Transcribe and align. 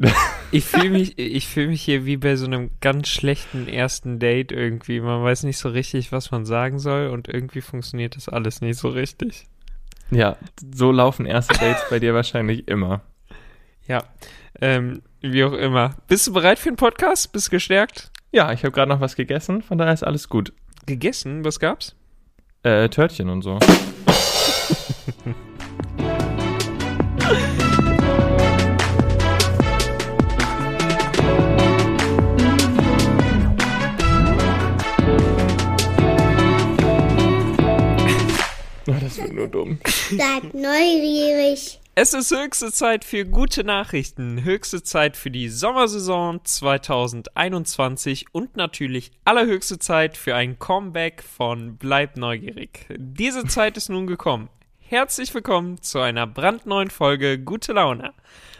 Ich 0.52 0.64
fühle 0.64 0.90
mich, 0.90 1.16
ich 1.16 1.46
fühle 1.46 1.68
mich 1.68 1.82
hier 1.82 2.06
wie 2.06 2.16
bei 2.16 2.34
so 2.34 2.44
einem 2.44 2.72
ganz 2.80 3.06
schlechten 3.06 3.68
ersten 3.68 4.18
Date 4.18 4.50
irgendwie. 4.50 5.00
Man 5.00 5.22
weiß 5.22 5.44
nicht 5.44 5.58
so 5.58 5.68
richtig, 5.68 6.10
was 6.10 6.32
man 6.32 6.44
sagen 6.44 6.80
soll 6.80 7.06
und 7.06 7.28
irgendwie 7.28 7.60
funktioniert 7.60 8.16
das 8.16 8.28
alles 8.28 8.60
nicht 8.60 8.76
so 8.76 8.88
richtig. 8.88 9.46
Ja, 10.10 10.36
so 10.74 10.90
laufen 10.90 11.24
erste 11.24 11.54
Dates 11.54 11.84
bei 11.88 12.00
dir 12.00 12.14
wahrscheinlich 12.14 12.66
immer. 12.66 13.02
Ja, 13.86 14.02
ähm, 14.60 15.02
wie 15.20 15.44
auch 15.44 15.52
immer. 15.52 15.94
Bist 16.08 16.26
du 16.26 16.32
bereit 16.32 16.58
für 16.58 16.70
den 16.70 16.76
Podcast? 16.76 17.32
Bist 17.32 17.46
du 17.46 17.52
gestärkt? 17.52 18.10
Ja, 18.32 18.52
ich 18.52 18.64
habe 18.64 18.72
gerade 18.72 18.90
noch 18.90 19.00
was 19.00 19.14
gegessen, 19.14 19.62
von 19.62 19.78
daher 19.78 19.94
ist 19.94 20.02
alles 20.02 20.28
gut. 20.28 20.52
Gegessen? 20.84 21.44
Was 21.44 21.60
gab's? 21.60 21.94
Äh, 22.64 22.88
Törtchen 22.88 23.28
und 23.28 23.42
so. 23.42 23.60
nur 39.32 39.48
dumm. 39.48 39.78
Seid 40.10 40.54
neugierig. 40.54 41.80
Es 41.96 42.14
ist 42.14 42.30
höchste 42.30 42.72
Zeit 42.72 43.04
für 43.04 43.24
gute 43.26 43.64
Nachrichten, 43.64 44.44
höchste 44.44 44.82
Zeit 44.82 45.16
für 45.16 45.30
die 45.30 45.48
Sommersaison 45.48 46.40
2021 46.44 48.26
und 48.32 48.56
natürlich 48.56 49.10
allerhöchste 49.24 49.78
Zeit 49.78 50.16
für 50.16 50.34
ein 50.34 50.58
Comeback 50.58 51.22
von 51.22 51.76
Bleib 51.76 52.16
neugierig. 52.16 52.86
Diese 52.96 53.44
Zeit 53.44 53.76
ist 53.76 53.90
nun 53.90 54.06
gekommen. 54.06 54.48
Herzlich 54.78 55.34
willkommen 55.34 55.82
zu 55.82 55.98
einer 55.98 56.26
brandneuen 56.26 56.90
Folge 56.90 57.38
Gute 57.38 57.72
Laune. 57.74 58.14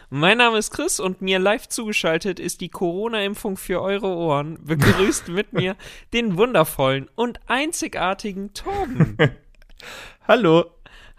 Mein 0.09 0.37
Name 0.39 0.57
ist 0.57 0.71
Chris 0.71 0.99
und 0.99 1.21
mir 1.21 1.39
live 1.39 1.69
zugeschaltet 1.69 2.37
ist 2.37 2.59
die 2.59 2.69
Corona-Impfung 2.69 3.55
für 3.55 3.81
eure 3.81 4.07
Ohren. 4.07 4.59
Begrüßt 4.61 5.29
mit 5.29 5.53
mir 5.53 5.77
den 6.13 6.37
wundervollen 6.37 7.09
und 7.15 7.39
einzigartigen 7.47 8.53
Torben. 8.53 9.17
Hallo. 10.27 10.65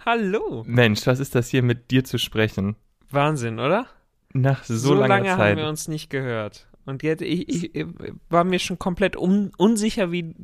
Hallo. 0.05 0.65
Mensch, 0.67 1.07
was 1.07 1.21
ist 1.21 1.35
das 1.35 1.49
hier 1.49 1.63
mit 1.63 1.91
dir 1.91 2.05
zu 2.05 2.19
sprechen? 2.19 2.77
Wahnsinn, 3.11 3.59
oder? 3.59 3.87
Nach 4.33 4.65
so, 4.65 4.77
so 4.77 4.95
langer 4.95 5.09
lange 5.09 5.29
Zeit. 5.29 5.39
haben 5.51 5.57
wir 5.59 5.69
uns 5.69 5.89
nicht 5.89 6.09
gehört. 6.11 6.67
Und 6.87 7.03
jetzt, 7.03 7.23
ich, 7.23 7.49
ich, 7.49 7.75
ich 7.75 7.87
war 8.29 8.45
mir 8.45 8.59
schon 8.59 8.79
komplett 8.79 9.17
un, 9.17 9.53
unsicher, 9.57 10.11
wie, 10.11 10.35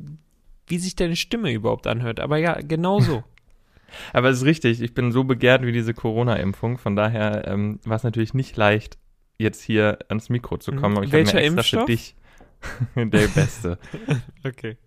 wie 0.67 0.77
sich 0.77 0.95
deine 0.95 1.15
Stimme 1.15 1.51
überhaupt 1.51 1.87
anhört. 1.87 2.19
Aber 2.19 2.37
ja, 2.37 2.59
genau 2.61 2.99
so. 2.99 3.23
Aber 4.13 4.29
es 4.29 4.37
ist 4.39 4.45
richtig, 4.45 4.81
ich 4.81 4.93
bin 4.93 5.11
so 5.11 5.23
begehrt 5.23 5.63
wie 5.63 5.71
diese 5.71 5.93
Corona-Impfung. 5.95 6.77
Von 6.77 6.95
daher 6.95 7.47
ähm, 7.47 7.79
war 7.85 7.95
es 7.95 8.03
natürlich 8.03 8.33
nicht 8.35 8.55
leicht, 8.55 8.99
jetzt 9.39 9.63
hier 9.63 9.97
ans 10.09 10.29
Mikro 10.29 10.57
zu 10.57 10.71
kommen. 10.73 10.95
Aber 10.97 11.05
ich 11.05 11.11
habe 11.11 11.23
mir 11.23 11.33
Welcher 11.33 11.41
extra 11.41 11.63
für 11.63 11.77
Impfstoff? 11.77 11.85
dich 11.85 12.15
der 12.95 13.27
beste, 13.29 13.79
Okay. 14.45 14.77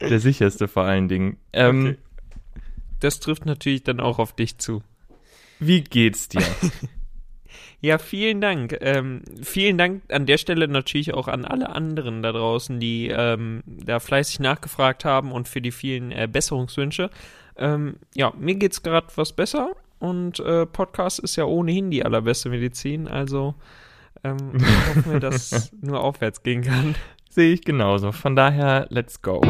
der 0.00 0.20
sicherste 0.20 0.68
vor 0.68 0.84
allen 0.84 1.08
Dingen. 1.08 1.38
Ähm, 1.52 1.86
Okay. 1.86 1.98
Das 3.04 3.20
trifft 3.20 3.44
natürlich 3.44 3.82
dann 3.82 4.00
auch 4.00 4.18
auf 4.18 4.32
dich 4.32 4.56
zu. 4.56 4.82
Wie 5.58 5.82
geht's 5.84 6.28
dir? 6.28 6.42
Ja, 7.80 7.98
vielen 7.98 8.40
Dank. 8.40 8.78
Ähm, 8.80 9.20
vielen 9.42 9.76
Dank 9.76 10.04
an 10.10 10.24
der 10.24 10.38
Stelle 10.38 10.68
natürlich 10.68 11.12
auch 11.12 11.28
an 11.28 11.44
alle 11.44 11.68
anderen 11.68 12.22
da 12.22 12.32
draußen, 12.32 12.80
die 12.80 13.08
ähm, 13.08 13.62
da 13.66 14.00
fleißig 14.00 14.40
nachgefragt 14.40 15.04
haben 15.04 15.32
und 15.32 15.48
für 15.48 15.60
die 15.60 15.70
vielen 15.70 16.10
äh, 16.10 16.26
Besserungswünsche. 16.26 17.10
Ähm, 17.58 17.96
ja, 18.14 18.32
mir 18.38 18.54
geht's 18.54 18.82
gerade 18.82 19.08
was 19.16 19.34
besser 19.34 19.72
und 19.98 20.40
äh, 20.40 20.64
Podcast 20.64 21.18
ist 21.18 21.36
ja 21.36 21.44
ohnehin 21.44 21.90
die 21.90 22.06
allerbeste 22.06 22.48
Medizin, 22.48 23.06
also 23.06 23.54
ähm, 24.24 24.54
hoffen 24.88 25.12
wir, 25.12 25.20
dass 25.20 25.70
nur 25.82 26.00
aufwärts 26.00 26.42
gehen 26.42 26.62
kann. 26.62 26.94
Sehe 27.28 27.52
ich 27.52 27.66
genauso. 27.66 28.12
Von 28.12 28.34
daher, 28.34 28.86
let's 28.88 29.20
go. 29.20 29.42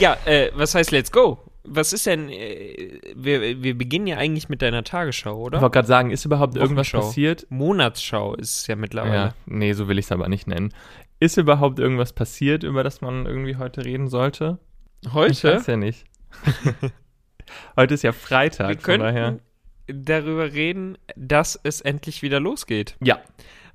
Ja, 0.00 0.16
äh, 0.24 0.50
was 0.54 0.74
heißt 0.74 0.92
Let's 0.92 1.12
Go? 1.12 1.38
Was 1.66 1.92
ist 1.94 2.06
denn, 2.06 2.28
äh, 2.28 3.00
wir, 3.16 3.62
wir 3.62 3.76
beginnen 3.76 4.06
ja 4.06 4.16
eigentlich 4.18 4.48
mit 4.48 4.60
deiner 4.62 4.84
Tagesschau, 4.84 5.32
Ich 5.40 5.46
oder? 5.46 5.60
wollte 5.62 5.72
gerade 5.74 5.88
sagen, 5.88 6.10
ist 6.10 6.24
überhaupt 6.24 6.56
irgendwas 6.56 6.90
passiert? 6.90 7.46
Monatsschau 7.48 8.34
ist 8.34 8.60
es 8.60 8.66
ja 8.66 8.76
mittlerweile. 8.76 9.14
Ja, 9.14 9.34
nee, 9.46 9.72
so 9.72 9.88
will 9.88 9.98
ich 9.98 10.04
es 10.06 10.12
aber 10.12 10.28
nicht 10.28 10.46
nennen. 10.46 10.74
Ist 11.20 11.38
überhaupt 11.38 11.78
irgendwas 11.78 12.12
passiert, 12.12 12.64
über 12.64 12.84
das 12.84 13.00
man 13.00 13.24
irgendwie 13.24 13.56
heute 13.56 13.84
reden 13.84 14.08
sollte? 14.08 14.58
Ich 15.02 15.12
Heute? 15.14 15.54
weiß 15.54 15.66
ja 15.68 15.76
nicht. 15.76 16.04
heute 17.76 17.94
ist 17.94 18.02
ja 18.02 18.12
Freitag, 18.12 18.68
Wir 18.68 18.78
von 18.80 19.00
daher. 19.00 19.38
darüber 19.86 20.52
reden, 20.52 20.98
dass 21.16 21.58
es 21.62 21.80
endlich 21.80 22.22
wieder 22.22 22.40
losgeht. 22.40 22.96
Ja. 23.02 23.20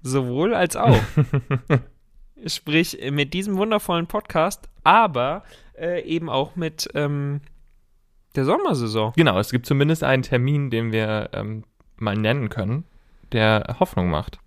Sowohl 0.02 0.54
als 0.54 0.76
auch. 0.76 1.00
Sprich, 2.46 2.98
mit 3.12 3.34
diesem 3.34 3.58
wundervollen 3.58 4.08
Podcast, 4.08 4.70
aber 4.84 5.44
äh, 5.78 6.02
eben 6.04 6.30
auch 6.30 6.56
mit 6.56 6.88
ähm, 6.94 7.42
der 8.36 8.46
Sommersaison. 8.46 9.14
Genau, 9.16 9.40
es 9.40 9.52
gibt 9.52 9.66
zumindest 9.66 10.04
einen 10.04 10.24
Termin, 10.24 10.70
den 10.70 10.92
wir 10.92 11.30
ähm, 11.34 11.64
mal 11.98 12.16
nennen 12.16 12.50
können, 12.50 12.86
der 13.32 13.78
Hoffnung 13.80 14.10
macht. 14.10 14.40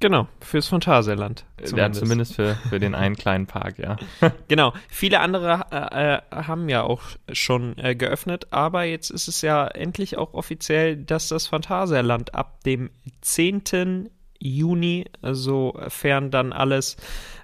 Genau, 0.00 0.28
fürs 0.40 0.68
Phantasialand. 0.68 1.44
Ja, 1.74 1.90
zumindest 1.90 2.36
für, 2.36 2.54
für 2.54 2.78
den 2.78 2.94
einen 2.94 3.16
kleinen 3.16 3.46
Park, 3.46 3.78
ja. 3.78 3.96
Genau, 4.48 4.72
viele 4.88 5.18
andere 5.18 5.66
äh, 5.72 6.14
äh, 6.14 6.20
haben 6.30 6.68
ja 6.68 6.84
auch 6.84 7.02
schon 7.32 7.76
äh, 7.78 7.96
geöffnet, 7.96 8.46
aber 8.50 8.84
jetzt 8.84 9.10
ist 9.10 9.26
es 9.26 9.42
ja 9.42 9.66
endlich 9.66 10.16
auch 10.16 10.34
offiziell, 10.34 10.96
dass 10.96 11.28
das 11.28 11.48
Phantasialand 11.48 12.34
ab 12.34 12.62
dem 12.62 12.90
10. 13.22 14.08
Juni, 14.38 15.06
sofern 15.20 16.30
dann 16.30 16.52
alles 16.52 16.96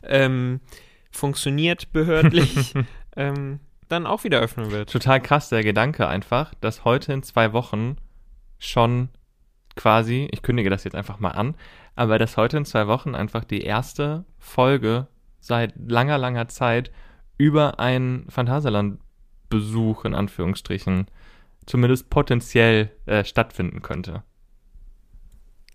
ähm, 0.05 0.61
funktioniert 1.11 1.93
behördlich, 1.93 2.73
ähm, 3.17 3.59
dann 3.89 4.07
auch 4.07 4.25
wieder 4.25 4.41
öffnen 4.41 4.71
wird. 4.71 4.91
Total 4.91 5.21
krass 5.21 5.49
der 5.49 5.63
Gedanke 5.63 6.07
einfach, 6.07 6.55
dass 6.61 6.85
heute 6.85 7.13
in 7.13 7.23
zwei 7.23 7.53
Wochen 7.53 7.97
schon 8.59 9.09
quasi, 9.77 10.29
ich 10.31 10.43
kündige 10.43 10.71
das 10.71 10.85
jetzt 10.85 10.95
einfach 10.95 11.19
mal 11.19 11.31
an, 11.31 11.57
aber 11.97 12.19
dass 12.19 12.37
heute 12.37 12.57
in 12.57 12.65
zwei 12.65 12.87
Wochen 12.87 13.15
einfach 13.15 13.45
die 13.45 13.63
erste 13.63 14.25
Folge 14.39 15.09
seit 15.41 15.75
langer, 15.77 16.19
langer 16.19 16.49
Zeit 16.49 16.91
über 17.37 17.79
einen 17.81 18.29
Phantasialand-Besuch 18.31 20.05
in 20.05 20.15
Anführungsstrichen 20.15 21.07
zumindest 21.67 22.11
potenziell 22.11 22.91
äh, 23.07 23.25
stattfinden 23.25 23.83
könnte. 23.83 24.23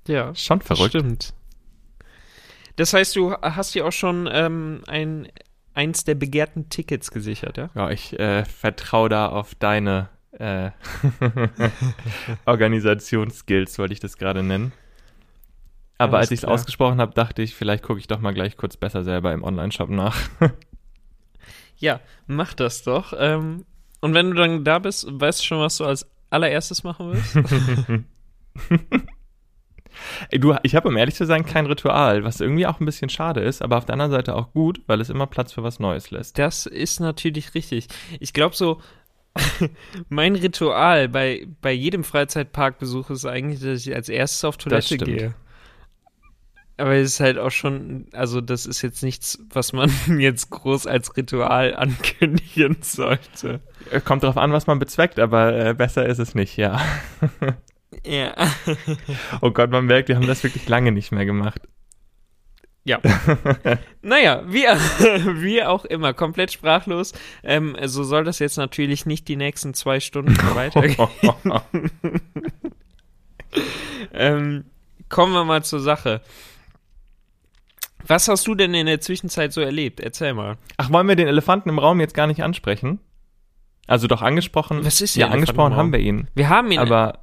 Ja, 0.08 0.34
Schon 0.34 0.62
verrückt. 0.62 0.90
Stimmt. 0.90 1.34
Das 2.78 2.94
heißt, 2.94 3.16
du 3.16 3.34
hast 3.34 3.76
dir 3.76 3.86
auch 3.86 3.92
schon 3.92 4.30
ähm, 4.32 4.82
ein, 4.88 5.28
eins 5.80 6.04
der 6.04 6.16
begehrten 6.16 6.68
Tickets 6.68 7.10
gesichert, 7.10 7.56
ja? 7.58 7.70
Ja, 7.74 7.90
ich 7.90 8.20
äh, 8.20 8.44
vertraue 8.44 9.08
da 9.08 9.30
auf 9.30 9.56
deine 9.56 10.10
äh, 10.34 10.72
Organisationsskills, 12.46 13.80
wollte 13.80 13.94
ich 13.94 14.02
das 14.02 14.18
gerade 14.18 14.44
nennen. 14.44 14.74
Aber 15.98 16.18
Alles 16.18 16.28
als 16.28 16.32
ich 16.32 16.40
es 16.40 16.46
ausgesprochen 16.46 17.00
habe, 17.00 17.14
dachte 17.14 17.42
ich, 17.42 17.56
vielleicht 17.56 17.84
gucke 17.84 18.00
ich 18.00 18.08
doch 18.08 18.20
mal 18.20 18.34
gleich 18.34 18.58
kurz 18.58 18.76
besser 18.76 19.06
selber 19.06 19.32
im 19.34 19.44
Online-Shop 19.44 19.90
nach. 19.90 20.18
Ja, 21.82 22.02
mach 22.28 22.54
das 22.56 22.84
doch. 22.84 23.14
Ähm, 23.18 23.64
und 24.02 24.14
wenn 24.14 24.32
du 24.32 24.36
dann 24.36 24.66
da 24.66 24.80
bist, 24.80 25.08
weißt 25.10 25.40
du 25.40 25.46
schon, 25.46 25.60
was 25.62 25.78
du 25.78 25.86
als 25.86 26.06
allererstes 26.30 26.84
machen 26.84 27.14
willst? 27.14 28.04
Du, 30.32 30.56
ich 30.64 30.76
habe, 30.76 30.88
um 30.88 30.98
ehrlich 30.98 31.16
zu 31.16 31.26
sein, 31.26 31.46
kein 31.46 31.66
Ritual, 31.66 32.24
was 32.24 32.42
irgendwie 32.42 32.68
auch 32.68 32.80
ein 32.80 32.86
bisschen 32.86 33.10
schade 33.10 33.42
ist, 33.42 33.62
aber 33.62 33.78
auf 33.78 33.86
der 33.86 33.94
anderen 33.94 34.12
Seite 34.12 34.36
auch 34.36 34.52
gut, 34.54 34.82
weil 34.88 35.02
es 35.02 35.10
immer 35.10 35.28
Platz 35.28 35.54
für 35.54 35.64
was 35.64 35.80
Neues 35.80 36.12
lässt. 36.12 36.38
Das 36.38 36.66
ist 36.66 37.00
natürlich 37.00 37.54
richtig. 37.56 37.88
Ich 38.20 38.34
glaube 38.34 38.56
so, 38.56 38.82
mein 40.10 40.36
Ritual 40.36 41.10
bei, 41.10 41.48
bei 41.62 41.72
jedem 41.72 42.04
Freizeitparkbesuch 42.04 43.10
ist 43.10 43.26
eigentlich, 43.26 43.60
dass 43.60 43.86
ich 43.86 43.96
als 43.96 44.10
erstes 44.10 44.44
auf 44.44 44.58
Toilette 44.58 44.98
gehe. 44.98 45.34
Aber 46.78 46.94
es 46.94 47.10
ist 47.10 47.20
halt 47.20 47.38
auch 47.38 47.52
schon, 47.52 48.06
also 48.14 48.40
das 48.40 48.66
ist 48.66 48.82
jetzt 48.82 49.04
nichts, 49.04 49.38
was 49.50 49.74
man 49.74 49.92
jetzt 50.20 50.50
groß 50.50 50.88
als 50.88 51.16
Ritual 51.18 51.76
ankündigen 51.78 52.78
sollte. 52.82 53.60
Äh, 53.92 54.00
Kommt 54.00 54.24
drauf 54.24 54.38
an, 54.38 54.54
was 54.54 54.66
man 54.66 54.80
bezweckt, 54.80 55.20
aber 55.20 55.54
äh, 55.54 55.74
besser 55.74 56.06
ist 56.06 56.20
es 56.20 56.36
nicht, 56.36 56.56
ja. 56.56 56.82
Ja. 58.06 58.36
Oh 59.42 59.52
Gott, 59.52 59.72
man 59.72 59.86
merkt, 59.86 60.10
wir 60.10 60.16
haben 60.16 60.28
das 60.28 60.44
wirklich 60.44 60.68
lange 60.68 60.92
nicht 60.92 61.12
mehr 61.12 61.26
gemacht. 61.26 61.62
Ja. 62.84 63.00
naja, 64.02 64.44
wie, 64.48 64.64
wie 65.42 65.64
auch 65.64 65.86
immer, 65.86 66.14
komplett 66.14 66.52
sprachlos. 66.52 67.14
Ähm, 67.44 67.76
so 67.86 68.04
soll 68.04 68.24
das 68.24 68.40
jetzt 68.40 68.58
natürlich 68.58 69.06
nicht 69.06 69.28
die 69.28 69.36
nächsten 69.36 69.74
zwei 69.74 70.00
Stunden 70.00 70.36
weitergehen. 70.56 71.10
ähm, 74.14 74.66
kommen 75.08 75.34
wir 75.34 75.46
mal 75.46 75.64
zur 75.64 75.80
Sache. 75.80 76.22
Was 78.06 78.28
hast 78.28 78.48
du 78.48 78.56
denn 78.56 78.74
in 78.74 78.86
der 78.86 79.02
Zwischenzeit 79.02 79.54
so 79.54 79.62
erlebt? 79.62 80.00
Erzähl 80.00 80.34
mal. 80.34 80.58
Ach, 80.78 80.92
wollen 80.92 81.08
wir 81.08 81.16
den 81.16 81.28
Elefanten 81.28 81.70
im 81.70 81.80
Raum 81.80 82.00
jetzt 82.00 82.14
gar 82.14 82.28
nicht 82.28 82.42
ansprechen? 82.42 83.00
Also 83.88 84.08
doch 84.08 84.22
angesprochen. 84.22 84.86
Was 84.86 85.02
ist 85.02 85.16
Ja, 85.16 85.28
angesprochen 85.30 85.76
haben 85.76 85.92
wir 85.92 86.00
ihn. 86.00 86.28
Wir 86.34 86.50
haben 86.50 86.72
ihn, 86.72 86.80
Aber 86.80 87.20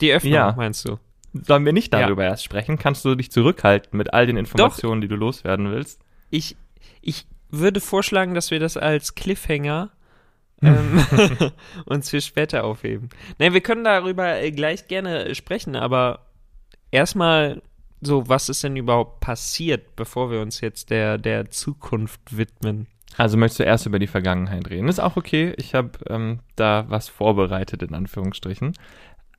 die 0.00 0.12
Öffnung, 0.12 0.32
ja. 0.32 0.54
meinst 0.56 0.86
du? 0.88 0.98
sollen 1.44 1.64
wir 1.64 1.72
nicht 1.72 1.92
darüber 1.92 2.24
erst 2.24 2.44
sprechen? 2.44 2.78
Kannst 2.78 3.04
du 3.04 3.14
dich 3.14 3.30
zurückhalten 3.30 3.96
mit 3.96 4.12
all 4.14 4.26
den 4.26 4.36
Informationen, 4.36 5.00
die 5.00 5.08
du 5.08 5.16
loswerden 5.16 5.70
willst? 5.70 6.00
Ich, 6.30 6.56
ich 7.02 7.26
würde 7.50 7.80
vorschlagen, 7.80 8.34
dass 8.34 8.50
wir 8.50 8.60
das 8.60 8.76
als 8.76 9.14
Cliffhanger 9.14 9.90
ähm, 10.62 11.04
uns 11.84 12.10
für 12.10 12.20
später 12.20 12.64
aufheben. 12.64 13.10
Nein, 13.38 13.52
wir 13.52 13.60
können 13.60 13.84
darüber 13.84 14.40
äh, 14.40 14.50
gleich 14.50 14.88
gerne 14.88 15.34
sprechen, 15.34 15.76
aber 15.76 16.20
erstmal 16.90 17.62
so, 18.00 18.28
was 18.28 18.48
ist 18.48 18.64
denn 18.64 18.76
überhaupt 18.76 19.20
passiert, 19.20 19.96
bevor 19.96 20.30
wir 20.30 20.40
uns 20.40 20.60
jetzt 20.60 20.90
der, 20.90 21.18
der 21.18 21.50
Zukunft 21.50 22.36
widmen? 22.36 22.86
Also 23.18 23.36
möchtest 23.36 23.60
du 23.60 23.64
erst 23.64 23.86
über 23.86 23.98
die 23.98 24.06
Vergangenheit 24.06 24.68
reden? 24.68 24.88
Ist 24.88 24.98
auch 24.98 25.16
okay. 25.16 25.54
Ich 25.56 25.74
habe 25.74 25.90
ähm, 26.08 26.40
da 26.54 26.84
was 26.88 27.08
vorbereitet, 27.08 27.82
in 27.82 27.94
Anführungsstrichen. 27.94 28.72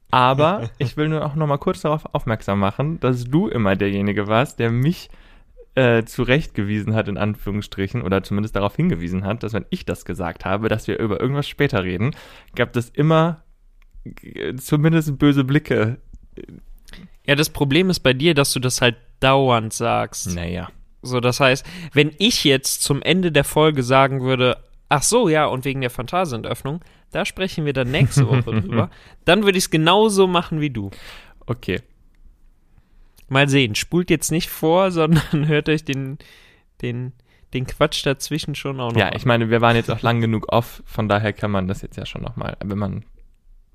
Aber 0.09 0.69
ich 0.77 0.95
will 0.97 1.09
nur 1.09 1.25
auch 1.25 1.35
noch 1.35 1.47
mal 1.47 1.57
kurz 1.57 1.81
darauf 1.81 2.13
aufmerksam 2.13 2.59
machen, 2.59 2.99
dass 2.99 3.25
du 3.25 3.47
immer 3.47 3.75
derjenige 3.75 4.27
warst, 4.27 4.59
der 4.59 4.71
mich 4.71 5.09
äh, 5.75 6.05
zurechtgewiesen 6.05 6.95
hat, 6.95 7.07
in 7.07 7.17
Anführungsstrichen, 7.17 8.01
oder 8.01 8.23
zumindest 8.23 8.55
darauf 8.55 8.75
hingewiesen 8.75 9.25
hat, 9.25 9.43
dass 9.43 9.53
wenn 9.53 9.65
ich 9.69 9.85
das 9.85 10.05
gesagt 10.05 10.45
habe, 10.45 10.69
dass 10.69 10.87
wir 10.87 10.97
über 10.97 11.19
irgendwas 11.19 11.47
später 11.47 11.83
reden, 11.83 12.15
gab 12.55 12.75
es 12.75 12.89
immer 12.89 13.43
äh, 14.23 14.55
zumindest 14.55 15.17
böse 15.19 15.43
Blicke. 15.43 15.97
Ja, 17.25 17.35
das 17.35 17.49
Problem 17.49 17.89
ist 17.89 17.99
bei 17.99 18.13
dir, 18.13 18.33
dass 18.33 18.53
du 18.53 18.59
das 18.59 18.81
halt 18.81 18.95
dauernd 19.19 19.73
sagst. 19.73 20.33
Naja. 20.33 20.69
So, 21.01 21.19
das 21.19 21.39
heißt, 21.39 21.65
wenn 21.93 22.11
ich 22.17 22.43
jetzt 22.43 22.81
zum 22.81 23.01
Ende 23.01 23.31
der 23.31 23.43
Folge 23.43 23.83
sagen 23.83 24.21
würde, 24.21 24.57
ach 24.89 25.03
so, 25.03 25.29
ja, 25.29 25.45
und 25.45 25.65
wegen 25.65 25.81
der 25.81 25.89
Phantasienöffnung, 25.89 26.81
da 27.11 27.25
sprechen 27.25 27.65
wir 27.65 27.73
dann 27.73 27.91
nächste 27.91 28.27
Woche 28.29 28.61
drüber, 28.61 28.89
dann 29.25 29.43
würde 29.43 29.57
ich 29.57 29.65
es 29.65 29.69
genauso 29.69 30.27
machen 30.27 30.61
wie 30.61 30.69
du. 30.69 30.91
Okay. 31.45 31.81
Mal 33.29 33.49
sehen, 33.49 33.75
spult 33.75 34.09
jetzt 34.09 34.31
nicht 34.31 34.49
vor, 34.49 34.91
sondern 34.91 35.47
hört 35.47 35.67
euch 35.69 35.83
den, 35.83 36.17
den, 36.81 37.13
den 37.53 37.67
Quatsch 37.67 38.05
dazwischen 38.05 38.55
schon 38.55 38.79
auch 38.79 38.91
noch 38.91 38.99
Ja, 38.99 39.07
an. 39.09 39.13
ich 39.15 39.25
meine, 39.25 39.49
wir 39.49 39.61
waren 39.61 39.75
jetzt 39.75 39.91
auch 39.91 40.01
lang 40.01 40.21
genug 40.21 40.51
off, 40.51 40.81
von 40.85 41.09
daher 41.09 41.33
kann 41.33 41.51
man 41.51 41.67
das 41.67 41.81
jetzt 41.81 41.97
ja 41.97 42.05
schon 42.05 42.21
nochmal, 42.21 42.55
wenn 42.63 42.77
man, 42.77 43.05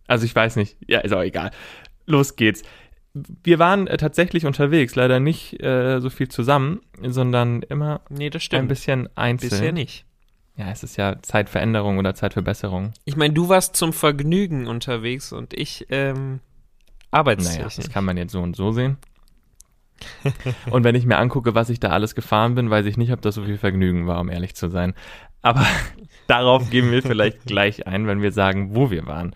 also 0.07 0.25
ich 0.25 0.35
weiß 0.35 0.57
nicht, 0.57 0.77
ja, 0.87 1.01
ist 1.01 1.13
auch 1.13 1.23
egal. 1.23 1.51
Los 2.07 2.37
geht's. 2.37 2.63
Wir 3.15 3.59
waren 3.59 3.87
äh, 3.89 3.99
tatsächlich 3.99 4.47
unterwegs, 4.47 4.95
leider 4.95 5.21
nicht 5.21 5.63
äh, 5.63 6.01
so 6.01 6.09
viel 6.09 6.29
zusammen, 6.29 6.81
sondern 7.03 7.61
immer 7.63 8.01
Nee, 8.09 8.31
ein 8.53 8.69
bisschen 8.69 9.09
einzeln. 9.17 9.51
Bisher 9.51 9.73
nicht. 9.73 10.07
Ja, 10.57 10.71
es 10.71 10.83
ist 10.83 10.97
ja 10.97 11.17
Zeitveränderung 11.23 11.99
oder 11.99 12.15
Zeitverbesserung. 12.15 12.93
Ich 13.05 13.17
meine, 13.17 13.33
du 13.33 13.49
warst 13.49 13.75
zum 13.75 13.93
Vergnügen 13.93 14.67
unterwegs 14.67 15.33
und 15.33 15.55
ich 15.55 15.87
ähm, 15.89 16.29
Naja, 16.31 16.41
arbeitstechnisch. 17.11 17.77
das 17.77 17.91
kann 17.91 18.05
man 18.05 18.17
jetzt 18.17 18.33
so 18.33 18.43
und 18.43 18.55
so 18.55 18.73
sehen. 18.73 18.99
und 20.71 20.85
wenn 20.85 20.95
ich 20.95 21.07
mir 21.07 21.17
angucke, 21.17 21.55
was 21.55 21.71
ich 21.71 21.81
da 21.81 21.91
alles 21.91 22.15
gefahren 22.15 22.55
bin, 22.55 22.71
weiß 22.71 22.87
ich 22.87 22.97
nicht, 22.97 23.13
ob 23.13 23.23
das 23.23 23.37
so 23.37 23.45
viel 23.45 23.59
Vergnügen 23.59 24.07
war, 24.07 24.21
um 24.21 24.29
ehrlich 24.29 24.55
zu 24.55 24.69
sein. 24.69 24.95
Aber 25.41 25.65
darauf 26.27 26.71
gehen 26.71 26.91
wir 26.91 27.03
vielleicht 27.03 27.45
gleich 27.47 27.87
ein, 27.87 28.07
wenn 28.07 28.21
wir 28.21 28.33
sagen, 28.33 28.75
wo 28.75 28.91
wir 28.91 29.07
waren. 29.07 29.35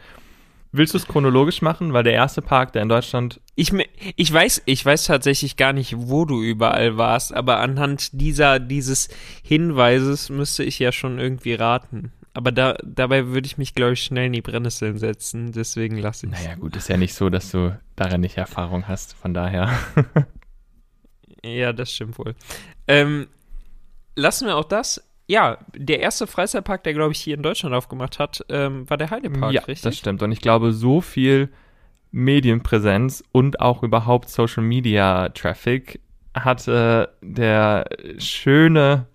Willst 0.76 0.94
du 0.94 0.98
es 0.98 1.06
chronologisch 1.06 1.62
machen? 1.62 1.92
Weil 1.92 2.04
der 2.04 2.12
erste 2.12 2.42
Park, 2.42 2.72
der 2.72 2.82
in 2.82 2.88
Deutschland 2.88 3.40
Ich, 3.54 3.72
ich 4.16 4.32
weiß, 4.32 4.62
ich 4.66 4.84
weiß 4.84 5.06
tatsächlich 5.06 5.56
gar 5.56 5.72
nicht, 5.72 5.94
wo 5.96 6.24
du 6.24 6.42
überall 6.42 6.96
warst, 6.96 7.34
aber 7.34 7.60
anhand 7.60 8.10
dieser, 8.12 8.58
dieses 8.58 9.08
Hinweises 9.42 10.28
müsste 10.28 10.64
ich 10.64 10.78
ja 10.78 10.92
schon 10.92 11.18
irgendwie 11.18 11.54
raten. 11.54 12.12
Aber 12.34 12.52
da, 12.52 12.76
dabei 12.84 13.28
würde 13.28 13.46
ich 13.46 13.56
mich, 13.56 13.74
glaube 13.74 13.94
ich, 13.94 14.02
schnell 14.02 14.26
in 14.26 14.34
die 14.34 14.42
Brennnesseln 14.42 14.98
setzen, 14.98 15.52
deswegen 15.52 15.96
lasse 15.96 16.26
ich 16.26 16.32
Naja, 16.32 16.54
gut, 16.54 16.76
ist 16.76 16.88
ja 16.88 16.98
nicht 16.98 17.14
so, 17.14 17.30
dass 17.30 17.50
du 17.50 17.78
darin 17.96 18.20
nicht 18.20 18.36
Erfahrung 18.36 18.88
hast, 18.88 19.14
von 19.14 19.32
daher. 19.32 19.70
Ja, 21.42 21.72
das 21.72 21.92
stimmt 21.92 22.18
wohl. 22.18 22.34
Ähm, 22.88 23.28
lassen 24.16 24.46
wir 24.46 24.56
auch 24.56 24.64
das. 24.64 25.05
Ja, 25.28 25.58
der 25.74 26.00
erste 26.00 26.26
Freizeitpark, 26.26 26.84
der, 26.84 26.94
glaube 26.94 27.12
ich, 27.12 27.20
hier 27.20 27.34
in 27.34 27.42
Deutschland 27.42 27.74
aufgemacht 27.74 28.18
hat, 28.18 28.44
ähm, 28.48 28.88
war 28.88 28.96
der 28.96 29.10
Heidepark, 29.10 29.52
ja, 29.52 29.62
richtig? 29.62 29.82
das 29.82 29.98
stimmt. 29.98 30.22
Und 30.22 30.30
ich 30.30 30.40
glaube, 30.40 30.72
so 30.72 31.00
viel 31.00 31.50
Medienpräsenz 32.12 33.24
und 33.32 33.60
auch 33.60 33.82
überhaupt 33.82 34.28
Social 34.28 34.62
Media 34.62 35.28
Traffic 35.30 36.00
hatte 36.34 37.10
der 37.22 37.86
schöne 38.18 39.06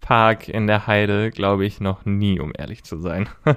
Park 0.00 0.48
in 0.48 0.66
der 0.66 0.86
Heide, 0.86 1.30
glaube 1.30 1.64
ich, 1.64 1.80
noch 1.80 2.04
nie, 2.04 2.40
um 2.40 2.52
ehrlich 2.56 2.82
zu 2.82 2.98
sein. 2.98 3.28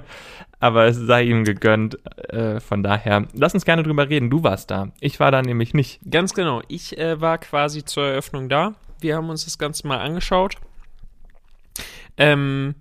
Aber 0.59 0.85
es 0.85 0.95
sei 0.95 1.23
ihm 1.23 1.43
gegönnt. 1.43 1.97
Äh, 2.29 2.59
von 2.59 2.83
daher, 2.83 3.27
lass 3.33 3.53
uns 3.53 3.65
gerne 3.65 3.83
drüber 3.83 4.09
reden. 4.09 4.29
Du 4.29 4.43
warst 4.43 4.71
da. 4.71 4.91
Ich 5.01 5.19
war 5.19 5.31
da 5.31 5.41
nämlich 5.41 5.73
nicht. 5.73 5.99
Ganz 6.09 6.33
genau. 6.33 6.61
Ich 6.67 6.97
äh, 6.97 7.19
war 7.19 7.39
quasi 7.39 7.83
zur 7.83 8.05
Eröffnung 8.05 8.47
da. 8.47 8.75
Wir 9.01 9.17
haben 9.17 9.29
uns 9.29 9.43
das 9.43 9.57
Ganze 9.57 9.87
mal 9.87 9.99
angeschaut. 9.99 10.55
Ähm, 12.17 12.75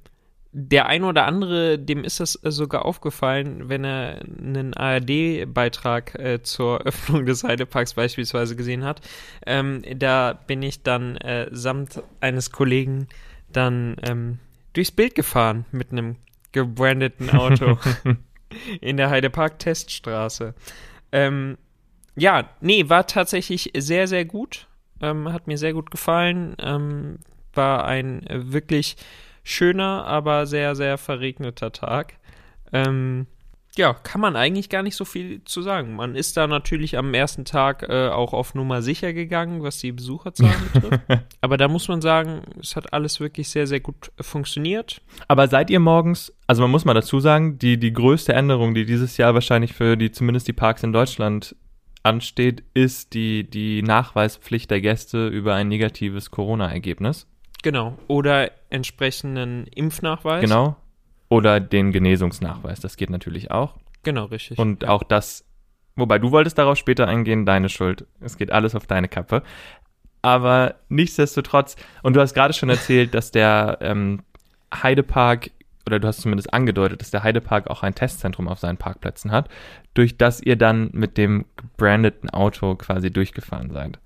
der 0.52 0.86
ein 0.86 1.02
oder 1.02 1.26
andere, 1.26 1.78
dem 1.78 2.04
ist 2.04 2.20
das 2.20 2.38
äh, 2.44 2.50
sogar 2.52 2.84
aufgefallen, 2.84 3.68
wenn 3.68 3.84
er 3.84 4.20
einen 4.22 4.74
ARD-Beitrag 4.74 6.14
äh, 6.14 6.42
zur 6.42 6.80
Öffnung 6.86 7.26
des 7.26 7.42
Heideparks 7.42 7.94
beispielsweise 7.94 8.54
gesehen 8.54 8.84
hat. 8.84 9.00
Ähm, 9.46 9.82
da 9.96 10.38
bin 10.46 10.62
ich 10.62 10.82
dann 10.82 11.16
äh, 11.16 11.48
samt 11.50 12.02
eines 12.20 12.52
Kollegen 12.52 13.08
dann 13.52 13.96
ähm, 14.02 14.38
durchs 14.74 14.92
Bild 14.92 15.14
gefahren 15.14 15.64
mit 15.72 15.90
einem 15.90 16.16
gebrandeten 16.52 17.30
Auto 17.30 17.78
in 18.80 18.96
der 18.96 19.10
Heidepark-Teststraße. 19.10 20.54
Ähm, 21.12 21.58
ja, 22.16 22.48
nee, 22.60 22.88
war 22.88 23.06
tatsächlich 23.06 23.72
sehr, 23.76 24.06
sehr 24.06 24.24
gut. 24.24 24.68
Ähm, 25.00 25.32
hat 25.32 25.46
mir 25.46 25.58
sehr 25.58 25.72
gut 25.72 25.90
gefallen. 25.90 26.54
War 27.54 27.84
ein 27.84 28.26
äh, 28.26 28.52
wirklich 28.52 28.96
schöner, 29.42 30.06
aber 30.06 30.46
sehr, 30.46 30.74
sehr 30.74 30.98
verregneter 30.98 31.72
Tag. 31.72 32.14
Ähm, 32.72 33.26
ja, 33.76 33.92
kann 33.92 34.20
man 34.20 34.36
eigentlich 34.36 34.68
gar 34.68 34.82
nicht 34.82 34.94
so 34.94 35.04
viel 35.04 35.42
zu 35.44 35.60
sagen. 35.60 35.96
Man 35.96 36.14
ist 36.14 36.36
da 36.36 36.46
natürlich 36.46 36.96
am 36.96 37.12
ersten 37.12 37.44
Tag 37.44 37.82
äh, 37.88 38.08
auch 38.08 38.32
auf 38.32 38.54
Nummer 38.54 38.82
sicher 38.82 39.12
gegangen, 39.12 39.62
was 39.62 39.78
die 39.78 39.90
Besucherzahlen 39.90 40.54
betrifft. 40.72 41.00
Aber 41.40 41.56
da 41.56 41.66
muss 41.66 41.88
man 41.88 42.00
sagen, 42.00 42.42
es 42.60 42.76
hat 42.76 42.92
alles 42.92 43.18
wirklich 43.18 43.48
sehr, 43.48 43.66
sehr 43.66 43.80
gut 43.80 44.12
äh, 44.16 44.22
funktioniert. 44.22 45.00
Aber 45.26 45.48
seid 45.48 45.70
ihr 45.70 45.80
morgens, 45.80 46.32
also 46.46 46.62
man 46.62 46.70
muss 46.70 46.84
mal 46.84 46.94
dazu 46.94 47.18
sagen, 47.18 47.58
die, 47.58 47.78
die 47.78 47.92
größte 47.92 48.32
Änderung, 48.32 48.74
die 48.74 48.84
dieses 48.86 49.16
Jahr 49.16 49.34
wahrscheinlich 49.34 49.72
für 49.72 49.96
die, 49.96 50.12
zumindest 50.12 50.46
die 50.46 50.52
Parks 50.52 50.82
in 50.84 50.92
Deutschland 50.92 51.56
ansteht, 52.04 52.62
ist 52.74 53.14
die, 53.14 53.48
die 53.48 53.82
Nachweispflicht 53.82 54.70
der 54.70 54.82
Gäste 54.82 55.26
über 55.26 55.54
ein 55.54 55.68
negatives 55.68 56.30
Corona-Ergebnis. 56.30 57.26
Genau. 57.64 57.96
Oder 58.08 58.50
entsprechenden 58.68 59.66
Impfnachweis. 59.68 60.42
Genau. 60.42 60.76
Oder 61.30 61.60
den 61.60 61.92
Genesungsnachweis. 61.92 62.78
Das 62.78 62.98
geht 62.98 63.08
natürlich 63.08 63.50
auch. 63.50 63.78
Genau, 64.02 64.26
richtig. 64.26 64.58
Und 64.58 64.86
auch 64.86 65.02
das, 65.02 65.46
wobei 65.96 66.18
du 66.18 66.30
wolltest 66.30 66.58
darauf 66.58 66.76
später 66.76 67.08
eingehen, 67.08 67.46
deine 67.46 67.70
Schuld. 67.70 68.06
Es 68.20 68.36
geht 68.36 68.52
alles 68.52 68.74
auf 68.74 68.86
deine 68.86 69.08
Kappe. 69.08 69.42
Aber 70.20 70.74
nichtsdestotrotz, 70.90 71.76
und 72.02 72.14
du 72.14 72.20
hast 72.20 72.34
gerade 72.34 72.52
schon 72.52 72.68
erzählt, 72.68 73.14
dass 73.14 73.30
der 73.30 73.78
ähm, 73.80 74.22
Heidepark, 74.74 75.50
oder 75.86 75.98
du 75.98 76.06
hast 76.06 76.20
zumindest 76.20 76.52
angedeutet, 76.52 77.00
dass 77.00 77.10
der 77.10 77.22
Heidepark 77.22 77.70
auch 77.70 77.82
ein 77.82 77.94
Testzentrum 77.94 78.46
auf 78.46 78.58
seinen 78.58 78.76
Parkplätzen 78.76 79.30
hat, 79.30 79.48
durch 79.94 80.18
das 80.18 80.42
ihr 80.42 80.56
dann 80.56 80.90
mit 80.92 81.16
dem 81.16 81.46
gebrandeten 81.56 82.28
Auto 82.28 82.74
quasi 82.74 83.10
durchgefahren 83.10 83.70
seid. 83.70 83.98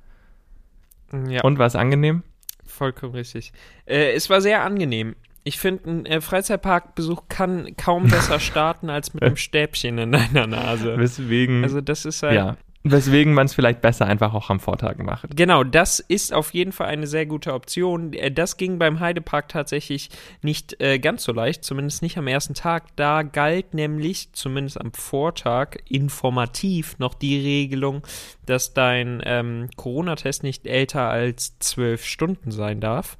ja. 1.29 1.43
Und 1.43 1.59
war 1.59 1.67
es 1.67 1.75
angenehm? 1.75 2.23
Vollkommen 2.69 3.15
richtig. 3.15 3.53
Äh, 3.87 4.13
es 4.13 4.31
war 4.31 4.41
sehr 4.41 4.63
angenehm. 4.63 5.17
Ich 5.45 5.59
finde, 5.59 5.91
ein 5.91 6.07
äh, 6.07 6.21
Freizeitparkbesuch 6.21 7.25
kann 7.29 7.75
kaum 7.77 8.09
besser 8.09 8.39
starten 8.41 8.91
als 8.91 9.15
mit 9.15 9.23
einem 9.23 9.37
Stäbchen 9.37 9.99
in 9.99 10.13
deiner 10.13 10.47
Nase. 10.47 10.99
Weswegen, 10.99 11.65
Also 11.65 11.81
das 11.81 12.05
ist 12.05 12.23
halt, 12.23 12.35
ja, 12.35 12.57
weswegen 12.85 13.35
man 13.35 13.47
es 13.47 13.55
vielleicht 13.55 13.81
besser 13.81 14.07
einfach 14.07 14.35
auch 14.35 14.51
am 14.51 14.61
Vortag 14.61 14.99
macht. 14.99 15.37
genau, 15.37 15.65
das 15.65 15.99
ist 15.99 16.33
auf 16.33 16.55
jeden 16.55 16.73
Fall 16.73 16.87
eine 16.87 17.07
sehr 17.07 17.27
gute 17.27 17.53
Option. 17.55 18.13
Äh, 18.13 18.31
Das 18.31 18.57
ging 18.57 18.79
beim 18.79 19.01
Heidepark 19.01 19.49
tatsächlich 19.49 20.11
nicht 20.43 20.81
äh, 20.81 20.99
ganz 20.99 21.25
so 21.25 21.33
leicht, 21.33 21.65
zumindest 21.65 22.03
nicht 22.03 22.17
am 22.19 22.27
ersten 22.27 22.55
Tag. 22.55 22.85
Da 22.97 23.23
galt 23.23 23.75
nämlich, 23.75 24.33
zumindest 24.33 24.81
am 24.81 24.93
Vortag, 24.93 25.77
informativ 25.89 26.99
noch 26.99 27.15
die 27.15 27.39
Regelung, 27.41 28.03
dass 28.47 28.75
dein 28.75 29.23
ähm, 29.25 29.69
Corona-Test 29.77 30.43
nicht 30.43 30.67
älter 30.67 31.09
als 31.09 31.59
zwölf 31.59 32.05
Stunden 32.05 32.51
sein 32.51 32.81
darf. 32.81 33.19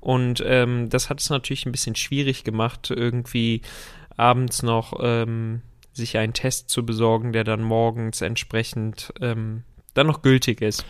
Und 0.00 0.42
ähm, 0.46 0.88
das 0.88 1.10
hat 1.10 1.20
es 1.20 1.30
natürlich 1.30 1.66
ein 1.66 1.72
bisschen 1.72 1.96
schwierig 1.96 2.44
gemacht, 2.44 2.90
irgendwie 2.90 3.62
abends 4.16 4.62
noch 4.62 4.98
ähm, 5.02 5.62
sich 5.96 6.16
einen 6.18 6.32
Test 6.32 6.70
zu 6.70 6.84
besorgen, 6.86 7.32
der 7.32 7.44
dann 7.44 7.62
morgens 7.62 8.20
entsprechend 8.20 9.12
ähm, 9.20 9.64
dann 9.94 10.06
noch 10.06 10.22
gültig 10.22 10.60
ist. 10.62 10.84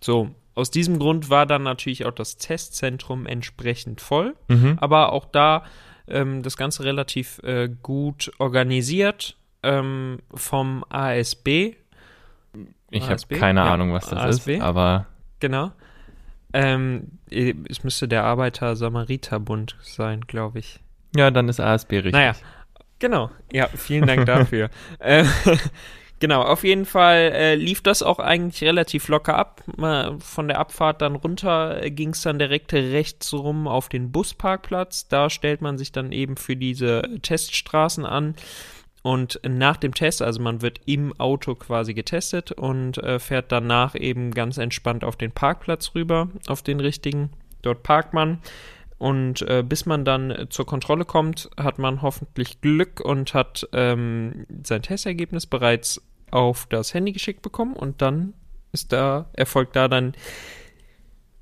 So, 0.00 0.30
aus 0.54 0.70
diesem 0.70 0.98
Grund 0.98 1.30
war 1.30 1.46
dann 1.46 1.62
natürlich 1.62 2.04
auch 2.04 2.12
das 2.12 2.36
Testzentrum 2.36 3.26
entsprechend 3.26 4.00
voll, 4.00 4.34
Mhm. 4.48 4.76
aber 4.80 5.12
auch 5.12 5.24
da 5.24 5.64
ähm, 6.08 6.42
das 6.42 6.56
Ganze 6.56 6.84
relativ 6.84 7.38
äh, 7.44 7.68
gut 7.82 8.30
organisiert 8.38 9.36
ähm, 9.62 10.18
vom 10.34 10.84
ASB. 10.90 11.74
Ich 12.90 13.08
habe 13.08 13.22
keine 13.38 13.60
Ja, 13.60 13.72
Ahnung, 13.72 13.92
was 13.94 14.10
das 14.10 14.18
ASB. 14.18 14.56
ist, 14.56 14.62
aber 14.62 15.06
Genau. 15.40 15.72
Ähm, 16.52 17.18
es 17.30 17.82
müsste 17.82 18.06
der 18.08 18.24
Arbeiter-Samariter-Bund 18.24 19.76
sein, 19.80 20.20
glaube 20.26 20.58
ich. 20.58 20.80
ja, 21.16 21.30
dann 21.30 21.48
ist 21.48 21.60
ASB 21.60 21.92
richtig. 21.96 22.12
Naja, 22.12 22.34
genau. 23.02 23.30
Ja, 23.52 23.68
vielen 23.68 24.06
Dank 24.06 24.24
dafür. 24.24 24.70
äh, 24.98 25.24
genau, 26.20 26.40
auf 26.42 26.64
jeden 26.64 26.86
Fall 26.86 27.32
äh, 27.34 27.54
lief 27.56 27.82
das 27.82 28.02
auch 28.02 28.18
eigentlich 28.18 28.62
relativ 28.62 29.08
locker 29.08 29.36
ab. 29.36 29.62
Mal 29.76 30.18
von 30.20 30.48
der 30.48 30.58
Abfahrt 30.58 31.02
dann 31.02 31.16
runter 31.16 31.90
ging 31.90 32.10
es 32.10 32.22
dann 32.22 32.38
direkt 32.38 32.72
rechts 32.72 33.34
rum 33.34 33.68
auf 33.68 33.90
den 33.90 34.10
Busparkplatz. 34.10 35.08
Da 35.08 35.28
stellt 35.28 35.60
man 35.60 35.76
sich 35.76 35.92
dann 35.92 36.12
eben 36.12 36.38
für 36.38 36.56
diese 36.56 37.02
Teststraßen 37.20 38.06
an. 38.06 38.36
Und 39.02 39.40
nach 39.46 39.76
dem 39.78 39.94
Test, 39.94 40.22
also 40.22 40.40
man 40.40 40.62
wird 40.62 40.80
im 40.86 41.12
Auto 41.18 41.56
quasi 41.56 41.92
getestet 41.92 42.52
und 42.52 42.98
äh, 42.98 43.18
fährt 43.18 43.50
danach 43.50 43.96
eben 43.96 44.30
ganz 44.30 44.58
entspannt 44.58 45.02
auf 45.02 45.16
den 45.16 45.32
Parkplatz 45.32 45.96
rüber, 45.96 46.28
auf 46.46 46.62
den 46.62 46.78
richtigen. 46.78 47.30
Dort 47.62 47.82
parkt 47.82 48.14
man. 48.14 48.38
Und 49.02 49.42
äh, 49.42 49.64
bis 49.66 49.84
man 49.84 50.04
dann 50.04 50.30
äh, 50.30 50.48
zur 50.48 50.64
Kontrolle 50.64 51.04
kommt, 51.04 51.50
hat 51.56 51.80
man 51.80 52.02
hoffentlich 52.02 52.60
Glück 52.60 53.00
und 53.00 53.34
hat 53.34 53.68
ähm, 53.72 54.46
sein 54.62 54.82
Testergebnis 54.82 55.46
bereits 55.46 56.00
auf 56.30 56.66
das 56.66 56.94
Handy 56.94 57.10
geschickt 57.10 57.42
bekommen. 57.42 57.74
Und 57.74 58.00
dann 58.00 58.32
ist 58.70 58.92
da, 58.92 59.28
erfolgt 59.32 59.74
da 59.74 59.88
dann 59.88 60.14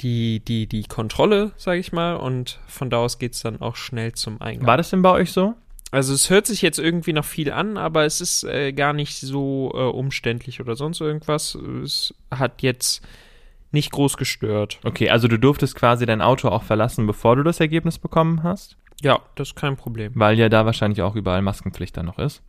die, 0.01 0.41
die, 0.43 0.69
die 0.69 0.85
Kontrolle, 0.85 1.53
sage 1.59 1.81
ich 1.81 1.93
mal. 1.93 2.15
Und 2.15 2.61
von 2.67 2.89
da 2.89 2.97
aus 2.97 3.19
geht 3.19 3.35
es 3.35 3.43
dann 3.43 3.61
auch 3.61 3.77
schnell 3.77 4.13
zum 4.13 4.41
Eingang. 4.41 4.67
War 4.67 4.79
das 4.79 4.89
denn 4.89 5.03
bei 5.03 5.11
euch 5.11 5.31
so? 5.31 5.53
Also 5.91 6.15
es 6.15 6.31
hört 6.31 6.47
sich 6.47 6.63
jetzt 6.63 6.79
irgendwie 6.79 7.13
noch 7.13 7.27
viel 7.27 7.53
an, 7.53 7.77
aber 7.77 8.07
es 8.07 8.23
ist 8.23 8.43
äh, 8.45 8.73
gar 8.73 8.95
nicht 8.95 9.21
so 9.21 9.71
äh, 9.75 9.83
umständlich 9.83 10.63
oder 10.63 10.77
sonst 10.77 11.03
irgendwas. 11.03 11.57
Es 11.57 12.15
hat 12.31 12.63
jetzt 12.63 13.03
nicht 13.73 13.93
groß 13.93 14.17
gestört. 14.17 14.79
Okay, 14.85 15.11
also 15.11 15.29
du 15.29 15.39
durftest 15.39 15.75
quasi 15.77 16.07
dein 16.07 16.21
Auto 16.23 16.49
auch 16.49 16.63
verlassen, 16.63 17.07
bevor 17.07 17.37
du 17.37 17.43
das 17.43 17.61
Ergebnis 17.61 17.99
bekommen 17.99 18.43
hast, 18.43 18.77
Ja, 19.03 19.21
das 19.37 19.49
ist 19.49 19.55
kein 19.57 19.77
Problem. 19.77 20.13
weil 20.15 20.39
ja 20.39 20.49
da 20.49 20.67
wahrscheinlich 20.67 21.03
auch 21.03 21.15
überall 21.17 21.43
Maskenpflicht 21.43 21.97
dann 21.97 22.07
noch 22.07 22.19
ist. 22.19 22.43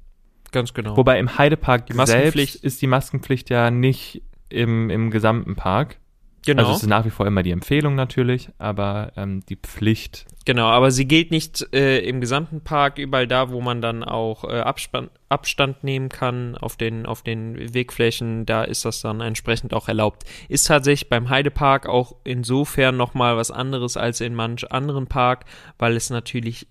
Ganz 0.51 0.73
genau. 0.73 0.97
Wobei 0.97 1.17
im 1.19 1.37
Heidepark 1.37 1.85
Die 1.85 1.93
Maskenpflicht- 1.93 2.51
selbst 2.53 2.63
ist 2.65 2.81
die 2.81 2.87
Maskenpflicht 2.87 3.49
ja 3.49 3.71
nicht 3.71 4.21
im, 4.49 4.89
im 4.89 5.11
gesamten 5.11 5.55
Park. 5.55 5.97
Genau. 6.45 6.63
Also 6.63 6.73
es 6.73 6.83
ist 6.83 6.89
nach 6.89 7.05
wie 7.05 7.09
vor 7.09 7.27
immer 7.27 7.43
die 7.43 7.51
Empfehlung 7.51 7.95
natürlich, 7.95 8.49
aber 8.57 9.11
ähm, 9.15 9.43
die 9.47 9.55
Pflicht. 9.55 10.25
Genau, 10.45 10.67
aber 10.67 10.89
sie 10.89 11.05
gilt 11.05 11.29
nicht 11.29 11.71
äh, 11.73 11.99
im 11.99 12.19
gesamten 12.19 12.61
Park, 12.61 12.97
überall 12.97 13.27
da, 13.27 13.51
wo 13.51 13.61
man 13.61 13.81
dann 13.81 14.03
auch 14.03 14.43
äh, 14.43 14.59
Abspann, 14.59 15.09
Abstand 15.29 15.83
nehmen 15.83 16.09
kann 16.09 16.57
auf 16.57 16.75
den, 16.77 17.05
auf 17.05 17.21
den 17.21 17.73
Wegflächen, 17.73 18.45
da 18.45 18.63
ist 18.63 18.83
das 18.83 19.01
dann 19.01 19.21
entsprechend 19.21 19.73
auch 19.73 19.87
erlaubt. 19.87 20.23
Ist 20.49 20.67
tatsächlich 20.67 21.09
beim 21.09 21.29
Heidepark 21.29 21.87
auch 21.87 22.15
insofern 22.23 22.97
nochmal 22.97 23.37
was 23.37 23.51
anderes 23.51 23.97
als 23.97 24.19
in 24.19 24.33
manch 24.33 24.71
anderen 24.71 25.07
Park, 25.07 25.45
weil 25.77 25.95
es 25.95 26.09
natürlich 26.09 26.67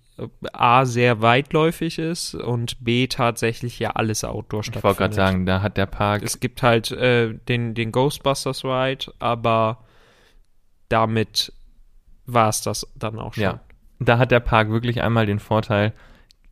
A 0.53 0.85
sehr 0.85 1.21
weitläufig 1.21 1.97
ist 1.99 2.35
und 2.35 2.83
B 2.83 3.07
tatsächlich 3.07 3.79
ja 3.79 3.91
alles 3.91 4.23
Outdoor 4.23 4.61
Ich 4.61 4.67
stattfindet. 4.67 4.83
wollte 4.83 4.97
gerade 4.99 5.13
sagen, 5.15 5.45
da 5.45 5.61
hat 5.61 5.77
der 5.77 5.85
Park 5.85 6.23
Es 6.23 6.39
gibt 6.39 6.63
halt 6.63 6.91
äh, 6.91 7.33
den, 7.47 7.73
den 7.73 7.91
Ghostbusters 7.91 8.63
Ride, 8.63 9.13
aber 9.19 9.83
damit 10.89 11.53
war 12.25 12.49
es 12.49 12.61
das 12.61 12.87
dann 12.95 13.19
auch 13.19 13.33
schon. 13.33 13.43
Ja. 13.43 13.59
Da 13.99 14.17
hat 14.17 14.31
der 14.31 14.39
Park 14.39 14.69
wirklich 14.69 15.01
einmal 15.01 15.25
den 15.25 15.39
Vorteil, 15.39 15.93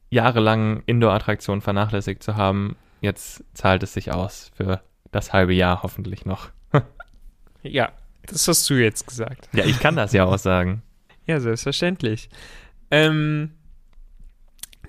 jahrelang 0.10 0.84
Indoor-Attraktionen 0.86 1.62
vernachlässigt 1.62 2.24
zu 2.24 2.36
haben. 2.36 2.76
Jetzt 3.02 3.44
zahlt 3.54 3.84
es 3.84 3.94
sich 3.94 4.12
aus 4.12 4.52
für 4.56 4.82
das 5.12 5.34
halbe 5.34 5.54
Jahr 5.54 5.84
hoffentlich 5.84 6.26
noch. 6.26 6.50
Ja, 7.62 7.92
das 8.26 8.48
hast 8.48 8.70
du 8.70 8.76
jetzt 8.76 9.06
gesagt. 9.06 9.50
Ja, 9.52 9.66
ich 9.66 9.82
kann 9.82 9.98
das 9.98 10.14
ja 10.14 10.24
auch 10.26 10.38
sagen. 10.38 10.82
Ja, 11.26 11.40
selbstverständlich. 11.40 12.30
Ähm, 12.90 13.52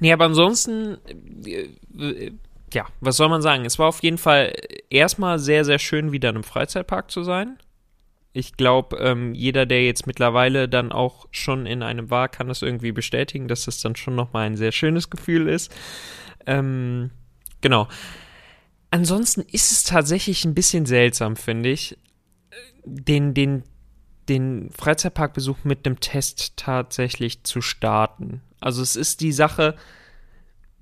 nee, 0.00 0.12
aber 0.12 0.26
ansonsten, 0.26 0.98
äh, 1.46 1.68
äh, 1.98 2.32
ja, 2.72 2.86
was 3.00 3.16
soll 3.16 3.28
man 3.28 3.42
sagen? 3.42 3.64
Es 3.64 3.78
war 3.78 3.88
auf 3.88 4.02
jeden 4.02 4.18
Fall 4.18 4.52
erstmal 4.90 5.38
sehr, 5.38 5.64
sehr 5.64 5.78
schön, 5.78 6.12
wieder 6.12 6.30
in 6.30 6.36
einem 6.36 6.44
Freizeitpark 6.44 7.10
zu 7.10 7.22
sein. 7.22 7.58
Ich 8.32 8.56
glaube, 8.56 8.96
ähm, 8.98 9.34
jeder, 9.34 9.66
der 9.66 9.84
jetzt 9.84 10.06
mittlerweile 10.06 10.68
dann 10.68 10.92
auch 10.92 11.26
schon 11.32 11.66
in 11.66 11.82
einem 11.82 12.10
war, 12.10 12.28
kann 12.28 12.46
das 12.46 12.62
irgendwie 12.62 12.92
bestätigen, 12.92 13.48
dass 13.48 13.64
das 13.64 13.80
dann 13.80 13.96
schon 13.96 14.14
nochmal 14.14 14.46
ein 14.46 14.56
sehr 14.56 14.70
schönes 14.70 15.10
Gefühl 15.10 15.48
ist. 15.48 15.72
Ähm, 16.46 17.10
genau. 17.60 17.88
Ansonsten 18.92 19.40
ist 19.40 19.72
es 19.72 19.82
tatsächlich 19.82 20.44
ein 20.44 20.54
bisschen 20.54 20.86
seltsam, 20.86 21.34
finde 21.36 21.70
ich, 21.70 21.96
den, 22.84 23.34
den, 23.34 23.64
den 24.30 24.70
Freizeitparkbesuch 24.70 25.58
mit 25.64 25.84
einem 25.84 26.00
Test 26.00 26.56
tatsächlich 26.56 27.44
zu 27.44 27.60
starten. 27.60 28.40
Also 28.60 28.80
es 28.80 28.96
ist 28.96 29.20
die 29.20 29.32
Sache, 29.32 29.74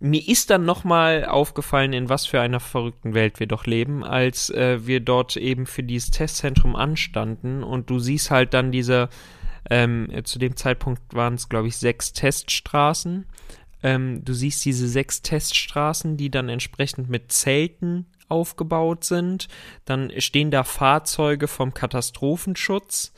mir 0.00 0.26
ist 0.28 0.50
dann 0.50 0.64
nochmal 0.64 1.24
aufgefallen, 1.24 1.92
in 1.92 2.08
was 2.08 2.26
für 2.26 2.40
einer 2.40 2.60
verrückten 2.60 3.14
Welt 3.14 3.40
wir 3.40 3.48
doch 3.48 3.66
leben, 3.66 4.04
als 4.04 4.50
äh, 4.50 4.86
wir 4.86 5.00
dort 5.00 5.36
eben 5.36 5.66
für 5.66 5.82
dieses 5.82 6.10
Testzentrum 6.12 6.76
anstanden 6.76 7.64
und 7.64 7.90
du 7.90 7.98
siehst 7.98 8.30
halt 8.30 8.54
dann 8.54 8.70
diese, 8.70 9.08
ähm, 9.70 10.08
zu 10.22 10.38
dem 10.38 10.56
Zeitpunkt 10.56 11.14
waren 11.14 11.34
es, 11.34 11.48
glaube 11.48 11.68
ich, 11.68 11.76
sechs 11.76 12.12
Teststraßen. 12.12 13.26
Ähm, 13.82 14.24
du 14.24 14.34
siehst 14.34 14.64
diese 14.64 14.88
sechs 14.88 15.22
Teststraßen, 15.22 16.16
die 16.16 16.30
dann 16.30 16.48
entsprechend 16.48 17.08
mit 17.08 17.32
Zelten 17.32 18.06
aufgebaut 18.28 19.04
sind. 19.04 19.48
Dann 19.84 20.12
stehen 20.18 20.50
da 20.50 20.64
Fahrzeuge 20.64 21.48
vom 21.48 21.74
Katastrophenschutz 21.74 23.12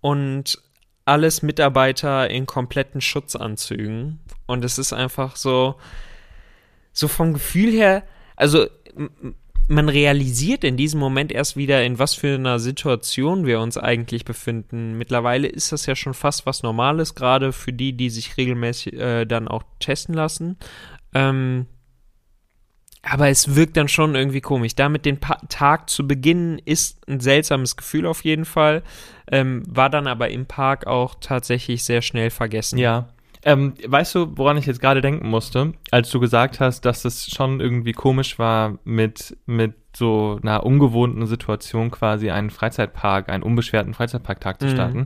und 0.00 0.62
alles 1.04 1.42
Mitarbeiter 1.42 2.28
in 2.30 2.46
kompletten 2.46 3.00
Schutzanzügen. 3.00 4.20
Und 4.46 4.64
es 4.64 4.78
ist 4.78 4.92
einfach 4.92 5.36
so, 5.36 5.76
so 6.92 7.08
vom 7.08 7.32
Gefühl 7.32 7.70
her, 7.72 8.02
also 8.36 8.66
man 9.68 9.88
realisiert 9.88 10.64
in 10.64 10.76
diesem 10.76 11.00
Moment 11.00 11.32
erst 11.32 11.56
wieder, 11.56 11.84
in 11.84 11.98
was 11.98 12.14
für 12.14 12.34
einer 12.34 12.58
Situation 12.58 13.46
wir 13.46 13.60
uns 13.60 13.76
eigentlich 13.76 14.24
befinden. 14.24 14.96
Mittlerweile 14.96 15.48
ist 15.48 15.72
das 15.72 15.86
ja 15.86 15.96
schon 15.96 16.14
fast 16.14 16.46
was 16.46 16.62
Normales, 16.62 17.14
gerade 17.14 17.52
für 17.52 17.72
die, 17.72 17.92
die 17.92 18.10
sich 18.10 18.36
regelmäßig 18.36 18.94
äh, 18.94 19.24
dann 19.24 19.48
auch 19.48 19.64
testen 19.80 20.14
lassen. 20.14 20.56
Ähm, 21.14 21.66
aber 23.08 23.28
es 23.28 23.54
wirkt 23.54 23.76
dann 23.76 23.88
schon 23.88 24.14
irgendwie 24.14 24.40
komisch. 24.40 24.74
Damit 24.74 25.04
den 25.04 25.18
pa 25.18 25.38
Tag 25.48 25.88
zu 25.88 26.06
beginnen, 26.06 26.58
ist 26.64 27.08
ein 27.08 27.20
seltsames 27.20 27.76
Gefühl 27.76 28.06
auf 28.06 28.24
jeden 28.24 28.44
Fall. 28.44 28.82
Ähm, 29.30 29.62
war 29.68 29.90
dann 29.90 30.06
aber 30.06 30.30
im 30.30 30.46
Park 30.46 30.86
auch 30.86 31.14
tatsächlich 31.20 31.84
sehr 31.84 32.02
schnell 32.02 32.30
vergessen. 32.30 32.78
Ja. 32.78 33.08
Ähm, 33.44 33.74
weißt 33.86 34.14
du, 34.16 34.32
woran 34.36 34.56
ich 34.56 34.66
jetzt 34.66 34.80
gerade 34.80 35.00
denken 35.00 35.28
musste, 35.28 35.72
als 35.92 36.10
du 36.10 36.18
gesagt 36.18 36.58
hast, 36.58 36.80
dass 36.84 37.04
es 37.04 37.28
schon 37.30 37.60
irgendwie 37.60 37.92
komisch 37.92 38.40
war, 38.40 38.78
mit, 38.84 39.36
mit 39.46 39.74
so 39.94 40.40
einer 40.42 40.66
ungewohnten 40.66 41.26
Situation 41.26 41.92
quasi 41.92 42.30
einen 42.30 42.50
Freizeitpark, 42.50 43.28
einen 43.28 43.44
unbeschwerten 43.44 43.94
Freizeitparktag 43.94 44.60
zu 44.60 44.66
Mhm. 44.66 44.70
starten. 44.72 45.04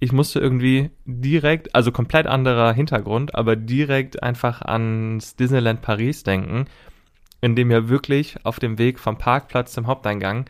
Ich 0.00 0.12
musste 0.12 0.38
irgendwie 0.38 0.90
direkt, 1.06 1.74
also 1.74 1.92
komplett 1.92 2.26
anderer 2.26 2.72
Hintergrund, 2.74 3.34
aber 3.34 3.56
direkt 3.56 4.22
einfach 4.22 4.60
ans 4.60 5.36
Disneyland 5.36 5.80
Paris 5.80 6.24
denken, 6.24 6.66
in 7.42 7.54
dem 7.54 7.70
ja 7.70 7.88
wirklich 7.88 8.36
auf 8.44 8.58
dem 8.58 8.78
Weg 8.78 8.98
vom 8.98 9.18
Parkplatz 9.18 9.72
zum 9.72 9.86
Haupteingang, 9.86 10.46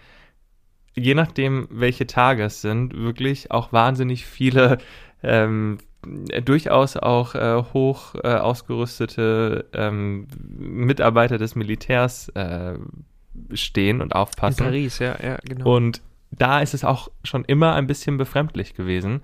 je 0.95 1.15
nachdem, 1.15 1.67
welche 1.71 2.07
Tage 2.07 2.45
es 2.45 2.61
sind, 2.61 2.95
wirklich 2.95 3.51
auch 3.51 3.73
wahnsinnig 3.73 4.27
viele 4.27 4.79
ähm, 5.23 5.79
durchaus 6.45 6.97
auch 6.97 7.35
äh, 7.35 7.63
hoch 7.73 8.15
äh, 8.23 8.35
ausgerüstete 8.35 9.67
ähm, 9.73 10.27
Mitarbeiter 10.59 11.39
des 11.39 11.55
Militärs 11.55 12.29
äh, 12.31 12.75
stehen 13.55 14.01
und 14.01 14.13
In 14.13 14.13
aufpassen. 14.13 14.65
Paris, 14.65 14.99
ja, 14.99 15.17
ja, 15.23 15.39
genau. 15.45 15.75
Und 15.75 16.03
da 16.31 16.61
ist 16.61 16.75
es 16.75 16.85
auch 16.85 17.11
schon 17.25 17.45
immer 17.45 17.75
ein 17.75 17.87
bisschen 17.87 18.19
befremdlich 18.19 18.75
gewesen. 18.75 19.23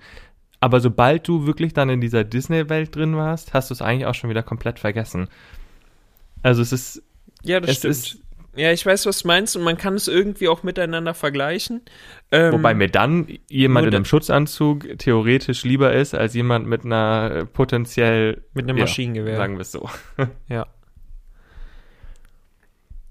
Aber 0.61 0.79
sobald 0.79 1.27
du 1.27 1.45
wirklich 1.45 1.73
dann 1.73 1.89
in 1.89 2.01
dieser 2.01 2.23
Disney-Welt 2.23 2.95
drin 2.95 3.15
warst, 3.15 3.53
hast 3.53 3.69
du 3.69 3.73
es 3.73 3.81
eigentlich 3.81 4.05
auch 4.05 4.15
schon 4.15 4.29
wieder 4.29 4.43
komplett 4.43 4.79
vergessen. 4.79 5.27
Also 6.41 6.61
es 6.61 6.71
ist, 6.71 7.03
ja, 7.43 7.59
das 7.59 7.71
es 7.71 7.77
stimmt. 7.77 7.93
ist, 7.93 8.17
Ja, 8.55 8.71
ich 8.71 8.85
weiß, 8.85 9.05
was 9.05 9.19
du 9.19 9.27
meinst 9.27 9.55
und 9.55 9.63
man 9.63 9.77
kann 9.77 9.93
es 9.93 10.07
irgendwie 10.07 10.47
auch 10.49 10.63
miteinander 10.63 11.13
vergleichen. 11.13 11.81
Ähm, 12.31 12.53
wobei 12.53 12.73
mir 12.73 12.89
dann 12.89 13.27
jemand 13.49 13.87
in 13.87 13.95
einem 13.95 14.05
Schutzanzug 14.05 14.97
theoretisch 14.97 15.63
lieber 15.63 15.93
ist, 15.93 16.15
als 16.15 16.33
jemand 16.33 16.67
mit 16.67 16.83
einer 16.83 17.31
äh, 17.31 17.45
potenziell, 17.45 18.43
mit 18.53 18.65
einem 18.65 18.77
ja, 18.77 18.83
Maschinengewehr. 18.83 19.37
sagen 19.37 19.55
wir 19.55 19.61
es 19.61 19.71
so. 19.71 19.89
Ja. 20.49 20.67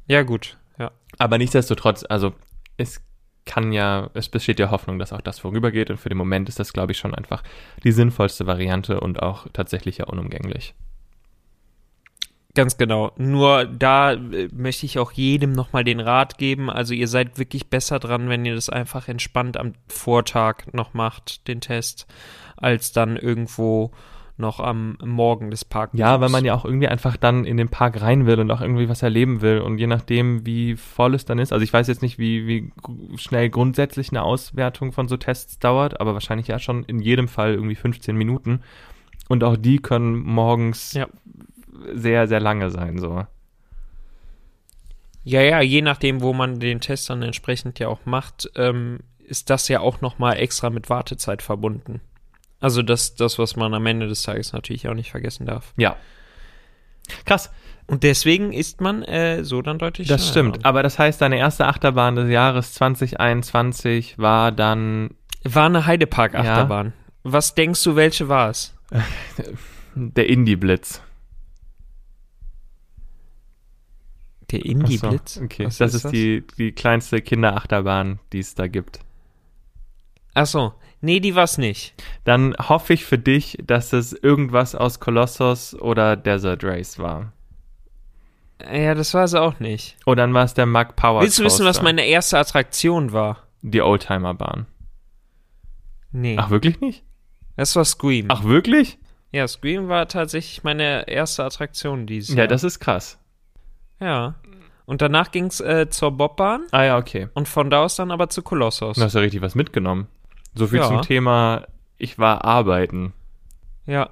Ja, 0.06 0.22
gut. 0.22 0.56
Ja. 0.78 0.90
Aber 1.18 1.38
nichtsdestotrotz, 1.38 2.04
also 2.08 2.34
es 2.78 3.02
kann 3.44 3.72
ja, 3.72 4.10
es 4.14 4.28
besteht 4.28 4.58
ja 4.58 4.70
Hoffnung, 4.70 4.98
dass 4.98 5.12
auch 5.12 5.20
das 5.20 5.38
vorübergeht 5.38 5.90
und 5.90 5.98
für 5.98 6.08
den 6.08 6.18
Moment 6.18 6.48
ist 6.48 6.58
das, 6.58 6.72
glaube 6.72 6.92
ich, 6.92 6.98
schon 6.98 7.14
einfach 7.14 7.42
die 7.84 7.92
sinnvollste 7.92 8.46
Variante 8.46 9.00
und 9.00 9.22
auch 9.22 9.46
tatsächlich 9.52 9.98
ja 9.98 10.06
unumgänglich. 10.06 10.74
Ganz 12.58 12.76
genau. 12.76 13.12
Nur 13.16 13.66
da 13.66 14.14
äh, 14.14 14.48
möchte 14.52 14.84
ich 14.84 14.98
auch 14.98 15.12
jedem 15.12 15.52
nochmal 15.52 15.84
den 15.84 16.00
Rat 16.00 16.38
geben. 16.38 16.70
Also 16.70 16.92
ihr 16.92 17.06
seid 17.06 17.38
wirklich 17.38 17.70
besser 17.70 18.00
dran, 18.00 18.28
wenn 18.28 18.44
ihr 18.44 18.56
das 18.56 18.68
einfach 18.68 19.06
entspannt 19.06 19.56
am 19.56 19.74
Vortag 19.86 20.64
noch 20.72 20.92
macht, 20.92 21.46
den 21.46 21.60
Test, 21.60 22.08
als 22.56 22.90
dann 22.90 23.16
irgendwo 23.16 23.92
noch 24.38 24.58
am 24.58 24.98
Morgen 25.04 25.52
des 25.52 25.64
Parks. 25.64 25.96
Ja, 25.96 26.20
weil 26.20 26.30
man 26.30 26.44
ja 26.44 26.52
auch 26.56 26.64
irgendwie 26.64 26.88
einfach 26.88 27.16
dann 27.16 27.44
in 27.44 27.58
den 27.58 27.68
Park 27.68 28.00
rein 28.00 28.26
will 28.26 28.40
und 28.40 28.50
auch 28.50 28.60
irgendwie 28.60 28.88
was 28.88 29.04
erleben 29.04 29.40
will. 29.40 29.60
Und 29.60 29.78
je 29.78 29.86
nachdem, 29.86 30.44
wie 30.44 30.74
voll 30.74 31.14
es 31.14 31.24
dann 31.24 31.38
ist, 31.38 31.52
also 31.52 31.62
ich 31.62 31.72
weiß 31.72 31.86
jetzt 31.86 32.02
nicht, 32.02 32.18
wie, 32.18 32.48
wie 32.48 32.72
schnell 33.18 33.50
grundsätzlich 33.50 34.10
eine 34.10 34.24
Auswertung 34.24 34.90
von 34.90 35.06
so 35.06 35.16
Tests 35.16 35.60
dauert, 35.60 36.00
aber 36.00 36.14
wahrscheinlich 36.14 36.48
ja 36.48 36.58
schon 36.58 36.82
in 36.86 36.98
jedem 36.98 37.28
Fall 37.28 37.54
irgendwie 37.54 37.76
15 37.76 38.16
Minuten. 38.16 38.62
Und 39.28 39.44
auch 39.44 39.56
die 39.56 39.78
können 39.78 40.18
morgens 40.18 40.94
Ja. 40.94 41.06
Sehr, 41.94 42.28
sehr 42.28 42.40
lange 42.40 42.70
sein, 42.70 42.98
so. 42.98 43.26
Ja, 45.24 45.42
ja, 45.42 45.60
je 45.60 45.82
nachdem, 45.82 46.22
wo 46.22 46.32
man 46.32 46.58
den 46.58 46.80
Test 46.80 47.10
dann 47.10 47.22
entsprechend 47.22 47.78
ja 47.78 47.88
auch 47.88 48.06
macht, 48.06 48.50
ähm, 48.56 49.00
ist 49.18 49.50
das 49.50 49.68
ja 49.68 49.80
auch 49.80 50.00
nochmal 50.00 50.38
extra 50.38 50.70
mit 50.70 50.88
Wartezeit 50.88 51.42
verbunden. 51.42 52.00
Also 52.60 52.82
das, 52.82 53.14
das, 53.14 53.38
was 53.38 53.54
man 53.54 53.74
am 53.74 53.86
Ende 53.86 54.08
des 54.08 54.22
Tages 54.22 54.52
natürlich 54.52 54.88
auch 54.88 54.94
nicht 54.94 55.10
vergessen 55.10 55.46
darf. 55.46 55.74
Ja. 55.76 55.96
Krass, 57.24 57.50
Und 57.86 58.02
deswegen 58.02 58.52
ist 58.52 58.80
man 58.80 59.02
äh, 59.02 59.44
so 59.44 59.62
dann 59.62 59.78
deutlich 59.78 60.08
das 60.08 60.28
stimmt. 60.28 60.64
Aber 60.64 60.82
das 60.82 60.98
heißt, 60.98 61.20
deine 61.20 61.38
erste 61.38 61.66
Achterbahn 61.66 62.16
des 62.16 62.30
Jahres 62.30 62.74
2021 62.74 64.18
war 64.18 64.52
dann 64.52 65.10
War 65.44 65.66
eine 65.66 65.86
Heidepark-Achterbahn. 65.86 66.92
Was 67.22 67.54
denkst 67.54 67.82
du, 67.84 67.96
welche 67.96 68.28
war 68.28 68.50
es? 68.50 68.74
der 69.94 70.28
Indie-Blitz. 70.28 71.02
Der 74.50 74.60
Ach 74.60 74.64
so, 74.64 74.68
Indie-Blitz? 74.70 75.40
Okay, 75.44 75.66
Was 75.66 75.78
das 75.78 75.94
ist, 75.94 76.10
die, 76.10 76.44
die 76.56 76.72
kleinste 76.72 77.20
Kinderachterbahn, 77.20 78.18
die 78.32 78.38
es 78.38 78.54
da 78.54 78.66
gibt. 78.66 79.00
Achso, 80.34 80.72
nee, 81.00 81.20
die 81.20 81.34
war's 81.34 81.58
nicht. 81.58 81.94
Dann 82.24 82.54
hoffe 82.58 82.92
ich 82.94 83.04
für 83.04 83.18
dich, 83.18 83.58
dass 83.62 83.92
es 83.92 84.12
irgendwas 84.12 84.74
aus 84.74 85.00
Colossus 85.00 85.74
oder 85.74 86.16
Desert 86.16 86.64
Race 86.64 86.98
war. 86.98 87.32
Ja, 88.72 88.94
das 88.94 89.14
war 89.14 89.28
sie 89.28 89.40
auch 89.40 89.60
nicht. 89.60 89.96
Und 90.04 90.16
dann 90.16 90.34
war 90.34 90.44
es 90.44 90.54
der 90.54 90.66
Mack 90.66 90.96
Power 90.96 91.20
Willst 91.22 91.38
du 91.38 91.44
wissen, 91.44 91.64
was 91.66 91.82
meine 91.82 92.04
erste 92.06 92.38
Attraktion 92.38 93.12
war? 93.12 93.44
Die 93.62 93.82
Oldtimer-Bahn. 93.82 94.66
Nee, 96.10 96.36
Ach, 96.38 96.50
wirklich 96.50 96.80
nicht? 96.80 97.04
das 97.56 97.76
war 97.76 97.84
Scream. 97.84 98.26
Ach, 98.30 98.44
wirklich? 98.44 98.98
Ja, 99.30 99.46
Scream 99.46 99.88
war 99.88 100.08
tatsächlich 100.08 100.64
meine 100.64 101.06
erste 101.06 101.44
Attraktion 101.44 102.06
dieses 102.06 102.30
Ja, 102.30 102.38
Jahr. 102.38 102.46
das 102.48 102.64
ist 102.64 102.80
krass. 102.80 103.18
Ja. 104.00 104.34
Und 104.86 105.02
danach 105.02 105.30
ging's 105.30 105.60
äh, 105.60 105.88
zur 105.90 106.12
Bobbahn 106.12 106.62
Ah 106.70 106.84
ja, 106.84 106.96
okay. 106.98 107.28
und 107.34 107.46
von 107.48 107.68
da 107.68 107.82
aus 107.84 107.96
dann 107.96 108.10
aber 108.10 108.28
zu 108.30 108.42
Kolossos. 108.42 108.96
Du 108.96 109.02
hast 109.02 109.14
ja 109.14 109.20
richtig 109.20 109.42
was 109.42 109.54
mitgenommen. 109.54 110.06
So 110.54 110.66
viel 110.66 110.78
Ja. 110.78 110.86
zum 110.88 111.02
Thema, 111.02 111.66
ich 111.98 112.18
war 112.18 112.44
arbeiten. 112.44 113.12
Ja. 113.86 114.10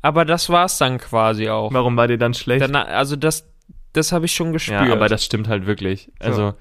Aber 0.00 0.24
das 0.24 0.48
war's 0.50 0.78
dann 0.78 0.98
quasi 0.98 1.48
auch. 1.50 1.72
Warum 1.72 1.96
war 1.96 2.08
dir 2.08 2.18
dann 2.18 2.34
schlecht? 2.34 2.62
Danach, 2.62 2.86
also 2.88 3.14
das, 3.14 3.48
das 3.92 4.10
habe 4.10 4.24
ich 4.24 4.32
schon 4.34 4.52
gespürt. 4.52 4.86
ja, 4.86 4.92
aber 4.92 5.08
das 5.08 5.24
stimmt 5.24 5.46
halt 5.48 5.66
wirklich. 5.66 6.10
Also, 6.18 6.54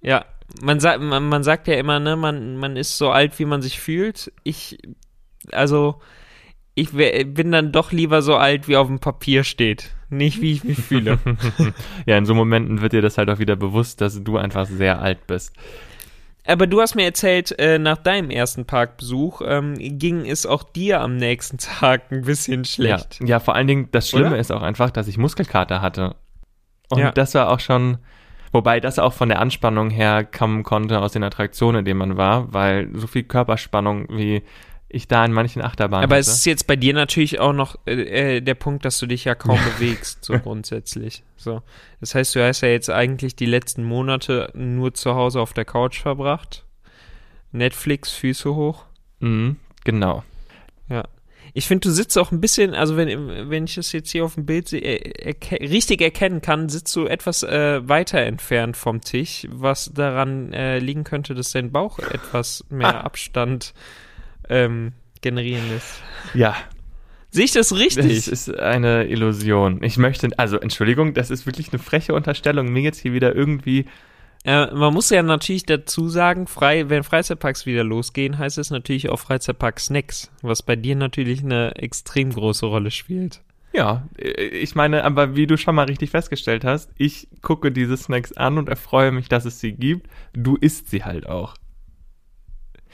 Ja, 0.00 0.24
man 0.62 0.78
sagt, 0.78 1.00
man, 1.00 1.28
man 1.28 1.42
sagt 1.42 1.66
ja 1.66 1.74
immer, 1.74 1.98
ne, 1.98 2.14
man, 2.14 2.56
man 2.58 2.76
ist 2.76 2.96
so 2.98 3.10
alt, 3.10 3.38
wie 3.40 3.44
man 3.44 3.62
sich 3.62 3.80
fühlt. 3.80 4.30
Ich, 4.44 4.78
also, 5.50 6.00
ich 6.74 6.92
bin 6.92 7.50
dann 7.50 7.72
doch 7.72 7.90
lieber 7.90 8.22
so 8.22 8.36
alt, 8.36 8.68
wie 8.68 8.76
auf 8.76 8.86
dem 8.86 9.00
Papier 9.00 9.42
steht. 9.42 9.90
Nicht, 10.12 10.40
wie 10.42 10.52
ich 10.52 10.62
mich 10.62 10.78
fühle. 10.78 11.18
ja, 12.06 12.18
in 12.18 12.26
so 12.26 12.34
Momenten 12.34 12.80
wird 12.82 12.92
dir 12.92 13.02
das 13.02 13.16
halt 13.18 13.30
auch 13.30 13.38
wieder 13.38 13.56
bewusst, 13.56 14.00
dass 14.00 14.22
du 14.22 14.36
einfach 14.36 14.66
sehr 14.66 15.00
alt 15.00 15.26
bist. 15.26 15.52
Aber 16.46 16.66
du 16.66 16.80
hast 16.80 16.96
mir 16.96 17.04
erzählt, 17.04 17.56
äh, 17.58 17.78
nach 17.78 17.98
deinem 17.98 18.28
ersten 18.30 18.64
Parkbesuch 18.64 19.42
ähm, 19.46 19.74
ging 19.78 20.26
es 20.26 20.44
auch 20.44 20.64
dir 20.64 21.00
am 21.00 21.16
nächsten 21.16 21.56
Tag 21.58 22.10
ein 22.10 22.22
bisschen 22.22 22.64
schlecht. 22.64 23.20
Ja, 23.20 23.26
ja, 23.26 23.40
vor 23.40 23.54
allen 23.54 23.66
Dingen, 23.68 23.88
das 23.92 24.08
Schlimme 24.10 24.28
Oder? 24.28 24.38
ist 24.38 24.52
auch 24.52 24.62
einfach, 24.62 24.90
dass 24.90 25.08
ich 25.08 25.18
Muskelkater 25.18 25.80
hatte. 25.80 26.14
Und 26.90 26.98
Ja. 26.98 27.10
das 27.12 27.34
war 27.34 27.48
auch 27.48 27.60
schon, 27.60 27.98
wobei 28.50 28.80
das 28.80 28.98
auch 28.98 29.12
von 29.12 29.28
der 29.30 29.40
Anspannung 29.40 29.88
her 29.90 30.24
kommen 30.24 30.62
konnte 30.62 31.00
aus 31.00 31.12
den 31.12 31.22
Attraktionen, 31.22 31.78
in 31.80 31.84
denen 31.84 31.98
man 31.98 32.16
war, 32.18 32.52
weil 32.52 32.90
so 32.92 33.06
viel 33.06 33.22
Körperspannung, 33.22 34.08
wie 34.10 34.42
ich 34.92 35.08
da 35.08 35.24
in 35.24 35.32
manchen 35.32 35.62
Achterbahnen 35.62 36.04
Aber 36.04 36.16
hatte. 36.16 36.20
es 36.20 36.28
ist 36.28 36.44
jetzt 36.44 36.66
bei 36.66 36.76
dir 36.76 36.92
natürlich 36.94 37.40
auch 37.40 37.52
noch 37.52 37.76
äh, 37.86 38.36
äh, 38.36 38.40
der 38.40 38.54
Punkt, 38.54 38.84
dass 38.84 38.98
du 38.98 39.06
dich 39.06 39.24
ja 39.24 39.34
kaum 39.34 39.58
bewegst, 39.76 40.24
so 40.24 40.38
grundsätzlich. 40.38 41.24
So. 41.36 41.62
Das 42.00 42.14
heißt, 42.14 42.34
du 42.34 42.46
hast 42.46 42.60
ja 42.60 42.68
jetzt 42.68 42.90
eigentlich 42.90 43.34
die 43.34 43.46
letzten 43.46 43.84
Monate 43.84 44.50
nur 44.54 44.94
zu 44.94 45.14
Hause 45.14 45.40
auf 45.40 45.54
der 45.54 45.64
Couch 45.64 46.00
verbracht. 46.00 46.64
Netflix, 47.50 48.12
Füße 48.12 48.54
hoch. 48.54 48.84
mhm, 49.20 49.56
genau. 49.84 50.22
Ja. 50.88 51.04
Ich 51.54 51.66
finde, 51.66 51.88
du 51.88 51.90
sitzt 51.90 52.16
auch 52.16 52.32
ein 52.32 52.40
bisschen, 52.40 52.74
also 52.74 52.96
wenn, 52.96 53.50
wenn 53.50 53.64
ich 53.64 53.74
das 53.74 53.92
jetzt 53.92 54.10
hier 54.10 54.24
auf 54.24 54.36
dem 54.36 54.46
Bild 54.46 54.68
seh, 54.68 54.78
äh, 54.78 55.26
erke 55.28 55.60
richtig 55.60 56.00
erkennen 56.00 56.40
kann, 56.40 56.70
sitzt 56.70 56.96
du 56.96 57.06
etwas 57.06 57.42
äh, 57.42 57.86
weiter 57.86 58.20
entfernt 58.20 58.76
vom 58.76 59.02
Tisch, 59.02 59.46
was 59.50 59.92
daran 59.92 60.52
äh, 60.54 60.78
liegen 60.78 61.04
könnte, 61.04 61.34
dass 61.34 61.52
dein 61.52 61.70
Bauch 61.70 61.98
etwas 61.98 62.64
mehr 62.70 63.04
Abstand 63.04 63.74
ähm, 64.52 64.92
generieren 65.20 65.68
lässt. 65.70 66.02
Ja, 66.34 66.54
Sehe 67.34 67.46
ich 67.46 67.52
das 67.52 67.74
richtig? 67.74 68.26
das 68.26 68.28
ist 68.28 68.58
eine 68.58 69.06
Illusion. 69.06 69.82
Ich 69.82 69.96
möchte, 69.96 70.28
also 70.36 70.58
Entschuldigung, 70.58 71.14
das 71.14 71.30
ist 71.30 71.46
wirklich 71.46 71.72
eine 71.72 71.78
freche 71.78 72.12
Unterstellung, 72.14 72.70
mir 72.70 72.82
jetzt 72.82 72.98
hier 72.98 73.14
wieder 73.14 73.34
irgendwie 73.34 73.86
Äh, 74.44 74.66
man 74.74 74.92
muss 74.92 75.08
ja 75.10 75.22
natürlich 75.22 75.64
dazu 75.64 76.08
sagen, 76.08 76.46
frei, 76.46 76.88
wenn 76.90 77.04
Freizeitparks 77.04 77.64
wieder 77.64 77.84
losgehen, 77.84 78.38
heißt 78.38 78.58
es 78.58 78.70
natürlich 78.70 79.08
auch 79.08 79.18
Freizeitpark 79.18 79.78
Snacks, 79.80 80.30
was 80.42 80.62
bei 80.62 80.76
dir 80.76 80.96
natürlich 80.96 81.42
eine 81.44 81.76
extrem 81.76 82.30
große 82.30 82.66
Rolle 82.66 82.90
spielt. 82.90 83.40
Ja, 83.72 84.08
äh, 84.18 84.30
ich 84.48 84.74
meine, 84.74 85.04
aber 85.04 85.36
wie 85.36 85.46
du 85.46 85.56
schon 85.56 85.74
mal 85.76 85.86
richtig 85.86 86.10
festgestellt 86.10 86.64
hast, 86.64 86.90
ich 86.98 87.28
gucke 87.40 87.70
diese 87.72 87.96
Snacks 87.96 88.32
an 88.32 88.58
und 88.58 88.68
erfreue 88.68 89.12
mich, 89.12 89.28
dass 89.28 89.44
es 89.44 89.60
sie 89.60 89.72
gibt. 89.72 90.08
Du 90.34 90.56
isst 90.56 90.90
sie 90.90 91.04
halt 91.04 91.26
auch. 91.28 91.54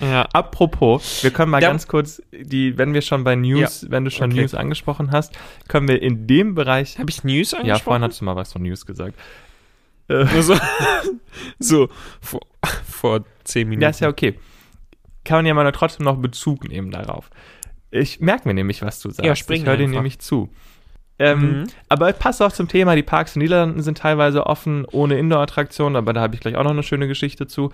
Ja. 0.01 0.23
Apropos, 0.33 1.23
wir 1.25 1.31
können 1.33 1.51
mal 1.51 1.61
Da- 1.61 1.69
ganz 1.69 1.89
kurz 1.89 2.23
die, 2.33 2.79
wenn 2.79 2.95
wir 2.95 3.03
schon 3.03 3.25
bei 3.25 3.35
News, 3.35 3.87
wenn 3.91 4.05
du 4.05 4.11
schon 4.11 4.31
okay. 4.31 4.41
News 4.43 4.55
angesprochen 4.55 5.11
hast, 5.11 5.37
können 5.69 5.89
wir 5.89 6.01
in 6.01 6.27
dem 6.27 6.55
Bereich. 6.55 6.99
Habe 6.99 7.11
ich 7.11 7.25
News 7.25 7.51
Ja, 7.53 7.59
angesprochen? 7.59 7.85
vorhin 7.85 8.03
hast 8.05 8.21
du 8.21 8.25
mal 8.25 8.37
was 8.37 8.53
von 8.53 8.63
News 8.63 8.87
gesagt. 8.87 9.15
Äh, 10.09 10.25
so, 10.41 10.57
so 11.59 11.89
vor, 12.21 12.41
vor 12.89 13.25
zehn 13.45 13.69
Minuten. 13.69 13.83
ja, 13.83 13.89
ist 13.91 14.01
ja 14.01 14.09
okay. 14.09 14.35
Kann 15.25 15.39
man 15.39 15.47
ja 15.47 15.55
mal 15.55 15.71
trotzdem 15.73 16.05
noch 16.05 16.17
Bezug 16.17 16.69
nehmen 16.69 16.91
darauf. 16.91 17.31
Ich 17.91 18.21
merke 18.21 18.47
mir 18.49 18.55
nämlich, 18.55 18.83
was 18.83 19.01
du 19.01 19.11
sagst. 19.11 19.25
Ja, 19.27 19.35
spring 19.35 19.63
ich 19.63 19.67
höre 19.67 19.77
dir 19.77 19.89
nämlich 19.89 20.19
zu. 20.19 20.49
Ähm, 21.19 21.41
Mhm. 21.63 21.67
Aber 21.89 22.13
passt 22.13 22.41
auch 22.43 22.53
zum 22.53 22.69
Thema, 22.69 22.95
die 22.95 23.03
Parks 23.03 23.35
in 23.35 23.41
den 23.41 23.47
Niederlanden 23.47 23.83
sind 23.83 23.99
teilweise 23.99 24.47
offen 24.47 24.85
ohne 24.93 25.19
Indoor-Attraktionen, 25.19 25.97
aber 25.97 26.13
da 26.13 26.21
habe 26.21 26.35
ich 26.37 26.41
gleich 26.41 26.55
auch 26.55 26.63
noch 26.63 26.71
eine 26.71 26.83
schöne 26.85 27.09
Geschichte 27.09 27.47
zu. 27.49 27.73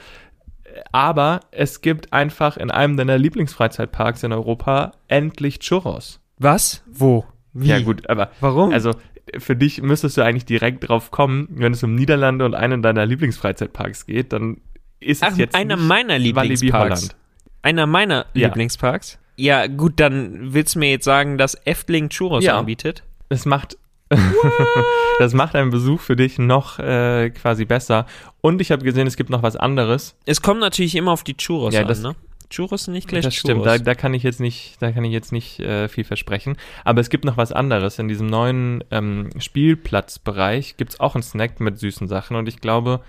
Aber 0.92 1.40
es 1.50 1.80
gibt 1.80 2.12
einfach 2.12 2.56
in 2.56 2.70
einem 2.70 2.96
deiner 2.96 3.18
Lieblingsfreizeitparks 3.18 4.22
in 4.22 4.32
Europa 4.32 4.92
endlich 5.08 5.58
Churros. 5.60 6.20
Was? 6.38 6.82
Wo? 6.86 7.24
Wie? 7.52 7.68
Ja 7.68 7.80
gut, 7.80 8.08
aber 8.10 8.30
Warum? 8.40 8.72
also 8.72 8.92
für 9.38 9.56
dich 9.56 9.80
müsstest 9.80 10.16
du 10.16 10.22
eigentlich 10.22 10.44
direkt 10.44 10.88
drauf 10.88 11.10
kommen, 11.10 11.48
wenn 11.50 11.72
es 11.72 11.82
um 11.82 11.94
Niederlande 11.94 12.44
und 12.44 12.54
einen 12.54 12.82
deiner 12.82 13.06
Lieblingsfreizeitparks 13.06 14.06
geht, 14.06 14.32
dann 14.32 14.60
ist 15.00 15.22
Ach, 15.22 15.30
es 15.32 15.38
jetzt 15.38 15.54
einer 15.54 15.76
nicht 15.76 15.86
meiner 15.86 16.18
Lieblingsparks. 16.18 16.74
Holland. 17.02 17.16
Einer 17.62 17.86
meiner 17.86 18.26
Ja. 18.34 18.48
Lieblingsparks? 18.48 19.18
Ja, 19.36 19.66
gut, 19.66 19.94
dann 20.00 20.52
willst 20.54 20.74
du 20.74 20.78
mir 20.80 20.90
jetzt 20.90 21.04
sagen, 21.04 21.38
dass 21.38 21.54
Efteling 21.64 22.08
Churros 22.10 22.44
Ja. 22.44 22.58
anbietet? 22.58 23.02
Es 23.28 23.46
macht 23.46 23.76
das 25.18 25.34
macht 25.34 25.54
einen 25.54 25.70
Besuch 25.70 26.00
für 26.00 26.16
dich 26.16 26.38
noch 26.38 26.78
äh, 26.78 27.30
quasi 27.30 27.64
besser. 27.64 28.06
Und 28.40 28.60
ich 28.60 28.70
habe 28.70 28.84
gesehen, 28.84 29.06
es 29.06 29.16
gibt 29.16 29.30
noch 29.30 29.42
was 29.42 29.56
anderes. 29.56 30.16
Es 30.26 30.42
kommt 30.42 30.60
natürlich 30.60 30.94
immer 30.96 31.12
auf 31.12 31.24
die 31.24 31.36
Churros 31.36 31.74
Ja, 31.74 31.82
an, 31.82 31.88
das- 31.88 32.02
ne? 32.02 32.14
Churros 32.50 32.86
nicht 32.86 33.08
gleich 33.08 33.24
das 33.24 33.34
Churros. 33.34 33.62
stimmt, 33.62 33.66
da, 33.66 33.78
da 33.78 33.94
kann 33.96 34.14
ich 34.14 34.22
jetzt 34.22 34.38
nicht, 34.38 34.76
da 34.80 34.92
kann 34.92 35.02
ich 35.04 35.12
jetzt 35.12 35.32
nicht 35.32 35.58
äh, 35.60 35.88
viel 35.88 36.04
versprechen. 36.04 36.56
Aber 36.84 37.00
es 37.00 37.08
gibt 37.10 37.24
noch 37.24 37.36
was 37.36 37.50
anderes. 37.50 37.98
In 37.98 38.06
diesem 38.06 38.26
neuen 38.28 38.84
ähm, 38.92 39.30
Spielplatzbereich 39.38 40.76
gibt 40.76 40.92
es 40.92 41.00
auch 41.00 41.14
einen 41.14 41.22
Snack 41.22 41.58
mit 41.60 41.78
süßen 41.78 42.06
Sachen 42.06 42.36
und 42.36 42.48
ich 42.48 42.60
glaube, 42.60 43.00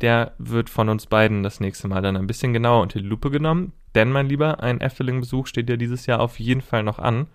der 0.00 0.32
wird 0.38 0.70
von 0.70 0.88
uns 0.88 1.06
beiden 1.06 1.42
das 1.42 1.60
nächste 1.60 1.86
Mal 1.86 2.00
dann 2.02 2.16
ein 2.16 2.26
bisschen 2.26 2.52
genauer 2.52 2.82
unter 2.82 2.98
die 3.00 3.06
Lupe 3.06 3.30
genommen. 3.30 3.72
Denn, 3.94 4.10
mein 4.10 4.28
Lieber, 4.28 4.62
ein 4.62 4.80
Efteling-Besuch 4.80 5.46
steht 5.46 5.68
ja 5.70 5.76
dieses 5.76 6.06
Jahr 6.06 6.20
auf 6.20 6.38
jeden 6.40 6.60
Fall 6.62 6.82
noch 6.82 6.98
an. 6.98 7.26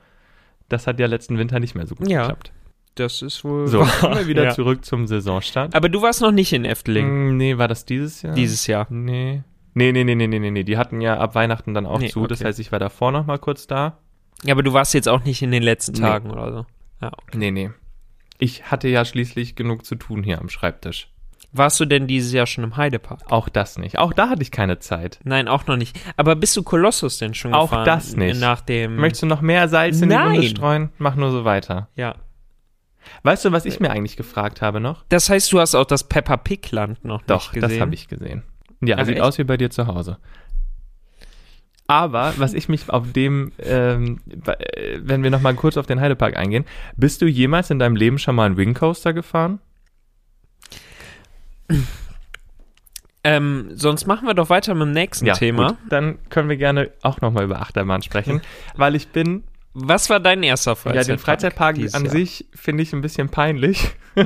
Das 0.70 0.88
hat 0.88 1.00
ja 1.00 1.08
letzten 1.08 1.38
Winter 1.38 1.60
nicht 1.60 1.76
mehr 1.76 1.86
so 1.88 1.96
gut 1.96 2.10
Ja. 2.10 2.22
geklappt. 2.22 2.52
Das 2.96 3.22
ist 3.22 3.44
wohl. 3.44 3.68
So, 3.68 3.80
kommen 4.00 4.18
wir 4.18 4.28
wieder 4.28 4.44
Ja. 4.46 4.52
zurück 4.52 4.86
zum 4.86 5.08
Saisonstart. 5.08 5.76
Aber 5.76 5.90
du 5.90 6.02
warst 6.02 6.22
noch 6.22 6.32
nicht 6.32 6.54
in 6.54 6.66
Efteling 6.66 7.32
Mm, 7.34 7.38
Nee, 7.38 7.58
war 7.58 7.68
das 7.68 7.86
dieses 7.86 8.22
Jahr? 8.22 8.34
dieses 8.36 8.68
Jahr. 8.68 8.88
Nee. 8.90 9.44
Nee, 9.74 9.92
nee, 9.92 10.04
nee, 10.04 10.14
nee, 10.16 10.28
nee, 10.28 10.40
nee, 10.40 10.52
nee. 10.52 10.64
Die 10.64 10.78
hatten 10.78 11.02
ja 11.02 11.18
ab 11.18 11.34
Weihnachten 11.34 11.74
dann 11.74 11.88
auch 11.88 12.00
Nee, 12.00 12.10
zu. 12.10 12.28
Das 12.28 12.40
okay. 12.42 12.50
heißt, 12.50 12.60
ich 12.60 12.72
war 12.72 12.80
davor 12.80 13.12
noch 13.12 13.26
mal 13.26 13.40
kurz 13.40 13.66
da. 13.66 13.98
Ja, 14.44 14.54
aber 14.54 14.62
du 14.62 14.74
warst 14.74 14.94
jetzt 14.94 15.10
auch 15.10 15.24
nicht 15.24 15.42
in 15.42 15.52
den 15.52 15.64
letzten 15.64 15.94
Nee. 15.94 16.02
Tagen 16.02 16.30
oder 16.30 16.52
so. 16.52 16.66
Ja, 17.02 17.12
okay. 17.14 17.38
Nee, 17.38 17.52
nee. 17.52 17.72
ich 18.38 18.70
hatte 18.70 18.88
ja 18.90 19.04
schließlich 19.06 19.56
genug 19.56 19.86
zu 19.86 19.96
tun 19.96 20.22
hier 20.24 20.40
am 20.40 20.50
Schreibtisch. 20.50 21.10
Warst 21.56 21.80
du 21.80 21.86
denn 21.86 22.08
dieses 22.08 22.34
Jahr 22.34 22.48
schon 22.48 22.64
im 22.64 22.78
Heidepark? 22.78 23.22
Auch 23.32 23.48
das 23.48 23.78
nicht. 23.78 24.00
Auch 24.00 24.12
da 24.14 24.30
hatte 24.30 24.42
ich 24.42 24.52
keine 24.52 24.80
Zeit. 24.80 25.20
Nein, 25.24 25.48
auch 25.48 25.68
noch 25.68 25.78
nicht. 25.78 26.00
Aber 26.18 26.36
bist 26.36 26.58
du 26.58 26.64
Kolossus 26.64 27.20
denn 27.20 27.34
schon 27.36 27.54
Auch 27.54 27.70
gefahren? 27.70 27.86
das 27.86 28.16
nicht. 28.16 28.40
Nach 28.40 28.62
dem. 28.62 28.96
Möchtest 28.96 29.24
du 29.24 29.28
noch 29.28 29.42
mehr 29.42 29.68
Salz 29.70 30.02
in 30.02 30.10
die 30.10 30.16
Nein. 30.16 30.34
Wunde 30.34 30.48
streuen? 30.48 30.90
Mach 30.98 31.16
nur 31.16 31.32
so 31.32 31.46
weiter. 31.46 31.90
ja. 31.96 32.16
Weißt 33.24 33.46
du, 33.46 33.52
was 33.52 33.66
ich 33.66 33.80
mir 33.80 33.92
eigentlich 33.92 34.18
gefragt 34.18 34.62
habe 34.62 34.80
noch? 34.80 35.04
Das 35.10 35.30
heißt, 35.30 35.52
du 35.52 35.60
hast 35.60 35.76
auch 35.76 35.86
das 35.86 36.04
Peppa 36.08 36.38
Pig 36.38 36.72
Land 36.72 37.04
noch 37.06 37.22
Doch, 37.24 37.52
gesehen. 37.52 37.70
das 37.70 37.80
habe 37.80 37.94
ich 37.94 38.08
gesehen. 38.08 38.44
Ja, 38.82 38.98
Ach, 39.00 39.06
sieht 39.06 39.16
echt? 39.16 39.24
aus 39.24 39.38
wie 39.38 39.44
bei 39.44 39.58
dir 39.58 39.70
zu 39.70 39.88
Hause. 39.88 40.18
Aber 41.88 42.34
was 42.38 42.54
ich 42.54 42.70
mich 42.70 42.90
auf 42.90 43.12
dem, 43.12 43.52
ähm, 43.60 44.22
äh, 44.46 45.00
wenn 45.02 45.22
wir 45.22 45.30
noch 45.30 45.42
mal 45.42 45.54
kurz 45.54 45.78
auf 45.78 45.86
den 45.86 46.00
Heidepark 46.00 46.38
eingehen, 46.38 46.66
bist 46.96 47.22
du 47.22 47.26
jemals 47.26 47.70
in 47.70 47.80
deinem 47.80 47.96
Leben 47.96 48.18
schon 48.18 48.36
mal 48.36 48.46
einen 48.46 48.58
Wingcoaster 48.58 49.14
gefahren? 49.14 49.60
Ähm, 53.26 53.72
sonst 53.74 54.06
machen 54.06 54.28
wir 54.28 54.34
doch 54.34 54.50
weiter 54.50 54.74
mit 54.74 54.88
dem 54.88 54.92
nächsten 54.92 55.32
Thema. 55.34 55.70
Gut, 55.70 55.78
dann 55.90 56.18
können 56.30 56.50
wir 56.50 56.58
gerne 56.58 56.92
auch 57.02 57.22
noch 57.22 57.32
mal 57.32 57.44
über 57.46 57.62
Achterbahn 57.62 58.02
sprechen, 58.02 58.42
weil 58.76 58.96
ich 58.96 59.10
bin, 59.10 59.44
Was 59.74 60.10
war 60.10 60.20
dein 60.20 60.44
erster 60.44 60.76
Freizeitpark? 60.76 61.08
ja, 61.08 61.14
den 61.14 61.20
Freizeitpark 61.20 61.78
an 61.78 62.04
Jahr? 62.06 62.12
sich 62.12 62.46
finde 62.54 62.84
ich 62.84 62.94
ein 62.94 63.02
bisschen 63.02 63.30
peinlich. 63.30 63.92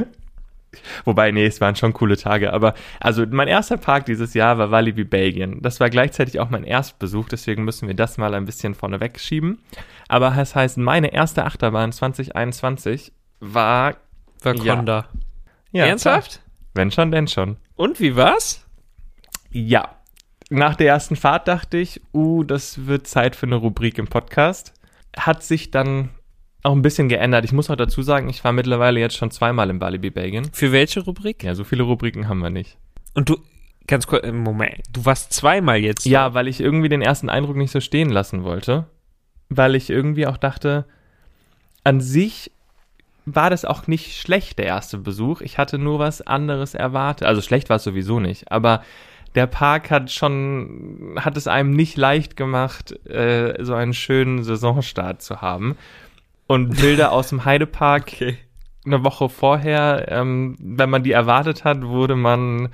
Wobei, 1.05 1.31
nee, 1.31 1.45
es 1.45 1.61
waren 1.61 1.75
schon 1.75 1.93
coole 1.93 2.17
Tage. 2.17 2.53
Aber 2.53 2.73
also 2.99 3.25
mein 3.25 3.47
erster 3.47 3.77
Park 3.77 4.05
dieses 4.05 4.33
Jahr 4.33 4.57
war 4.57 4.71
Walibi 4.71 5.05
Belgien. 5.05 5.61
Das 5.61 5.79
war 5.79 5.89
gleichzeitig 5.89 6.39
auch 6.39 6.49
mein 6.49 6.63
Erstbesuch, 6.63 7.29
deswegen 7.29 7.63
müssen 7.63 7.87
wir 7.87 7.95
das 7.95 8.17
mal 8.17 8.33
ein 8.33 8.45
bisschen 8.45 8.75
vorne 8.75 8.99
wegschieben. 8.99 9.59
Aber 10.07 10.31
das 10.31 10.55
heißt, 10.55 10.77
meine 10.77 11.13
erste 11.13 11.45
Achterbahn 11.45 11.91
2021 11.91 13.13
war 13.39 13.95
Wakonda. 14.41 15.07
ja, 15.71 15.85
Ernsthaft? 15.85 16.31
klar. 16.31 16.43
Wenn 16.73 16.91
schon, 16.91 17.11
denn 17.11 17.27
schon. 17.27 17.57
Und 17.75 17.99
wie 17.99 18.15
war's? 18.15 18.65
Ja. 19.49 19.95
Nach 20.49 20.75
der 20.75 20.87
ersten 20.87 21.15
Fahrt 21.15 21.47
dachte 21.47 21.77
ich, 21.77 22.01
uh, 22.13 22.43
das 22.43 22.85
wird 22.85 23.07
Zeit 23.07 23.35
für 23.35 23.47
eine 23.47 23.55
Rubrik 23.55 23.97
im 23.97 24.07
Podcast. 24.07 24.73
Hat 25.17 25.43
sich 25.43 25.71
dann 25.71 26.09
auch 26.63 26.73
ein 26.73 26.81
bisschen 26.81 27.09
geändert. 27.09 27.45
Ich 27.45 27.51
muss 27.51 27.69
auch 27.69 27.75
dazu 27.75 28.01
sagen, 28.01 28.29
ich 28.29 28.43
war 28.43 28.51
mittlerweile 28.51 28.99
jetzt 28.99 29.15
schon 29.15 29.31
zweimal 29.31 29.69
im 29.69 29.79
Walibi 29.81 30.09
Belgien. 30.09 30.49
Für 30.53 30.71
welche 30.71 31.01
Rubrik? 31.01 31.43
Ja, 31.43 31.55
so 31.55 31.63
viele 31.63 31.83
Rubriken 31.83 32.27
haben 32.27 32.39
wir 32.39 32.49
nicht. 32.49 32.77
Und 33.13 33.29
du, 33.29 33.37
ganz 33.87 34.07
kurz, 34.07 34.25
äh, 34.25 34.31
Moment, 34.31 34.83
du 34.91 35.05
warst 35.05 35.33
zweimal 35.33 35.77
jetzt. 35.77 36.05
Ja, 36.05 36.33
weil 36.33 36.47
ich 36.47 36.59
irgendwie 36.59 36.89
den 36.89 37.01
ersten 37.01 37.29
Eindruck 37.29 37.55
nicht 37.55 37.71
so 37.71 37.79
stehen 37.79 38.09
lassen 38.09 38.43
wollte. 38.43 38.85
Weil 39.49 39.75
ich 39.75 39.89
irgendwie 39.89 40.27
auch 40.27 40.37
dachte, 40.37 40.85
an 41.83 42.01
sich 42.01 42.51
war 43.25 43.49
das 43.49 43.65
auch 43.65 43.87
nicht 43.87 44.19
schlecht, 44.19 44.57
der 44.59 44.65
erste 44.65 44.97
Besuch. 44.97 45.41
Ich 45.41 45.57
hatte 45.57 45.77
nur 45.77 45.99
was 45.99 46.21
anderes 46.21 46.73
erwartet. 46.73 47.27
Also 47.27 47.41
schlecht 47.41 47.69
war 47.69 47.77
es 47.77 47.83
sowieso 47.83 48.19
nicht. 48.19 48.51
Aber 48.51 48.83
der 49.37 49.47
Park 49.47 49.91
hat 49.91 50.11
schon, 50.11 51.13
hat 51.17 51.37
es 51.37 51.47
einem 51.47 51.71
nicht 51.71 51.95
leicht 51.95 52.35
gemacht, 52.35 52.91
äh, 53.07 53.63
so 53.63 53.75
einen 53.75 53.93
schönen 53.93 54.43
Saisonstart 54.43 55.21
zu 55.21 55.41
haben. 55.41 55.77
Und 56.47 56.81
Bilder 56.81 57.11
aus 57.13 57.29
dem 57.29 57.45
Heidepark 57.45 58.05
Okay. 58.07 58.37
eine 58.85 59.03
Woche 59.03 59.29
vorher, 59.29 60.07
ähm, 60.09 60.55
wenn 60.59 60.89
man 60.89 61.03
die 61.03 61.11
erwartet 61.11 61.63
hat, 61.63 61.83
wurde 61.83 62.15
man 62.15 62.69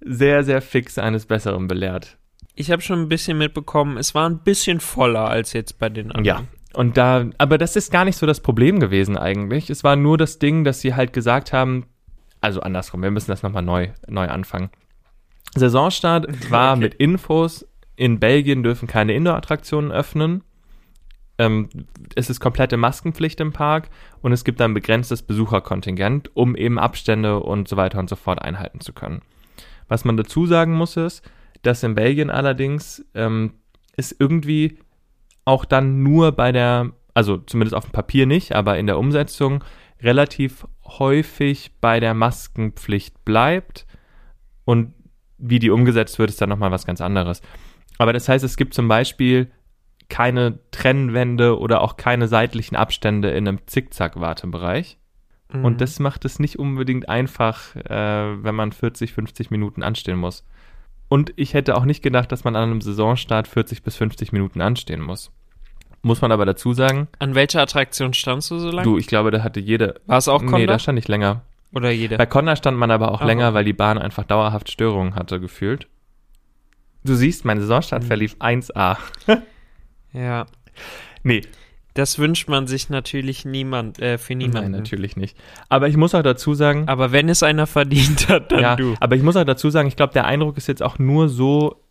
sehr, 0.00 0.44
sehr 0.44 0.60
fix 0.60 0.98
eines 0.98 1.24
Besseren 1.24 1.66
belehrt. 1.66 2.18
Ich 2.54 2.70
habe 2.70 2.82
schon 2.82 3.00
ein 3.00 3.08
bisschen 3.08 3.38
mitbekommen, 3.38 3.96
es 3.96 4.14
war 4.14 4.28
ein 4.28 4.40
bisschen 4.40 4.80
voller 4.80 5.28
als 5.28 5.54
jetzt 5.54 5.78
bei 5.78 5.88
den 5.88 6.12
anderen. 6.12 6.24
Ja. 6.24 6.42
Und 6.74 6.98
da, 6.98 7.24
aber 7.38 7.56
das 7.56 7.74
ist 7.74 7.90
gar 7.90 8.04
nicht 8.04 8.18
so 8.18 8.26
das 8.26 8.40
Problem 8.40 8.80
gewesen 8.80 9.16
eigentlich. 9.16 9.70
Es 9.70 9.82
war 9.82 9.96
nur 9.96 10.18
das 10.18 10.38
Ding, 10.38 10.62
dass 10.62 10.82
sie 10.82 10.94
halt 10.94 11.14
gesagt 11.14 11.54
haben, 11.54 11.86
also 12.42 12.60
andersrum, 12.60 13.02
wir 13.02 13.10
müssen 13.10 13.30
das 13.30 13.42
nochmal 13.42 13.62
neu, 13.62 13.88
neu 14.08 14.28
anfangen. 14.28 14.68
Saisonstart 15.56 16.50
war 16.50 16.72
Okay. 16.72 16.80
mit 16.80 16.94
Infos, 16.94 17.66
in 17.96 18.20
Belgien 18.20 18.62
dürfen 18.62 18.86
keine 18.88 19.14
Indoor-Attraktionen 19.14 19.90
öffnen. 19.90 20.42
Ähm, 21.38 21.68
es 22.14 22.30
ist 22.30 22.40
komplette 22.40 22.76
Maskenpflicht 22.76 23.40
im 23.40 23.52
Park 23.52 23.90
und 24.22 24.32
es 24.32 24.44
gibt 24.44 24.60
ein 24.60 24.74
begrenztes 24.74 25.22
Besucherkontingent, 25.22 26.34
um 26.34 26.56
eben 26.56 26.78
Abstände 26.78 27.40
und 27.40 27.68
so 27.68 27.76
weiter 27.76 27.98
und 27.98 28.08
so 28.08 28.16
fort 28.16 28.40
einhalten 28.40 28.80
zu 28.80 28.92
können. 28.92 29.22
Was 29.88 30.04
man 30.04 30.16
dazu 30.16 30.46
sagen 30.46 30.72
muss 30.74 30.96
ist, 30.96 31.22
dass 31.62 31.82
in 31.82 31.94
Belgien 31.94 32.30
allerdings 32.30 33.04
ähm, 33.14 33.54
es 33.96 34.14
irgendwie 34.18 34.78
auch 35.44 35.64
dann 35.64 36.02
nur 36.02 36.32
bei 36.32 36.52
der, 36.52 36.92
also 37.14 37.38
zumindest 37.38 37.74
auf 37.74 37.84
dem 37.84 37.92
Papier 37.92 38.26
nicht, 38.26 38.54
aber 38.54 38.78
in 38.78 38.86
der 38.86 38.98
Umsetzung 38.98 39.62
relativ 40.02 40.66
häufig 40.84 41.72
bei 41.80 42.00
der 42.00 42.14
Maskenpflicht 42.14 43.24
bleibt 43.24 43.86
und 44.64 44.92
wie 45.38 45.58
die 45.58 45.70
umgesetzt 45.70 46.18
wird, 46.18 46.30
ist 46.30 46.40
dann 46.40 46.48
nochmal 46.48 46.70
was 46.70 46.86
ganz 46.86 47.00
anderes. 47.00 47.42
Aber 47.98 48.12
das 48.12 48.28
heißt, 48.28 48.44
es 48.44 48.56
gibt 48.56 48.74
zum 48.74 48.88
Beispiel 48.88 49.50
keine 50.08 50.58
Trennwände 50.70 51.58
oder 51.58 51.80
auch 51.80 51.96
keine 51.96 52.28
seitlichen 52.28 52.76
Abstände 52.76 53.30
in 53.30 53.48
einem 53.48 53.66
Zickzack-Wartebereich. 53.66 54.98
Mhm. 55.52 55.64
Und 55.64 55.80
das 55.80 55.98
macht 55.98 56.24
es 56.24 56.38
nicht 56.38 56.58
unbedingt 56.58 57.08
einfach, 57.08 57.74
äh, 57.76 58.42
wenn 58.42 58.54
man 58.54 58.72
40, 58.72 59.12
50 59.12 59.50
Minuten 59.50 59.82
anstehen 59.82 60.18
muss. 60.18 60.44
Und 61.08 61.32
ich 61.36 61.54
hätte 61.54 61.76
auch 61.76 61.84
nicht 61.84 62.02
gedacht, 62.02 62.32
dass 62.32 62.44
man 62.44 62.56
an 62.56 62.70
einem 62.70 62.80
Saisonstart 62.80 63.46
40 63.46 63.82
bis 63.82 63.96
50 63.96 64.32
Minuten 64.32 64.60
anstehen 64.60 65.00
muss. 65.00 65.30
Muss 66.02 66.20
man 66.20 66.32
aber 66.32 66.46
dazu 66.46 66.72
sagen, 66.72 67.08
An 67.18 67.34
welcher 67.34 67.62
Attraktion 67.62 68.12
standst 68.12 68.50
du 68.50 68.58
so 68.58 68.70
lange? 68.70 68.82
du, 68.84 68.98
ich 68.98 69.06
glaube, 69.06 69.30
da 69.30 69.42
hatte 69.42 69.60
jede. 69.60 70.00
War 70.06 70.18
es 70.18 70.28
auch 70.28 70.40
Conda? 70.40 70.58
Nee, 70.58 70.66
da 70.66 70.78
stand 70.78 70.98
ich 70.98 71.08
länger. 71.08 71.42
Oder 71.76 71.90
jede? 71.90 72.16
Bei 72.16 72.24
Conda 72.26 72.56
stand 72.56 72.78
man 72.78 72.90
aber 72.90 73.12
auch 73.12 73.20
Ah, 73.20 73.26
länger, 73.26 73.48
okay. 73.48 73.54
weil 73.54 73.64
die 73.66 73.72
Bahn 73.74 73.98
einfach 73.98 74.24
dauerhaft 74.24 74.70
Störungen 74.70 75.14
hatte, 75.14 75.38
gefühlt. 75.40 75.88
Du 77.04 77.14
siehst, 77.14 77.44
mein 77.44 77.60
Saisonstart 77.60 78.02
Mhm. 78.02 78.06
verlief 78.06 78.36
1A. 78.40 78.96
ja. 80.14 80.46
Nee, 81.22 81.42
Das 81.94 82.18
wünscht 82.18 82.48
man 82.48 82.66
sich 82.66 82.90
natürlich 82.90 83.44
niemand, 83.44 84.00
äh, 84.00 84.18
für 84.18 84.34
niemanden. 84.34 84.72
nein, 84.72 84.80
natürlich 84.80 85.16
nicht. 85.16 85.36
Aber 85.68 85.88
ich 85.88 85.96
muss 85.96 86.14
auch 86.14 86.22
dazu 86.22 86.52
sagen, 86.54 86.88
Aber 86.88 87.12
wenn 87.12 87.28
es 87.28 87.42
einer 87.42 87.66
verdient 87.66 88.28
hat, 88.28 88.52
dann 88.52 88.60
ja, 88.60 88.76
du. 88.76 88.94
aber 89.00 89.16
ich 89.16 89.22
muss 89.22 89.36
auch 89.36 89.44
dazu 89.44 89.70
sagen, 89.70 89.86
ich 89.88 89.96
glaube, 89.96 90.12
der 90.12 90.24
Eindruck 90.26 90.56
ist 90.58 90.66
jetzt 90.68 90.82
auch 90.82 90.98
nur 90.98 91.28
so 91.28 91.82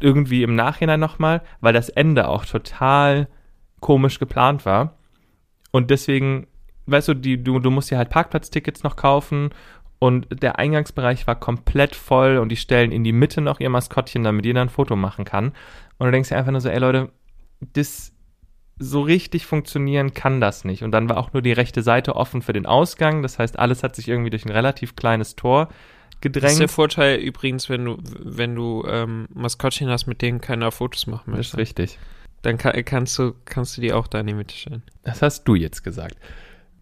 irgendwie 0.00 0.42
im 0.42 0.54
Nachhinein 0.54 1.00
nochmal, 1.00 1.42
weil 1.60 1.72
das 1.72 1.88
Ende 1.90 2.28
auch 2.28 2.44
total 2.46 3.28
komisch 3.80 4.18
geplant 4.18 4.64
war. 4.66 4.96
Und 5.70 5.90
deswegen, 5.90 6.46
weißt 6.90 7.08
du, 7.08 7.14
die, 7.14 7.42
du, 7.42 7.58
du 7.58 7.70
musst 7.70 7.90
dir 7.90 7.98
halt 7.98 8.10
Parkplatztickets 8.10 8.82
noch 8.82 8.96
kaufen 8.96 9.50
und 9.98 10.42
der 10.42 10.58
Eingangsbereich 10.58 11.26
war 11.26 11.38
komplett 11.38 11.96
voll 11.96 12.38
und 12.38 12.50
die 12.50 12.56
stellen 12.56 12.92
in 12.92 13.04
die 13.04 13.12
Mitte 13.12 13.40
noch 13.40 13.60
ihr 13.60 13.70
Maskottchen, 13.70 14.22
damit 14.24 14.44
jeder 14.44 14.62
ein 14.62 14.68
Foto 14.68 14.94
machen 14.96 15.24
kann. 15.24 15.52
Und 15.98 16.06
du 16.06 16.10
denkst 16.12 16.28
dir 16.28 16.36
einfach 16.36 16.52
nur 16.52 16.60
so, 16.60 16.68
ey 16.68 16.78
Leute, 16.78 17.10
das 17.60 18.12
so 18.78 19.00
richtig 19.00 19.44
funktionieren 19.44 20.14
kann 20.14 20.40
das 20.40 20.64
nicht. 20.64 20.84
Und 20.84 20.92
dann 20.92 21.08
war 21.08 21.16
auch 21.18 21.32
nur 21.32 21.42
die 21.42 21.50
rechte 21.52 21.82
Seite 21.82 22.14
offen 22.14 22.42
für 22.42 22.52
den 22.52 22.64
Ausgang. 22.66 23.22
Das 23.22 23.40
heißt, 23.40 23.58
alles 23.58 23.82
hat 23.82 23.96
sich 23.96 24.06
irgendwie 24.08 24.30
durch 24.30 24.44
ein 24.44 24.52
relativ 24.52 24.94
kleines 24.94 25.34
Tor 25.34 25.66
Das 25.66 25.74
ist 26.14 26.20
gedrängt. 26.20 26.60
der 26.60 26.68
Vorteil 26.68 27.18
übrigens, 27.18 27.68
wenn 27.68 27.84
du, 27.84 27.96
wenn 28.20 28.54
du 28.54 28.84
ähm, 28.88 29.26
Maskottchen 29.34 29.88
hast, 29.90 30.06
mit 30.06 30.22
denen 30.22 30.40
keiner 30.40 30.70
Fotos 30.70 31.08
machen 31.08 31.32
Das 31.32 31.40
ist 31.48 31.52
möchte. 31.54 31.56
richtig. 31.56 31.98
Dann 32.42 32.56
kann, 32.56 32.72
kannst 32.84 33.18
du, 33.18 33.34
kannst 33.46 33.76
du 33.76 33.80
die 33.80 33.92
auch 33.92 34.06
da 34.06 34.20
in 34.20 34.28
die 34.28 34.34
Mitte 34.34 34.54
stellen. 34.54 34.84
Das 35.02 35.22
hast 35.22 35.42
du 35.48 35.56
jetzt 35.56 35.82
gesagt. 35.82 36.14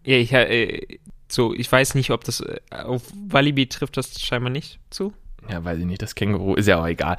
Ja, 0.07 0.15
ich, 0.17 0.31
äh, 0.31 0.99
so, 1.27 1.53
ich 1.53 1.69
weiß 1.69 1.95
nicht, 1.95 2.11
ob 2.11 2.23
das, 2.23 2.39
äh, 2.39 2.59
auf 2.71 3.01
Walibi 3.27 3.67
trifft 3.67 3.97
das 3.97 4.21
scheinbar 4.21 4.49
nicht 4.51 4.79
zu. 4.89 5.13
Ja, 5.49 5.63
weiß 5.63 5.79
ich 5.79 5.85
nicht, 5.85 6.01
das 6.01 6.15
Känguru 6.15 6.55
ist 6.55 6.67
ja 6.67 6.79
auch 6.81 6.87
egal. 6.87 7.17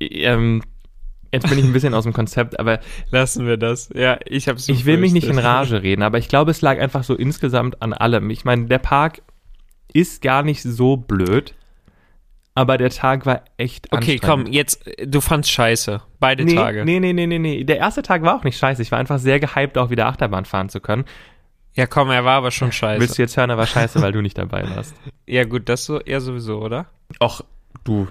Ähm, 0.00 0.62
jetzt 1.32 1.48
bin 1.48 1.56
ich 1.58 1.64
ein 1.64 1.72
bisschen 1.72 1.94
aus 1.94 2.02
dem 2.04 2.12
Konzept, 2.12 2.58
aber 2.58 2.80
Lassen 3.10 3.46
wir 3.46 3.56
das. 3.56 3.90
Ja, 3.94 4.18
ich 4.26 4.48
hab's 4.48 4.68
ich 4.68 4.84
will 4.86 4.96
mich 4.96 5.12
nicht 5.12 5.28
in 5.28 5.38
Rage 5.38 5.82
reden, 5.82 6.02
aber 6.02 6.18
ich 6.18 6.28
glaube, 6.28 6.50
es 6.50 6.60
lag 6.62 6.80
einfach 6.80 7.04
so 7.04 7.14
insgesamt 7.14 7.80
an 7.80 7.92
allem. 7.92 8.28
Ich 8.30 8.44
meine, 8.44 8.66
der 8.66 8.78
Park 8.80 9.22
ist 9.92 10.20
gar 10.22 10.42
nicht 10.42 10.62
so 10.62 10.96
blöd, 10.96 11.54
aber 12.56 12.76
der 12.78 12.90
Tag 12.90 13.24
war 13.26 13.44
echt 13.56 13.92
Okay, 13.92 14.18
komm, 14.18 14.40
anstrengend. 14.46 14.54
jetzt, 14.54 14.84
du 15.06 15.20
fandst 15.20 15.50
scheiße. 15.52 16.02
Beide 16.18 16.44
Nee, 16.44 16.54
Tage. 16.56 16.84
nee, 16.84 16.98
nee, 16.98 17.12
nee, 17.12 17.26
nee, 17.26 17.38
nee. 17.38 17.64
Der 17.64 17.78
erste 17.78 18.02
Tag 18.02 18.22
war 18.22 18.36
auch 18.36 18.44
nicht 18.44 18.58
scheiße. 18.58 18.82
Ich 18.82 18.90
war 18.90 18.98
einfach 18.98 19.18
sehr 19.20 19.38
gehypt, 19.38 19.78
auch 19.78 19.90
wieder 19.90 20.06
Achterbahn 20.06 20.44
fahren 20.44 20.68
zu 20.68 20.80
können. 20.80 21.04
Ja, 21.74 21.86
komm, 21.86 22.10
er 22.10 22.24
war 22.24 22.36
aber 22.36 22.50
schon 22.50 22.70
scheiße. 22.70 23.00
Willst 23.00 23.18
du 23.18 23.22
jetzt 23.22 23.36
hören, 23.36 23.50
er 23.50 23.58
war 23.58 23.66
scheiße, 23.66 24.00
weil 24.00 24.12
du 24.12 24.20
nicht 24.20 24.38
dabei 24.38 24.68
warst. 24.68 24.94
Ja, 25.26 25.44
gut, 25.44 25.70
das 25.70 25.86
so, 25.86 26.00
eher 26.00 26.20
sowieso, 26.20 26.60
oder? 26.60 26.84
Och, 27.18 27.40
du. 27.82 28.08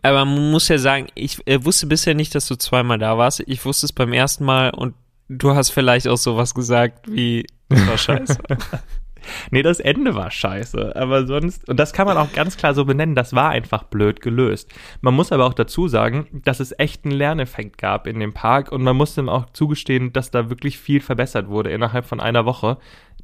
Aber 0.00 0.24
man 0.24 0.50
muss 0.50 0.66
ja 0.68 0.78
sagen, 0.78 1.08
ich 1.14 1.46
äh, 1.46 1.62
wusste 1.62 1.86
bisher 1.86 2.14
nicht, 2.14 2.34
dass 2.34 2.48
du 2.48 2.56
zweimal 2.56 2.98
da 2.98 3.18
warst. 3.18 3.42
Ich 3.46 3.62
wusste 3.66 3.84
es 3.84 3.92
beim 3.92 4.14
ersten 4.14 4.46
Mal 4.46 4.70
und 4.70 4.94
du 5.28 5.54
hast 5.54 5.70
vielleicht 5.70 6.08
auch 6.08 6.16
sowas 6.16 6.54
gesagt 6.54 7.06
wie, 7.06 7.46
das 7.68 7.86
war 7.86 7.98
scheiße. 7.98 8.38
Nee, 9.50 9.62
das 9.62 9.80
Ende 9.80 10.14
war 10.14 10.30
scheiße, 10.30 10.94
aber 10.96 11.26
sonst, 11.26 11.68
und 11.68 11.78
das 11.78 11.92
kann 11.92 12.06
man 12.06 12.16
auch 12.16 12.32
ganz 12.32 12.56
klar 12.56 12.74
so 12.74 12.84
benennen, 12.84 13.14
das 13.14 13.34
war 13.34 13.50
einfach 13.50 13.84
blöd 13.84 14.20
gelöst. 14.20 14.72
Man 15.00 15.14
muss 15.14 15.32
aber 15.32 15.46
auch 15.46 15.54
dazu 15.54 15.88
sagen, 15.88 16.42
dass 16.44 16.60
es 16.60 16.74
echt 16.78 17.04
einen 17.04 17.14
Lerneffekt 17.14 17.78
gab 17.78 18.06
in 18.06 18.20
dem 18.20 18.32
Park 18.34 18.72
und 18.72 18.82
man 18.82 18.96
muss 18.96 19.16
ihm 19.18 19.28
auch 19.28 19.46
zugestehen, 19.52 20.12
dass 20.12 20.30
da 20.30 20.50
wirklich 20.50 20.78
viel 20.78 21.00
verbessert 21.00 21.48
wurde 21.48 21.70
innerhalb 21.70 22.04
von 22.06 22.20
einer 22.20 22.44
Woche. 22.44 22.78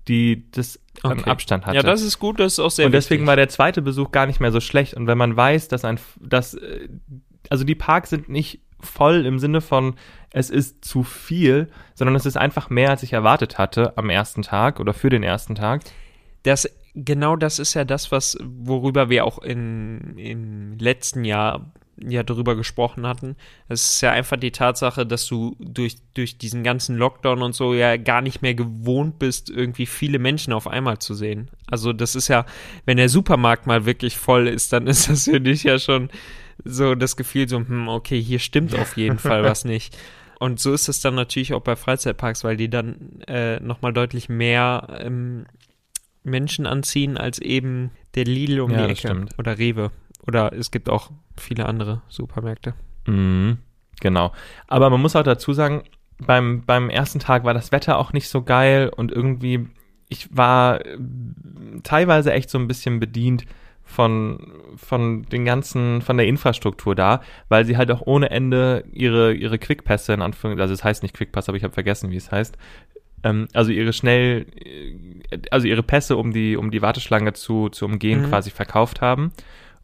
die 0.09 0.51
das 0.53 0.81
an 1.03 1.19
Okay. 1.21 1.31
Abstand 1.31 1.67
hatte. 1.67 1.77
Ja, 1.77 1.83
das 1.83 2.01
ist 2.03 2.19
gut, 2.19 2.41
das 2.41 2.55
ist 2.55 2.59
auch 2.59 2.71
sehr 2.71 2.87
und 2.87 2.93
deswegen 2.93 3.21
wichtig. 3.23 3.29
war 3.29 3.37
der 3.37 3.49
zweite 3.51 3.83
Besuch 3.83 4.11
gar 4.13 4.27
nicht 4.27 4.41
mehr 4.41 4.51
so 4.51 4.59
schlecht. 4.61 4.95
Und 4.95 5.07
wenn 5.07 5.19
man 5.19 5.37
weiß, 5.37 5.69
dass 5.69 5.85
ein, 5.85 6.01
dass, 6.19 6.55
äh, 6.55 6.89
also 7.51 7.65
die 7.65 7.75
Parks 7.75 8.11
sind 8.11 8.29
nicht 8.29 8.61
voll 8.83 9.27
im 9.27 9.39
Sinne 9.39 9.61
von, 9.61 9.95
es 10.33 10.51
ist 10.51 10.85
zu 10.85 11.03
viel, 11.03 11.69
sondern 11.95 12.15
es 12.17 12.27
ist 12.27 12.37
einfach 12.37 12.71
mehr, 12.71 12.91
als 12.91 13.03
ich 13.03 13.13
erwartet 13.13 13.59
hatte 13.59 13.97
am 13.97 14.11
ersten 14.11 14.43
Tag 14.43 14.81
oder 14.81 14.95
für 14.95 15.11
den 15.11 15.23
ersten 15.23 15.55
Tag. 15.55 15.83
das 16.43 16.69
genau 16.95 17.37
das 17.37 17.59
ist 17.59 17.75
ja 17.75 17.85
das, 17.85 18.11
was 18.11 18.37
worüber 18.43 19.11
wir 19.11 19.25
auch 19.25 19.39
in, 19.39 20.17
im 20.19 20.79
letzten 20.79 21.25
Jahr 21.25 21.73
ja 22.03 22.23
darüber 22.23 22.57
gesprochen 22.57 23.07
hatten. 23.07 23.37
Es 23.69 23.95
ist 23.95 24.01
ja 24.01 24.11
einfach 24.13 24.39
die 24.39 24.53
Tatsache, 24.53 25.05
dass 25.05 25.27
du 25.27 25.57
durch, 25.59 25.97
durch 26.15 26.39
diesen 26.39 26.63
ganzen 26.63 26.97
Lockdown 26.97 27.43
und 27.43 27.55
so 27.55 27.75
ja 27.75 27.97
gar 27.97 28.23
nicht 28.23 28.41
mehr 28.43 28.55
gewohnt 28.55 29.19
bist, 29.19 29.51
irgendwie 29.51 29.87
viele 29.87 30.19
Menschen 30.19 30.53
auf 30.53 30.67
einmal 30.67 30.99
zu 30.99 31.15
sehen. 31.15 31.51
Also 31.67 31.93
das 31.93 32.15
ist 32.15 32.29
ja, 32.29 32.47
wenn 32.87 32.97
der 32.97 33.09
Supermarkt 33.09 33.67
mal 33.67 33.85
wirklich 33.85 34.17
voll 34.17 34.49
ist, 34.49 34.73
dann 34.73 34.87
ist 34.87 35.11
das 35.11 35.25
für 35.25 35.41
dich 35.41 35.65
ja 35.65 35.79
schon 35.79 36.11
so 36.65 36.95
das 36.95 37.17
Gefühl 37.17 37.49
so, 37.49 37.59
hm, 37.59 37.89
okay, 37.89 38.21
hier 38.21 38.39
stimmt 38.39 38.75
auf 38.79 38.97
jeden 38.97 39.19
Fall 39.19 39.43
was 39.43 39.65
nicht. 39.65 39.97
Und 40.39 40.59
so 40.59 40.73
ist 40.73 40.89
es 40.89 41.01
dann 41.01 41.15
natürlich 41.15 41.53
auch 41.53 41.61
bei 41.61 41.77
Freizeitparks, 41.77 42.45
weil 42.45 42.57
die 42.57 42.71
dann 42.71 43.21
äh, 43.27 43.61
nochmal 43.61 43.93
deutlich 43.93 44.29
mehr 44.29 44.99
ähm, 45.01 45.45
Menschen 46.23 46.67
anziehen 46.67 47.19
als 47.19 47.39
eben 47.39 47.91
der 48.15 48.25
Lidl 48.25 48.61
um 48.61 48.71
Ja, 48.71 48.79
die 48.79 48.93
Ecke 48.93 48.97
stimmt. 49.09 49.39
oder 49.39 49.59
Rewe. 49.59 49.91
Oder 50.27 50.53
es 50.53 50.71
gibt 50.71 50.89
auch 50.89 51.11
viele 51.37 51.67
andere 51.67 52.03
Supermärkte. 52.09 52.75
Mhm, 53.07 53.59
genau. 54.01 54.33
Aber 54.67 54.89
man 54.91 55.01
muss 55.01 55.17
auch 55.17 55.23
dazu 55.23 55.53
sagen, 55.53 55.83
beim, 56.19 56.63
beim 56.65 56.91
ersten 56.91 57.19
Tag 57.19 57.45
war 57.45 57.55
das 57.55 57.73
Wetter 57.73 57.99
auch 57.99 58.13
nicht 58.13 58.29
so 58.29 58.43
geil 58.43 58.91
und 58.95 59.13
irgendwie, 59.13 59.67
ich 60.09 60.35
war 60.37 60.85
äh, 60.85 60.99
teilweise 61.83 62.33
echt 62.33 62.51
so 62.51 62.59
ein 62.59 62.69
bisschen 62.69 63.01
bedient 63.01 63.45
von, 63.91 64.53
von 64.77 65.23
den 65.25 65.45
ganzen, 65.45 66.01
von 66.03 66.17
der 66.17 66.27
Infrastruktur 66.27 66.95
da, 66.95 67.21
weil 67.49 67.65
sie 67.65 67.77
halt 67.77 67.91
auch 67.91 68.03
ohne 68.07 68.31
Ende 68.31 68.85
ihre, 68.93 69.35
ihre 69.35 69.59
Quickpässe 69.59 70.13
in 70.13 70.23
Anführungszeichen, 70.23 70.63
also 70.63 70.75
es 70.75 70.85
heißt 70.85 71.03
nicht 71.03 71.15
Quickpass, 71.15 71.49
aber 71.49 71.57
ich 71.57 71.65
habe 71.65 71.75
vergessen, 71.75 72.11
wie 72.11 72.17
es 72.17 72.31
heißt, 72.31 72.57
ähm, 73.25 73.49
also 73.53 73.71
ihre 73.73 73.93
schnell, 73.93 74.47
äh, 74.65 75.39
also 75.51 75.67
ihre 75.67 75.83
Pässe, 75.83 76.17
um 76.17 76.33
die, 76.33 76.57
um 76.57 76.71
die 76.71 76.83
Warteschlange 76.83 77.33
zu, 77.33 77.69
zu 77.69 77.85
umgehen, 77.85 78.23
Mhm. 78.23 78.29
quasi 78.29 78.51
verkauft 78.51 79.01
haben. 79.01 79.33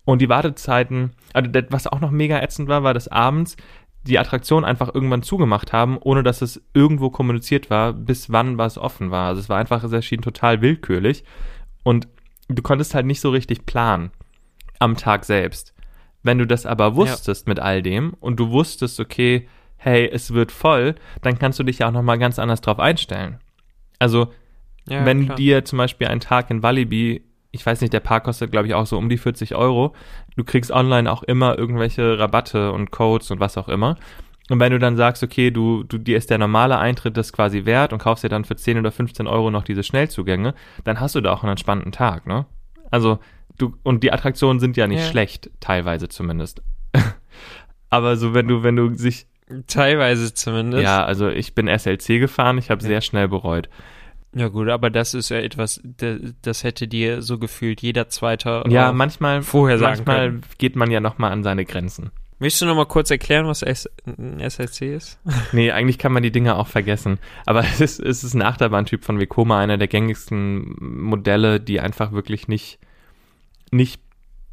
Und 0.05 0.23
die 0.23 0.29
Wartezeiten, 0.29 1.11
also 1.33 1.51
das, 1.51 1.64
was 1.71 1.87
auch 1.88 2.01
noch 2.01 2.12
mega 2.12 2.40
ätzend 2.40 2.69
war, 2.69 2.85
war, 2.85 2.95
dass 2.95 3.09
abends 3.09 3.57
die 4.05 4.21
Attraktion 4.21 4.64
einfach 4.64 4.95
irgendwann 4.95 5.23
zugemacht 5.25 5.73
haben, 5.73 5.99
ohne 5.99 6.23
dass 6.23 6.40
es 6.40 6.62
irgendwo 6.75 7.11
kommuniziert 7.11 7.71
war, 7.71 7.92
bis 7.92 8.31
wann 8.31 8.57
was 8.57 8.79
offen 8.79 9.11
war. 9.11 9.27
Also 9.27 9.40
es 9.40 9.49
war 9.49 9.59
einfach, 9.59 9.83
es 9.83 9.90
erschien 9.90 10.23
total 10.23 10.62
willkürlich. 10.62 11.25
Und 11.83 12.07
du 12.48 12.62
konntest 12.62 12.94
halt 12.94 13.06
nicht 13.06 13.20
so 13.20 13.30
richtig 13.30 13.66
planen 13.66 14.11
am 14.78 14.96
Tag 14.96 15.24
selbst. 15.24 15.74
Wenn 16.22 16.38
du 16.38 16.46
das 16.46 16.66
aber 16.66 16.96
wusstest 16.96 17.46
mit 17.48 17.61
all 17.61 17.82
dem 17.82 18.14
und 18.20 18.38
du 18.40 18.50
wusstest, 18.50 18.98
okay, 19.00 19.48
hey, 19.76 20.09
es 20.12 20.32
wird 20.35 20.50
voll, 20.50 20.96
dann 21.22 21.38
kannst 21.38 21.59
du 21.59 21.62
dich 21.62 21.78
ja 21.78 21.88
auch 21.88 21.92
nochmal 21.92 22.18
ganz 22.18 22.38
anders 22.38 22.61
drauf 22.61 22.80
einstellen. 22.80 23.38
Also, 23.98 24.32
Ja, 24.88 25.04
wenn 25.04 25.26
klar. 25.26 25.37
dir 25.37 25.64
zum 25.64 25.78
Beispiel 25.78 26.09
ein 26.09 26.20
Tag 26.20 26.50
in 26.50 26.62
Walibi, 26.62 27.22
ich 27.52 27.64
weiß 27.64 27.80
nicht, 27.80 27.92
der 27.92 28.00
Park 28.00 28.24
kostet, 28.24 28.50
glaube 28.52 28.66
ich, 28.66 28.74
auch 28.74 28.87
so 28.87 28.98
um 28.98 29.09
die 29.09 29.16
40 29.18 29.54
Euro. 29.54 29.94
Du 30.37 30.44
kriegst 30.44 30.70
online 30.70 31.11
auch 31.11 31.22
immer 31.22 31.56
irgendwelche 31.59 32.18
Rabatte 32.18 32.72
und 32.72 32.90
Codes 32.90 33.30
und 33.30 33.40
was 33.40 33.56
auch 33.56 33.68
immer. 33.68 33.96
Und 34.48 34.61
wenn 34.61 34.70
du 34.72 34.78
dann 34.78 34.96
sagst, 34.96 35.22
okay, 35.24 35.50
du, 35.50 35.82
du, 35.82 35.98
dir 35.98 36.16
ist 36.16 36.30
der 36.30 36.38
normale 36.38 36.78
Eintritt 36.78 37.16
das 37.16 37.32
quasi 37.32 37.64
wert 37.64 37.92
und 37.92 37.98
kaufst 37.98 38.22
dir 38.22 38.28
dann 38.28 38.44
für 38.44 38.54
10 38.54 38.78
oder 38.78 38.92
15 38.92 39.26
Euro 39.26 39.50
noch 39.50 39.64
diese 39.64 39.82
Schnellzugänge, 39.82 40.54
dann 40.85 41.00
hast 41.00 41.14
du 41.16 41.20
da 41.20 41.32
auch 41.32 41.42
einen 41.42 41.50
entspannten 41.50 41.90
Tag, 41.90 42.26
ne? 42.28 42.46
Also, 42.92 43.18
du, 43.59 43.74
und 43.82 44.04
die 44.04 44.12
Attraktionen 44.12 44.61
sind 44.61 44.76
ja 44.76 44.87
nicht 44.87 45.00
Ja. 45.02 45.11
schlecht, 45.11 45.50
teilweise 45.59 46.09
zumindest. 46.09 46.62
Aber 47.90 48.16
so, 48.16 48.35
wenn 48.35 48.46
du, 48.48 48.62
wenn 48.62 48.76
du 48.76 48.94
sich, 48.94 49.26
Teilweise 49.68 50.35
zumindest. 50.35 50.82
ja, 50.82 51.04
also 51.04 51.28
ich 51.28 51.54
bin 51.54 51.68
SLC 51.68 52.18
gefahren, 52.18 52.59
ich 52.59 52.70
habe 52.70 52.82
Ja. 52.82 52.88
sehr 52.88 53.00
schnell 53.00 53.28
bereut. 53.28 53.68
Ja 54.35 54.48
gut, 54.48 54.68
aber 54.68 54.90
das 54.90 55.14
ist 55.14 55.28
ja 55.30 55.38
etwas, 55.38 55.80
da- 55.85 56.16
das 56.42 56.62
hätte 56.64 56.88
dir 56.88 57.22
so 57.22 57.38
gefühlt 57.38 57.80
jeder 57.80 58.09
Zweite 58.09 58.64
Ja, 58.68 58.90
auch 58.90 58.92
manchmal, 58.92 59.42
vorher 59.42 59.78
sagen 59.78 59.98
manchmal 60.04 60.28
können. 60.30 60.42
geht 60.59 60.74
man 60.76 60.90
ja 60.90 60.98
nochmal 61.00 61.30
an 61.32 61.42
seine 61.44 61.64
Grenzen. 61.64 62.11
Möchtest 62.38 62.62
du 62.62 62.66
noch 62.66 62.77
mal 62.77 62.87
kurz 62.87 63.11
erklären, 63.11 63.46
was 63.46 63.62
ein 63.62 64.40
SLC 64.51 64.94
ist? 64.94 65.18
Nee, 65.53 65.70
eigentlich 65.70 65.99
kann 65.99 66.12
man 66.12 66.22
die 66.22 66.33
Dinge 66.33 66.57
auch 66.57 66.66
vergessen. 66.66 67.18
Aber 67.46 67.61
es 67.61 67.81
ist, 67.81 67.99
es 67.99 68.25
ist 68.25 68.35
ein 68.35 68.42
Achterbahntyp 68.42 69.05
von 69.05 69.18
Vekoma, 69.18 69.61
einer 69.61 69.79
der 69.79 69.88
gängigsten 69.88 70.77
Modelle, 70.79 71.61
die 71.61 71.81
einfach 71.81 72.12
wirklich 72.12 72.46
nicht, 72.46 72.79
nicht 73.70 74.01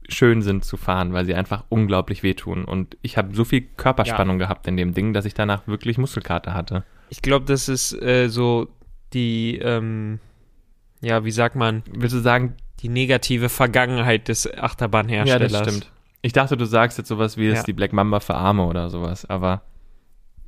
schön 0.07 0.41
sind 0.41 0.63
zu 0.63 0.77
fahren, 0.77 1.13
weil 1.13 1.25
sie 1.25 1.35
einfach 1.35 1.65
unglaublich 1.69 2.23
wehtun. 2.23 2.63
Und 2.63 2.97
ich 3.01 3.17
habe 3.17 3.35
so 3.35 3.43
viel 3.43 3.61
Körperspannung 3.61 4.39
gehabt 4.39 4.67
in 4.67 4.77
dem 4.77 4.93
Ding, 4.93 5.13
dass 5.13 5.25
ich 5.25 5.33
danach 5.33 5.67
wirklich 5.67 5.97
Muskelkater 5.97 6.53
hatte. 6.53 6.83
Ich 7.09 7.21
glaube, 7.21 7.45
das 7.45 7.67
ist 7.67 7.93
äh, 8.01 8.27
so 8.29 8.67
die, 9.13 9.59
ähm, 9.61 10.19
ja, 11.01 11.25
wie 11.25 11.31
sagt 11.31 11.55
man, 11.55 11.83
Willst 11.91 12.15
du 12.15 12.19
sagen, 12.19 12.55
die 12.79 12.89
negative 12.89 13.49
Vergangenheit 13.49 14.27
des 14.27 14.45
ja, 14.45 14.63
Achterbahnherstellers. 14.63 15.51
das 15.51 15.61
stimmt. 15.61 15.91
Ich 16.23 16.33
dachte, 16.33 16.57
du 16.57 16.65
sagst 16.65 16.97
jetzt 16.97 17.09
sowas 17.09 17.37
wie 17.37 17.47
es 17.49 17.59
Ja. 17.59 17.63
die 17.63 17.73
Black 17.73 17.93
Mamba 17.93 18.19
für 18.19 18.33
Arme 18.33 18.65
oder 18.65 18.89
sowas, 18.89 19.25
aber 19.29 19.61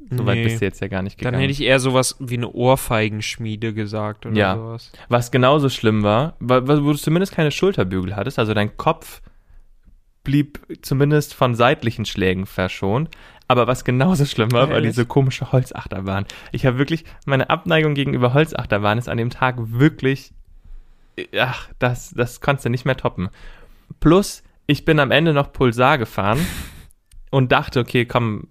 so 0.10 0.26
weit 0.26 0.38
Nee. 0.38 0.44
bist 0.46 0.62
du 0.62 0.66
jetzt 0.66 0.80
ja 0.82 0.88
gar 0.88 1.02
nicht 1.04 1.18
gegangen. 1.18 1.34
Dann 1.34 1.42
hätte 1.42 1.52
ich 1.52 1.62
eher 1.62 1.80
sowas 1.80 2.16
wie 2.20 2.38
eine 2.38 2.50
Ohrfeigenschmiede 2.52 3.74
gesagt 3.74 4.26
oder 4.26 4.36
Ja. 4.36 4.56
sowas. 4.56 4.92
Was 5.10 5.32
genauso 5.32 5.70
schlimm 5.70 6.02
war, 6.04 6.36
wa- 6.40 6.66
wa- 6.68 6.82
wo 6.84 6.92
du 6.94 6.98
zumindest 6.98 7.34
keine 7.34 7.52
Schulterbügel 7.52 8.16
hattest, 8.16 8.40
also 8.40 8.54
dein 8.54 8.78
Kopf 8.78 9.22
blieb 10.24 10.60
zumindest 10.82 11.34
von 11.36 11.54
seitlichen 11.56 12.06
Schlägen 12.06 12.46
verschont. 12.46 13.10
Aber 13.48 13.68
was 13.68 13.84
genauso 13.84 14.26
schlimm 14.26 14.52
war, 14.54 14.70
war 14.72 14.82
diese 14.82 15.06
komische 15.06 15.52
Holzachterbahn. 15.52 16.26
Ich 16.52 16.66
habe 16.66 16.80
wirklich, 16.80 17.06
meine 17.28 17.50
Abneigung 17.52 17.94
gegenüber 17.94 18.34
Holzachterbahn 18.34 18.98
ist 18.98 19.08
an 19.08 19.18
dem 19.18 19.30
Tag 19.30 19.56
wirklich, 19.60 20.32
ach, 21.38 21.70
das, 21.78 22.12
das 22.12 22.42
konntest 22.42 22.66
du 22.66 22.70
nicht 22.70 22.86
mehr 22.86 22.98
toppen. 22.98 23.30
Plus, 24.00 24.42
ich 24.68 24.86
bin 24.86 25.00
am 25.00 25.12
Ende 25.12 25.34
noch 25.34 25.54
Pulsar 25.54 25.98
gefahren 25.98 26.40
und 27.32 27.52
dachte, 27.52 27.80
okay, 27.80 28.06
komm, 28.06 28.48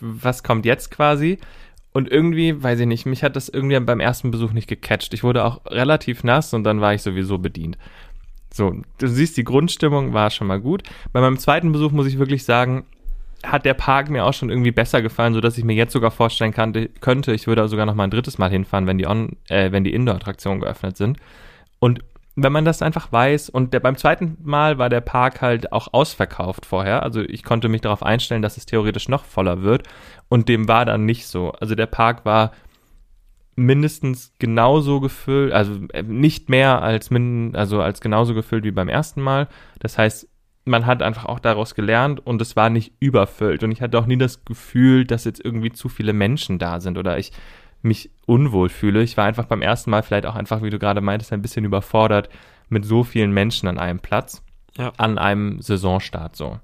was 0.00 0.42
kommt 0.42 0.64
jetzt 0.64 0.90
quasi? 0.90 1.38
Und 1.92 2.10
irgendwie, 2.10 2.62
weiß 2.62 2.80
ich 2.80 2.86
nicht, 2.86 3.06
mich 3.06 3.22
hat 3.22 3.34
das 3.34 3.48
irgendwie 3.48 3.78
beim 3.80 4.00
ersten 4.00 4.30
Besuch 4.30 4.52
nicht 4.52 4.68
gecatcht. 4.68 5.14
Ich 5.14 5.24
wurde 5.24 5.44
auch 5.44 5.64
relativ 5.66 6.22
nass 6.22 6.54
und 6.54 6.64
dann 6.64 6.80
war 6.80 6.94
ich 6.94 7.02
sowieso 7.02 7.38
bedient. 7.38 7.78
So, 8.52 8.74
du 8.98 9.06
siehst, 9.06 9.36
die 9.36 9.44
Grundstimmung 9.44 10.12
war 10.12 10.30
schon 10.30 10.46
mal 10.46 10.60
gut. 10.60 10.82
Bei 11.12 11.20
meinem 11.20 11.38
zweiten 11.38 11.72
Besuch 11.72 11.90
muss 11.90 12.06
ich 12.06 12.18
wirklich 12.18 12.44
sagen, 12.44 12.86
hat 13.44 13.64
der 13.64 13.74
Park 13.74 14.10
mir 14.10 14.24
auch 14.24 14.32
schon 14.32 14.50
irgendwie 14.50 14.72
besser 14.72 15.00
gefallen, 15.00 15.34
so 15.34 15.40
dass 15.40 15.58
ich 15.58 15.64
mir 15.64 15.74
jetzt 15.74 15.92
sogar 15.92 16.10
vorstellen 16.10 16.52
kann, 16.52 16.72
könnte, 17.00 17.32
ich 17.32 17.46
würde 17.46 17.68
sogar 17.68 17.86
noch 17.86 17.94
mal 17.94 18.04
ein 18.04 18.10
drittes 18.10 18.38
Mal 18.38 18.50
hinfahren, 18.50 18.86
wenn 18.86 18.98
die, 18.98 19.06
On 19.06 19.36
äh, 19.48 19.70
wenn 19.70 19.84
die 19.84 19.94
Indoor-Attraktionen 19.94 20.60
geöffnet 20.60 20.96
sind. 20.96 21.18
Und 21.78 22.00
wenn 22.42 22.52
man 22.52 22.64
das 22.64 22.82
einfach 22.82 23.10
weiß, 23.10 23.48
und 23.48 23.72
der, 23.72 23.80
beim 23.80 23.96
zweiten 23.96 24.38
Mal 24.42 24.78
war 24.78 24.88
der 24.88 25.00
Park 25.00 25.42
halt 25.42 25.72
auch 25.72 25.88
ausverkauft 25.92 26.66
vorher, 26.66 27.02
also 27.02 27.20
ich 27.20 27.42
konnte 27.42 27.68
mich 27.68 27.80
darauf 27.80 28.02
einstellen, 28.02 28.42
dass 28.42 28.56
es 28.56 28.66
theoretisch 28.66 29.08
noch 29.08 29.24
voller 29.24 29.62
wird, 29.62 29.82
und 30.28 30.48
dem 30.48 30.68
war 30.68 30.84
dann 30.84 31.04
nicht 31.04 31.26
so. 31.26 31.52
Also 31.52 31.74
der 31.74 31.86
Park 31.86 32.24
war 32.24 32.52
mindestens 33.56 34.32
genauso 34.38 35.00
gefüllt, 35.00 35.52
also 35.52 35.80
äh, 35.92 36.02
nicht 36.04 36.48
mehr 36.48 36.80
als 36.80 37.10
min, 37.10 37.56
also 37.56 37.82
als 37.82 38.00
genauso 38.00 38.34
gefüllt 38.34 38.64
wie 38.64 38.70
beim 38.70 38.88
ersten 38.88 39.20
Mal. 39.20 39.48
Das 39.80 39.98
heißt, 39.98 40.28
man 40.64 40.86
hat 40.86 41.02
einfach 41.02 41.24
auch 41.24 41.40
daraus 41.40 41.74
gelernt 41.74 42.24
und 42.24 42.40
es 42.40 42.54
war 42.54 42.70
nicht 42.70 42.92
überfüllt 43.00 43.64
und 43.64 43.72
ich 43.72 43.82
hatte 43.82 43.98
auch 43.98 44.06
nie 44.06 44.18
das 44.18 44.44
Gefühl, 44.44 45.06
dass 45.06 45.24
jetzt 45.24 45.44
irgendwie 45.44 45.72
zu 45.72 45.88
viele 45.88 46.12
Menschen 46.12 46.58
da 46.58 46.78
sind 46.78 46.98
oder 46.98 47.18
ich 47.18 47.32
mich 47.82 48.10
unwohl 48.26 48.68
fühle. 48.68 49.02
Ich 49.02 49.16
war 49.16 49.24
einfach 49.24 49.44
beim 49.46 49.62
ersten 49.62 49.90
Mal 49.90 50.02
vielleicht 50.02 50.26
auch 50.26 50.34
einfach, 50.34 50.62
wie 50.62 50.70
du 50.70 50.78
gerade 50.78 51.00
meintest, 51.00 51.32
ein 51.32 51.42
bisschen 51.42 51.64
überfordert 51.64 52.28
mit 52.68 52.84
so 52.84 53.04
vielen 53.04 53.32
Menschen 53.32 53.68
an 53.68 53.78
einem 53.78 54.00
Platz, 54.00 54.42
Ja. 54.76 54.92
an 54.96 55.18
einem 55.18 55.60
Saisonstart 55.62 56.36
so. 56.36 56.58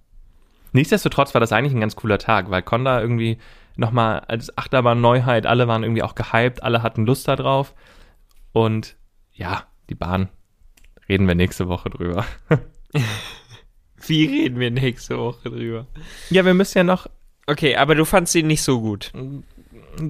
Nichtsdestotrotz 0.73 1.35
war 1.35 1.41
das 1.41 1.53
eigentlich 1.53 1.73
ein 1.73 1.81
ganz 1.81 1.95
cooler 1.97 2.19
Tag, 2.19 2.51
weil 2.51 2.63
Conda 2.63 3.01
irgendwie 3.01 3.39
nochmal 3.77 4.21
als 4.27 4.57
Achterbahn-Neuheit, 4.59 5.47
alle 5.47 5.69
waren 5.69 5.83
irgendwie 5.85 6.03
auch 6.03 6.15
gehypt, 6.17 6.63
alle 6.63 6.83
hatten 6.83 7.07
Lust 7.07 7.29
da 7.29 7.37
drauf. 7.37 7.75
Und 8.53 8.97
ja, 9.33 9.65
die 9.89 9.95
Bahn, 9.95 10.29
reden 11.09 11.27
wir 11.29 11.35
nächste 11.37 11.69
Woche 11.69 11.91
drüber. 11.91 12.25
Wie 14.07 14.27
reden 14.27 14.59
wir 14.61 14.71
nächste 14.71 15.19
Woche 15.19 15.49
drüber? 15.51 15.87
ja, 16.31 16.45
wir 16.45 16.55
müssen 16.55 16.79
ja 16.79 16.85
noch, 16.85 17.07
Okay, 17.47 17.77
aber 17.77 17.95
du 17.95 18.05
fandst 18.07 18.35
ihn 18.37 18.47
nicht 18.47 18.63
so 18.63 18.81
gut. 18.81 19.13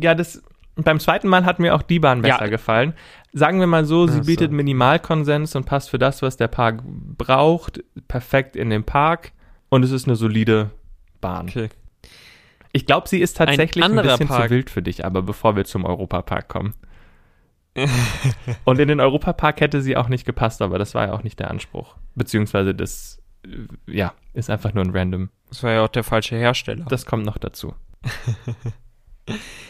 ja, 0.01 0.15
das, 0.15 0.41
beim 0.77 0.99
zweiten 1.01 1.29
Mal 1.29 1.45
hat 1.45 1.59
mir 1.59 1.75
auch 1.75 1.83
die 1.83 2.01
Bahn 2.01 2.23
besser 2.23 2.45
Ja. 2.45 2.51
gefallen. 2.51 2.95
Sagen 3.33 3.61
wir 3.61 3.67
mal 3.67 3.85
so, 3.85 4.07
sie 4.07 4.19
Ach 4.21 4.23
so. 4.23 4.27
bietet 4.27 4.53
Minimalkonsens 4.53 5.55
und 5.57 5.65
passt 5.67 5.91
für 5.91 5.99
das, 5.99 6.23
was 6.23 6.37
der 6.37 6.49
Park 6.49 6.83
braucht, 6.85 7.83
perfekt 8.09 8.57
in 8.57 8.71
den 8.71 8.85
Park. 8.85 9.33
Und 9.69 9.85
es 9.85 9.91
ist 9.91 10.07
eine 10.07 10.17
solide 10.17 10.71
Bahn. 11.21 11.49
Okay. 11.49 11.69
Ich 12.73 12.87
glaube, 12.87 13.09
sie 13.09 13.21
ist 13.21 13.37
tatsächlich 13.37 13.85
ein, 13.85 13.91
anderer 13.91 14.17
bisschen 14.19 14.29
Park. 14.29 14.45
zu 14.45 14.51
wild 14.51 14.71
für 14.71 14.83
dich, 14.83 15.05
aber 15.05 15.23
bevor 15.23 15.55
wir 15.57 15.65
zum 15.65 15.85
Europapark 15.85 16.49
kommen. 16.49 16.75
Und 18.65 18.79
in 18.79 18.87
den 18.89 19.01
Europapark 19.01 19.61
hätte 19.61 19.81
sie 19.83 19.97
auch 19.97 20.09
nicht 20.09 20.25
gepasst, 20.25 20.63
aber 20.63 20.79
das 20.79 20.95
war 20.95 21.07
ja 21.09 21.13
auch 21.13 21.25
nicht 21.25 21.39
der 21.41 21.51
Anspruch. 21.51 21.97
Beziehungsweise 22.15 22.73
das, 22.75 23.21
äh, 23.45 23.67
ja, 23.93 24.13
ist 24.33 24.49
einfach 24.51 24.75
nur 24.75 24.85
ein 24.85 24.91
random. 24.91 25.31
Das 25.49 25.63
war 25.65 25.73
ja 25.73 25.85
auch 25.85 25.89
der 25.89 26.05
falsche 26.05 26.37
Hersteller. 26.37 26.85
Das 26.89 27.05
kommt 27.07 27.25
noch 27.25 27.39
dazu. 27.39 27.75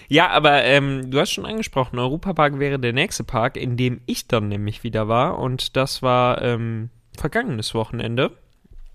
Ja, 0.08 0.28
aber 0.30 0.64
ähm, 0.64 1.10
du 1.10 1.20
hast 1.20 1.32
schon 1.32 1.46
angesprochen, 1.46 1.98
Europapark 1.98 2.58
wäre 2.58 2.78
der 2.78 2.92
nächste 2.92 3.24
Park, 3.24 3.56
in 3.56 3.76
dem 3.76 4.00
ich 4.06 4.26
dann 4.26 4.48
nämlich 4.48 4.84
wieder 4.84 5.08
war. 5.08 5.38
Und 5.38 5.76
das 5.76 6.02
war 6.02 6.42
ähm, 6.42 6.90
vergangenes 7.16 7.74
Wochenende. 7.74 8.32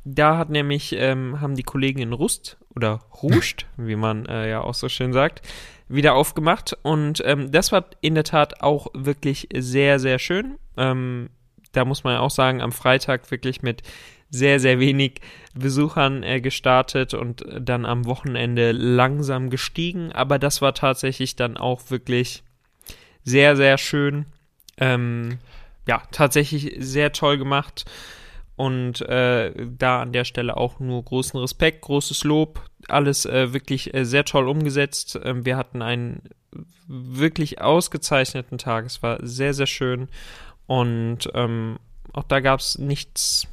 Da 0.06 0.38
hat 0.38 0.50
nämlich, 0.50 0.94
ähm, 0.94 1.42
haben 1.42 1.56
die 1.56 1.64
Kollegen 1.64 2.00
in 2.00 2.14
Rust 2.14 2.58
oder 2.76 3.02
Ruscht, 3.22 3.68
wie 3.78 3.96
man 3.96 4.26
äh, 4.26 4.50
ja 4.50 4.62
auch 4.62 4.74
so 4.74 4.90
schön 4.90 5.14
sagt, 5.14 5.42
wieder 5.88 6.16
aufgemacht. 6.16 6.78
Und 6.84 7.22
ähm, 7.26 7.52
das 7.52 7.72
war 7.72 7.86
in 8.02 8.16
der 8.16 8.24
Tat 8.24 8.62
auch 8.62 8.88
wirklich 8.94 9.50
sehr, 9.56 10.00
sehr 10.00 10.20
schön. 10.20 10.58
Ähm, 10.78 11.30
da 11.72 11.86
muss 11.86 12.04
man 12.04 12.14
ja 12.14 12.20
auch 12.22 12.32
sagen, 12.32 12.62
am 12.62 12.72
Freitag 12.72 13.30
wirklich 13.32 13.62
mit 13.62 13.84
sehr, 14.30 14.60
sehr 14.60 14.80
wenig 14.80 15.22
Besuchern 15.54 16.24
äh, 16.24 16.42
gestartet 16.42 17.14
und 17.14 17.46
dann 17.60 17.86
am 17.86 18.06
Wochenende 18.06 18.72
langsam 18.72 19.50
gestiegen. 19.50 20.12
Aber 20.12 20.40
das 20.40 20.62
war 20.62 20.74
tatsächlich 20.74 21.36
dann 21.36 21.58
auch 21.58 21.90
wirklich 21.90 22.44
sehr, 23.24 23.56
sehr 23.56 23.78
schön. 23.78 24.26
Ähm, 24.78 25.40
ja, 25.88 26.02
tatsächlich 26.12 26.76
sehr 26.80 27.12
toll 27.12 27.38
gemacht. 27.38 27.86
Und 28.56 29.02
äh, 29.02 29.54
da 29.78 30.02
an 30.02 30.12
der 30.12 30.26
Stelle 30.26 30.58
auch 30.58 30.80
nur 30.80 31.04
großen 31.04 31.40
Respekt, 31.40 31.82
großes 31.82 32.26
Lob. 32.26 32.62
Alles 32.88 33.26
äh, 33.26 33.54
wirklich 33.54 33.94
äh, 33.94 34.06
sehr 34.06 34.26
toll 34.26 34.50
umgesetzt. 34.50 35.18
Ähm, 35.24 35.46
wir 35.46 35.56
hatten 35.56 35.82
einen 35.82 36.22
wirklich 36.88 37.62
ausgezeichneten 37.62 38.58
Tag. 38.58 38.86
Es 38.86 39.02
war 39.02 39.20
sehr, 39.26 39.54
sehr 39.54 39.68
schön. 39.68 40.10
Und 40.68 41.30
ähm, 41.34 41.80
auch 42.12 42.24
da 42.24 42.42
gab 42.42 42.60
es 42.60 42.78
nichts 42.78 43.48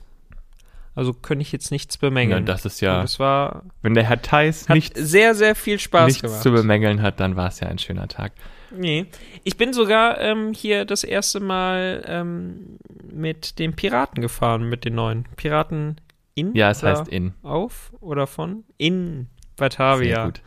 also 0.97 1.13
könnte 1.13 1.43
ich 1.43 1.53
jetzt 1.53 1.71
nichts 1.71 1.97
bemängeln. 1.99 2.45
Ja, 2.47 2.53
das 2.53 2.65
ist 2.65 2.81
ja. 2.81 2.99
Und 2.99 3.05
es 3.05 3.21
war. 3.21 3.63
Wenn 3.83 3.95
der 3.95 4.03
Herr 4.05 4.21
Theis 4.21 4.69
Hat 4.69 4.75
nichts, 4.75 4.99
sehr, 4.99 5.35
sehr 5.37 5.55
viel 5.55 5.79
Spaß 5.79 6.07
nichts 6.07 6.23
gemacht. 6.23 6.43
zu 6.43 6.51
bemängeln 6.51 7.03
hat, 7.03 7.21
dann 7.21 7.37
war 7.37 7.49
es 7.49 7.61
ja 7.61 7.69
ein 7.69 7.79
schöner 7.79 8.09
Tag. 8.09 8.33
Nee. 8.77 9.07
Ich 9.45 9.57
bin 9.57 9.73
sogar 9.73 10.21
ähm, 10.21 10.53
hier 10.53 10.85
das 10.85 11.05
erste 11.05 11.39
Mal 11.39 12.03
ähm, 12.09 12.79
mit 13.13 13.59
den 13.61 13.77
Piraten 13.77 14.21
gefahren, 14.21 14.69
mit 14.69 14.85
den 14.85 14.97
neuen. 14.97 15.25
Piraten 15.37 16.01
in? 16.35 16.55
Ja, 16.55 16.71
es 16.71 16.83
heißt 16.83 17.09
in. 17.09 17.35
Auf 17.43 17.93
oder 18.01 18.27
von? 18.27 18.65
In 18.77 19.29
Sehr 19.29 19.29
Batavia. 19.57 20.25
gut. 20.27 20.43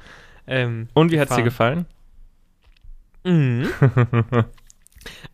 Ähm, 0.47 0.89
Und 0.93 1.11
wie 1.11 1.19
hat's 1.19 1.35
dir 1.35 1.43
gefahren. 1.43 1.85
gefallen? 3.23 3.63
Mhm. 3.63 4.45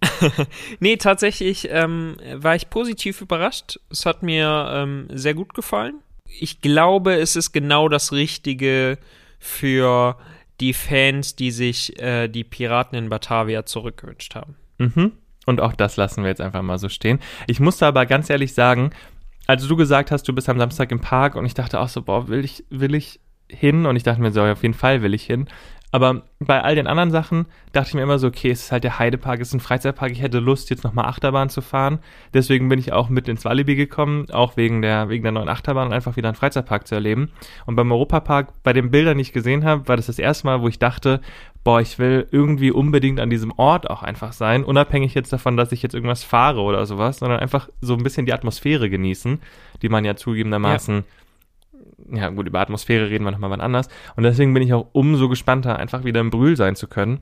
nee, 0.80 0.98
tatsächlich 0.98 1.70
ähm, 1.72 2.18
war 2.34 2.56
ich 2.56 2.70
positiv 2.70 3.22
überrascht. 3.22 3.80
Es 3.90 4.06
hat 4.06 4.24
mir 4.24 4.70
ähm, 4.72 5.08
sehr 5.12 5.34
gut 5.34 5.54
gefallen. 5.54 5.96
Ich 6.40 6.62
glaube, 6.62 7.16
es 7.16 7.36
ist 7.36 7.52
genau 7.52 7.90
das 7.90 8.12
Richtige 8.12 8.98
für 9.40 10.18
die 10.60 10.74
Fans, 10.74 11.36
die 11.36 11.52
sich 11.52 12.00
äh, 12.00 12.28
die 12.28 12.44
Piraten 12.44 12.98
in 12.98 13.10
Batavia 13.10 13.66
zurückgewünscht 13.66 14.36
haben. 14.36 14.56
Mhm. 14.78 15.14
Und 15.46 15.62
auch 15.62 15.74
das 15.74 15.98
lassen 15.98 16.24
wir 16.24 16.30
jetzt 16.30 16.42
einfach 16.42 16.62
mal 16.62 16.78
so 16.78 16.90
stehen. 16.90 17.20
Ich 17.48 17.60
musste 17.60 17.86
aber 17.86 18.06
ganz 18.06 18.30
ehrlich 18.30 18.54
sagen, 18.54 18.92
als 19.48 19.68
du 19.68 19.76
gesagt 19.76 20.12
hast, 20.12 20.28
du 20.28 20.34
bist 20.34 20.50
am 20.50 20.58
Samstag 20.58 20.92
im 20.92 21.02
Park 21.02 21.36
und 21.36 21.46
ich 21.46 21.54
dachte 21.54 21.80
auch 21.80 21.90
so, 21.90 22.02
boah, 22.02 22.28
will 22.28 22.44
ich, 22.44 22.64
will 22.70 22.96
ich 22.96 23.20
hin? 23.48 23.86
Und 23.86 23.96
ich 23.96 24.04
dachte 24.04 24.22
mir 24.22 24.32
so, 24.32 24.42
auf 24.42 24.64
jeden 24.64 24.74
Fall 24.74 25.02
will 25.04 25.14
ich 25.14 25.24
hin. 25.24 25.48
Aber 25.96 26.24
bei 26.40 26.62
all 26.62 26.76
den 26.76 26.88
anderen 26.88 27.10
Sachen 27.10 27.46
dachte 27.72 27.88
ich 27.88 27.94
mir 27.94 28.02
immer 28.02 28.20
so, 28.20 28.28
okay, 28.28 28.52
es 28.52 28.64
ist 28.64 28.72
halt 28.74 28.84
der 28.84 29.00
Heidepark, 29.00 29.40
es 29.40 29.48
ist 29.48 29.54
ein 29.54 29.62
Freizeitpark, 29.62 30.12
ich 30.12 30.22
hätte 30.22 30.40
Lust, 30.40 30.70
jetzt 30.70 30.84
nochmal 30.84 31.06
Achterbahn 31.06 31.48
zu 31.48 31.62
fahren. 31.62 32.00
Deswegen 32.34 32.68
bin 32.68 32.80
ich 32.80 32.92
auch 32.92 33.08
mit 33.08 33.30
ins 33.30 33.46
Walibi 33.46 33.78
gekommen, 33.78 34.30
auch 34.30 34.58
wegen 34.58 34.82
der, 34.82 35.08
wegen 35.08 35.24
der 35.24 35.32
neuen 35.32 35.48
Achterbahn 35.48 35.94
einfach 35.94 36.18
wieder 36.18 36.28
einen 36.28 36.36
Freizeitpark 36.36 36.86
zu 36.86 36.96
erleben. 36.96 37.32
Und 37.66 37.78
beim 37.78 37.90
Europapark, 37.94 38.62
bei 38.62 38.74
den 38.74 38.92
Bildern, 38.92 39.16
die 39.16 39.22
ich 39.22 39.32
gesehen 39.32 39.64
habe, 39.64 39.88
war 39.88 39.96
das 39.96 40.08
das 40.08 40.20
erste 40.20 40.48
Mal, 40.48 40.62
wo 40.62 40.68
ich 40.68 40.80
dachte, 40.80 41.22
boah, 41.64 41.80
ich 41.80 41.98
will 41.98 42.28
irgendwie 42.30 42.72
unbedingt 42.72 43.22
an 43.22 43.30
diesem 43.30 43.54
Ort 43.56 43.90
auch 43.90 44.04
einfach 44.04 44.34
sein, 44.34 44.66
unabhängig 44.66 45.14
jetzt 45.14 45.32
davon, 45.32 45.56
dass 45.56 45.72
ich 45.72 45.82
jetzt 45.82 45.96
irgendwas 45.96 46.26
fahre 46.26 46.60
oder 46.60 46.86
sowas, 46.86 47.20
sondern 47.20 47.40
einfach 47.40 47.70
so 47.80 47.94
ein 47.94 48.04
bisschen 48.04 48.26
die 48.26 48.34
Atmosphäre 48.34 48.90
genießen, 48.90 49.40
die 49.82 49.88
man 49.88 50.04
ja 50.04 50.18
zugegebenermaßen 50.18 50.96
ja 50.98 51.04
gut, 52.30 52.48
über 52.48 52.60
Atmosphäre 52.60 53.10
reden 53.10 53.24
wir 53.24 53.32
nochmal 53.32 53.50
wann 53.50 53.62
anders. 53.62 53.88
Und 54.16 54.24
deswegen 54.24 54.54
bin 54.54 54.64
ich 54.64 54.74
auch 54.74 54.88
umso 54.92 55.30
gespannter, 55.30 55.78
einfach 55.78 56.04
wieder 56.04 56.22
im 56.22 56.30
Brühl 56.30 56.56
sein 56.56 56.76
zu 56.76 56.88
können 56.88 57.22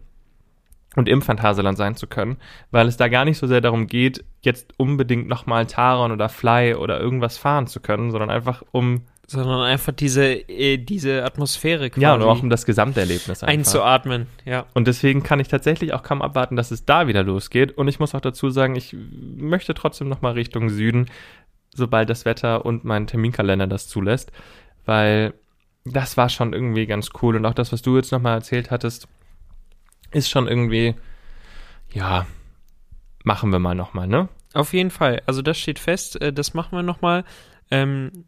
und 0.95 1.09
im 1.09 1.21
Phantasialand 1.21 1.77
sein 1.77 1.95
zu 1.95 2.07
können, 2.07 2.37
weil 2.71 2.87
es 2.87 2.97
da 2.97 3.07
gar 3.07 3.25
nicht 3.25 3.37
so 3.37 3.47
sehr 3.47 3.61
darum 3.61 3.87
geht, 3.87 4.23
jetzt 4.41 4.73
unbedingt 4.77 5.27
nochmal 5.27 5.65
Taron 5.65 6.11
oder 6.11 6.29
Fly 6.29 6.75
oder 6.75 6.99
irgendwas 6.99 7.37
fahren 7.37 7.67
zu 7.67 7.79
können, 7.79 8.11
sondern 8.11 8.29
einfach 8.29 8.63
um, 8.71 9.01
Sondern 9.25 9.61
einfach 9.61 9.93
diese, 9.93 10.25
äh, 10.49 10.77
diese 10.77 11.23
Atmosphäre 11.23 11.89
quasi 11.89 12.01
ja, 12.01 12.13
und 12.13 12.21
auch 12.23 12.43
um 12.43 12.49
das 12.49 12.65
Gesamterlebnis 12.65 13.41
einfach. 13.41 13.47
einzuatmen. 13.47 14.27
Ja. 14.45 14.65
Und 14.73 14.87
deswegen 14.87 15.23
kann 15.23 15.39
ich 15.39 15.47
tatsächlich 15.47 15.93
auch 15.93 16.03
kaum 16.03 16.21
abwarten, 16.21 16.55
dass 16.55 16.71
es 16.71 16.85
da 16.85 17.07
wieder 17.07 17.23
losgeht. 17.23 17.71
Und 17.71 17.87
ich 17.87 17.99
muss 17.99 18.13
auch 18.13 18.21
dazu 18.21 18.49
sagen, 18.49 18.75
ich 18.75 18.95
möchte 19.37 19.73
trotzdem 19.73 20.09
nochmal 20.09 20.33
Richtung 20.33 20.69
Süden, 20.69 21.07
sobald 21.73 22.09
das 22.09 22.25
Wetter 22.25 22.65
und 22.65 22.83
mein 22.83 23.07
Terminkalender 23.07 23.65
das 23.65 23.87
zulässt, 23.87 24.31
weil 24.85 25.33
das 25.85 26.17
war 26.17 26.29
schon 26.29 26.53
irgendwie 26.53 26.85
ganz 26.85 27.09
cool. 27.21 27.35
Und 27.35 27.45
auch 27.45 27.53
das, 27.53 27.71
was 27.71 27.81
du 27.81 27.95
jetzt 27.97 28.11
nochmal 28.11 28.35
erzählt 28.35 28.71
hattest, 28.71 29.07
ist 30.11 30.29
schon 30.29 30.47
irgendwie, 30.47 30.95
ja, 31.91 32.25
machen 33.23 33.51
wir 33.51 33.59
mal 33.59 33.75
nochmal, 33.75 34.07
ne? 34.07 34.29
Auf 34.53 34.73
jeden 34.73 34.91
Fall. 34.91 35.21
Also 35.25 35.41
das 35.41 35.57
steht 35.57 35.79
fest. 35.79 36.21
Äh, 36.21 36.31
das 36.31 36.53
machen 36.53 36.77
wir 36.77 36.83
nochmal. 36.83 37.23
Ähm, 37.71 38.25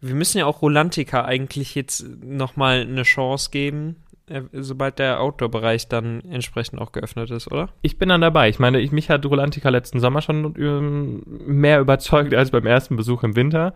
wir 0.00 0.14
müssen 0.14 0.38
ja 0.38 0.46
auch 0.46 0.62
Rolantica 0.62 1.24
eigentlich 1.24 1.74
jetzt 1.74 2.04
nochmal 2.22 2.82
eine 2.82 3.04
Chance 3.04 3.50
geben, 3.50 3.96
äh, 4.26 4.42
sobald 4.52 4.98
der 4.98 5.20
Outdoor-Bereich 5.20 5.88
dann 5.88 6.20
entsprechend 6.22 6.80
auch 6.80 6.92
geöffnet 6.92 7.30
ist, 7.30 7.50
oder? 7.50 7.70
Ich 7.82 7.98
bin 7.98 8.08
dann 8.08 8.20
dabei. 8.20 8.48
Ich 8.48 8.58
meine, 8.58 8.80
ich, 8.80 8.92
mich 8.92 9.08
hat 9.08 9.24
Rolantica 9.24 9.68
letzten 9.70 10.00
Sommer 10.00 10.20
schon 10.20 10.54
ähm, 10.58 11.22
mehr 11.26 11.80
überzeugt 11.80 12.34
als 12.34 12.50
beim 12.50 12.66
ersten 12.66 12.96
Besuch 12.96 13.22
im 13.22 13.36
Winter. 13.36 13.74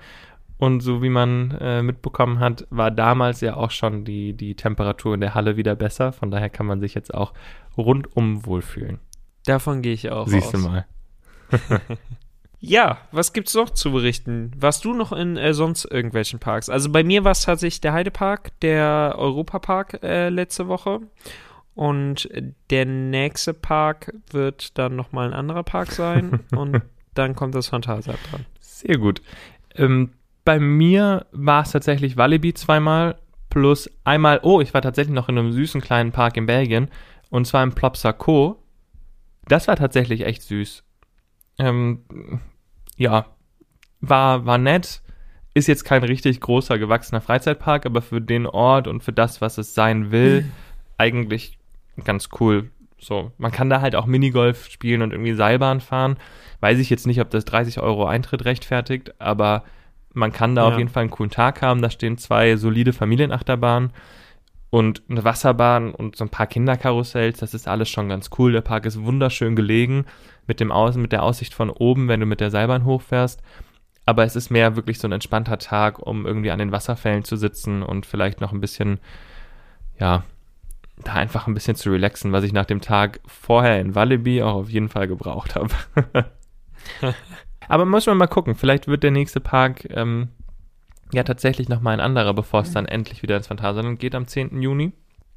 Und 0.58 0.80
so 0.80 1.02
wie 1.02 1.10
man 1.10 1.50
äh, 1.60 1.82
mitbekommen 1.82 2.40
hat, 2.40 2.66
war 2.70 2.90
damals 2.90 3.40
ja 3.42 3.56
auch 3.56 3.70
schon 3.70 4.04
die, 4.04 4.32
die 4.32 4.54
Temperatur 4.54 5.14
in 5.14 5.20
der 5.20 5.34
Halle 5.34 5.56
wieder 5.56 5.74
besser. 5.74 6.12
Von 6.12 6.30
daher 6.30 6.48
kann 6.48 6.66
man 6.66 6.80
sich 6.80 6.94
jetzt 6.94 7.12
auch 7.12 7.34
rundum 7.76 8.46
wohlfühlen. 8.46 9.00
Davon 9.44 9.82
gehe 9.82 9.92
ich 9.92 10.10
auch 10.10 10.26
Siehst 10.26 10.54
du 10.54 10.58
mal. 10.58 10.86
Ja, 12.58 12.98
was 13.12 13.32
gibt's 13.32 13.54
noch 13.54 13.70
zu 13.70 13.92
berichten? 13.92 14.50
Warst 14.56 14.84
du 14.84 14.94
noch 14.94 15.12
in 15.12 15.36
äh, 15.36 15.52
sonst 15.52 15.84
irgendwelchen 15.84 16.38
Parks? 16.38 16.68
Also 16.68 16.90
bei 16.90 17.04
mir 17.04 17.22
war 17.22 17.32
es 17.32 17.42
tatsächlich 17.42 17.80
der 17.80 17.92
Heidepark, 17.92 18.58
der 18.60 19.14
Europapark 19.18 20.02
äh, 20.02 20.30
letzte 20.30 20.66
Woche. 20.66 21.00
Und 21.74 22.30
der 22.70 22.86
nächste 22.86 23.52
Park 23.52 24.14
wird 24.30 24.78
dann 24.78 24.96
nochmal 24.96 25.28
ein 25.28 25.34
anderer 25.34 25.62
Park 25.62 25.92
sein. 25.92 26.40
und 26.56 26.80
dann 27.14 27.36
kommt 27.36 27.54
das 27.54 27.68
Phantasialand 27.68 28.20
dran. 28.32 28.46
Sehr 28.58 28.96
gut. 28.96 29.20
Ähm, 29.74 30.12
bei 30.46 30.60
mir 30.60 31.26
war 31.32 31.64
es 31.64 31.72
tatsächlich 31.72 32.16
Walibi 32.16 32.54
zweimal 32.54 33.18
plus 33.50 33.90
einmal, 34.04 34.40
oh, 34.42 34.60
ich 34.60 34.72
war 34.72 34.80
tatsächlich 34.80 35.14
noch 35.14 35.28
in 35.28 35.36
einem 35.36 35.52
süßen 35.52 35.80
kleinen 35.80 36.12
Park 36.12 36.36
in 36.36 36.46
Belgien 36.46 36.88
und 37.30 37.46
zwar 37.46 37.64
im 37.64 37.74
Plopsaco. 37.74 38.62
Das 39.48 39.66
war 39.66 39.76
tatsächlich 39.76 40.24
echt 40.24 40.42
süß. 40.42 40.84
Ähm, 41.58 42.40
ja, 42.96 43.26
war, 44.00 44.46
war 44.46 44.56
nett. 44.56 45.02
Ist 45.52 45.66
jetzt 45.66 45.84
kein 45.84 46.04
richtig 46.04 46.40
großer, 46.40 46.78
gewachsener 46.78 47.20
Freizeitpark, 47.20 47.84
aber 47.84 48.00
für 48.00 48.20
den 48.20 48.46
Ort 48.46 48.86
und 48.86 49.02
für 49.02 49.12
das, 49.12 49.40
was 49.40 49.58
es 49.58 49.74
sein 49.74 50.12
will, 50.12 50.46
eigentlich 50.96 51.58
ganz 52.04 52.28
cool. 52.40 52.70
So, 52.98 53.32
man 53.36 53.50
kann 53.50 53.68
da 53.68 53.80
halt 53.80 53.96
auch 53.96 54.06
Minigolf 54.06 54.68
spielen 54.68 55.02
und 55.02 55.12
irgendwie 55.12 55.34
Seilbahn 55.34 55.80
fahren. 55.80 56.18
Weiß 56.60 56.78
ich 56.78 56.88
jetzt 56.88 57.06
nicht, 57.06 57.20
ob 57.20 57.30
das 57.30 57.44
30 57.46 57.80
Euro 57.80 58.06
Eintritt 58.06 58.44
rechtfertigt, 58.44 59.20
aber 59.20 59.64
man 60.16 60.32
kann 60.32 60.54
da 60.54 60.62
Ja. 60.62 60.68
auf 60.72 60.78
jeden 60.78 60.90
Fall 60.90 61.02
einen 61.02 61.10
coolen 61.10 61.30
Tag 61.30 61.62
haben. 61.62 61.82
Da 61.82 61.90
stehen 61.90 62.18
zwei 62.18 62.56
solide 62.56 62.92
Familienachterbahnen 62.92 63.92
und 64.70 65.02
eine 65.08 65.24
Wasserbahn 65.24 65.92
und 65.94 66.16
so 66.16 66.24
ein 66.24 66.30
paar 66.30 66.46
Kinderkarussells. 66.46 67.38
Das 67.38 67.54
ist 67.54 67.68
alles 67.68 67.88
schon 67.88 68.08
ganz 68.08 68.30
cool. 68.38 68.52
Der 68.52 68.62
Park 68.62 68.86
ist 68.86 69.02
wunderschön 69.02 69.54
gelegen 69.56 70.06
mit 70.46 70.60
dem 70.60 70.72
Aus 70.72 70.96
mit 70.96 71.12
der 71.12 71.22
Aussicht 71.22 71.54
von 71.54 71.70
oben, 71.70 72.08
wenn 72.08 72.20
du 72.20 72.26
mit 72.26 72.40
der 72.40 72.50
Seilbahn 72.50 72.84
hochfährst. 72.84 73.42
Aber 74.06 74.24
es 74.24 74.36
ist 74.36 74.50
mehr 74.50 74.76
wirklich 74.76 74.98
so 74.98 75.08
ein 75.08 75.12
entspannter 75.12 75.58
Tag, 75.58 75.98
um 75.98 76.26
irgendwie 76.26 76.50
an 76.52 76.60
den 76.60 76.72
Wasserfällen 76.72 77.24
zu 77.24 77.36
sitzen 77.36 77.82
und 77.82 78.06
vielleicht 78.06 78.40
noch 78.40 78.52
ein 78.52 78.60
bisschen, 78.60 79.00
ja, 79.98 80.22
da 81.04 81.14
einfach 81.14 81.46
ein 81.46 81.54
bisschen 81.54 81.74
zu 81.76 81.90
relaxen, 81.90 82.32
was 82.32 82.44
ich 82.44 82.52
nach 82.52 82.64
dem 82.64 82.80
Tag 82.80 83.20
vorher 83.26 83.80
in 83.80 83.94
Walibi 83.94 84.42
auch 84.42 84.54
auf 84.54 84.70
jeden 84.70 84.88
Fall 84.88 85.08
gebraucht 85.08 85.56
habe. 85.56 85.74
Aber 87.68 87.84
muss 87.84 88.06
man 88.06 88.16
mal 88.16 88.26
gucken, 88.26 88.54
vielleicht 88.54 88.88
wird 88.88 89.02
der 89.02 89.10
nächste 89.10 89.40
Park 89.40 89.86
ähm, 89.90 90.28
ja 91.12 91.22
tatsächlich 91.24 91.68
nochmal 91.68 91.94
ein 91.94 92.00
anderer, 92.00 92.34
bevor 92.34 92.62
es 92.62 92.72
dann 92.72 92.86
endlich 92.86 93.22
wieder 93.22 93.36
ins 93.36 93.46
Phantasialand 93.48 93.98
geht 93.98 94.14
am 94.14 94.26
10. 94.26 94.60
Juni. 94.60 94.92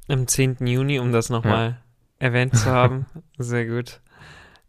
Am 0.08 0.26
10. 0.26 0.58
Juni, 0.66 0.98
um 0.98 1.12
das 1.12 1.30
nochmal 1.30 1.78
erwähnt 2.18 2.56
zu 2.56 2.70
haben. 2.70 3.06
Sehr 3.38 3.66
gut. 3.66 4.00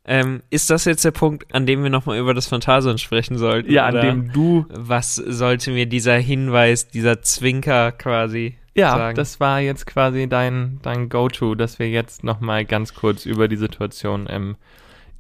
Ähm, 0.04 0.42
ist 0.50 0.70
das 0.72 0.86
jetzt 0.86 1.06
der 1.06 1.12
Punkt, 1.12 1.54
an 1.54 1.68
dem 1.68 1.84
wir 1.84 1.92
nochmal 1.92 2.18
über 2.18 2.34
das 2.34 2.48
Phantason 2.48 2.98
sprechen 2.98 3.38
sollten? 3.38 3.72
Ja, 3.72 3.86
an 3.86 3.94
oder 3.94 4.02
dem 4.02 4.32
du. 4.32 4.66
Was 4.70 5.16
sollte 5.16 5.72
mir 5.72 5.86
dieser 5.86 6.16
Hinweis, 6.18 6.88
dieser 6.90 7.22
Zwinker 7.22 7.92
quasi 7.92 8.56
Ja, 8.74 8.98
sagen? 8.98 9.16
das 9.16 9.40
war 9.40 9.60
jetzt 9.60 9.86
quasi 9.86 10.28
dein, 10.28 10.80
dein 10.82 11.08
Go-To, 11.10 11.54
dass 11.54 11.78
wir 11.78 11.88
jetzt 11.90 12.24
nochmal 12.24 12.66
ganz 12.66 12.96
kurz 12.96 13.28
über 13.28 13.48
die 13.48 13.58
Situation 13.58 14.26
im, 14.26 14.56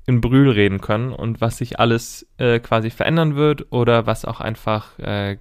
in 0.05 0.21
Brühl 0.21 0.49
reden 0.49 0.81
können 0.81 1.11
und 1.13 1.41
was 1.41 1.57
sich 1.57 1.79
alles 1.79 2.27
äh, 2.37 2.59
quasi 2.59 2.89
verändern 2.89 3.35
wird 3.35 3.71
oder 3.71 4.05
was 4.05 4.25
auch 4.25 4.39
einfach 4.39 4.97
äh, 4.99 5.37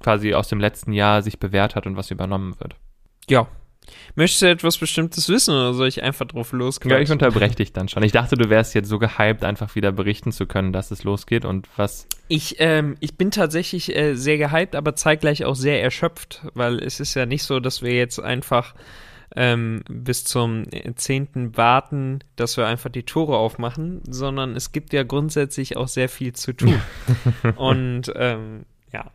quasi 0.00 0.34
aus 0.34 0.48
dem 0.48 0.60
letzten 0.60 0.92
Jahr 0.92 1.22
sich 1.22 1.38
bewährt 1.38 1.74
hat 1.74 1.86
und 1.86 1.96
was 1.96 2.10
übernommen 2.10 2.58
wird. 2.60 2.76
Ja. 3.28 3.46
Möchtest 4.14 4.42
du 4.42 4.46
etwas 4.48 4.78
Bestimmtes 4.78 5.28
wissen 5.28 5.52
oder 5.52 5.74
soll 5.74 5.88
ich 5.88 6.02
einfach 6.02 6.26
drauf 6.26 6.52
Ja, 6.52 6.58
losquatschen? 6.58 7.02
ich 7.02 7.10
unterbreche 7.10 7.56
dich 7.56 7.72
dann 7.72 7.88
schon. 7.88 8.02
Ich 8.04 8.12
dachte, 8.12 8.36
du 8.36 8.48
wärst 8.48 8.74
jetzt 8.74 8.88
so 8.88 8.98
gehypt, 8.98 9.42
einfach 9.42 9.74
wieder 9.74 9.90
berichten 9.90 10.30
zu 10.30 10.46
können, 10.46 10.72
dass 10.72 10.90
es 10.92 11.02
losgeht 11.02 11.44
und 11.44 11.66
was. 11.76 12.06
Ich, 12.28 12.56
ähm, 12.58 12.96
ich 13.00 13.16
bin 13.16 13.30
tatsächlich 13.32 13.94
äh, 13.96 14.14
sehr 14.14 14.38
gehypt, 14.38 14.76
aber 14.76 14.94
zeitgleich 14.94 15.44
auch 15.44 15.56
sehr 15.56 15.82
erschöpft, 15.82 16.46
weil 16.54 16.78
es 16.78 17.00
ist 17.00 17.14
ja 17.14 17.26
nicht 17.26 17.42
so, 17.42 17.58
dass 17.58 17.82
wir 17.82 17.92
jetzt 17.92 18.20
einfach 18.20 18.74
ähm, 19.36 19.82
bis 19.88 20.24
zum 20.24 20.64
äh, 20.70 20.92
10. 20.94 21.56
warten, 21.56 22.20
dass 22.36 22.56
wir 22.56 22.66
einfach 22.66 22.90
die 22.90 23.04
Tore 23.04 23.36
aufmachen, 23.36 24.02
sondern 24.08 24.56
es 24.56 24.72
gibt 24.72 24.92
ja 24.92 25.02
grundsätzlich 25.02 25.76
auch 25.76 25.88
sehr 25.88 26.08
viel 26.08 26.32
zu 26.32 26.52
tun. 26.52 26.80
Und 27.56 28.12
ähm, 28.16 28.64
ja. 28.92 29.10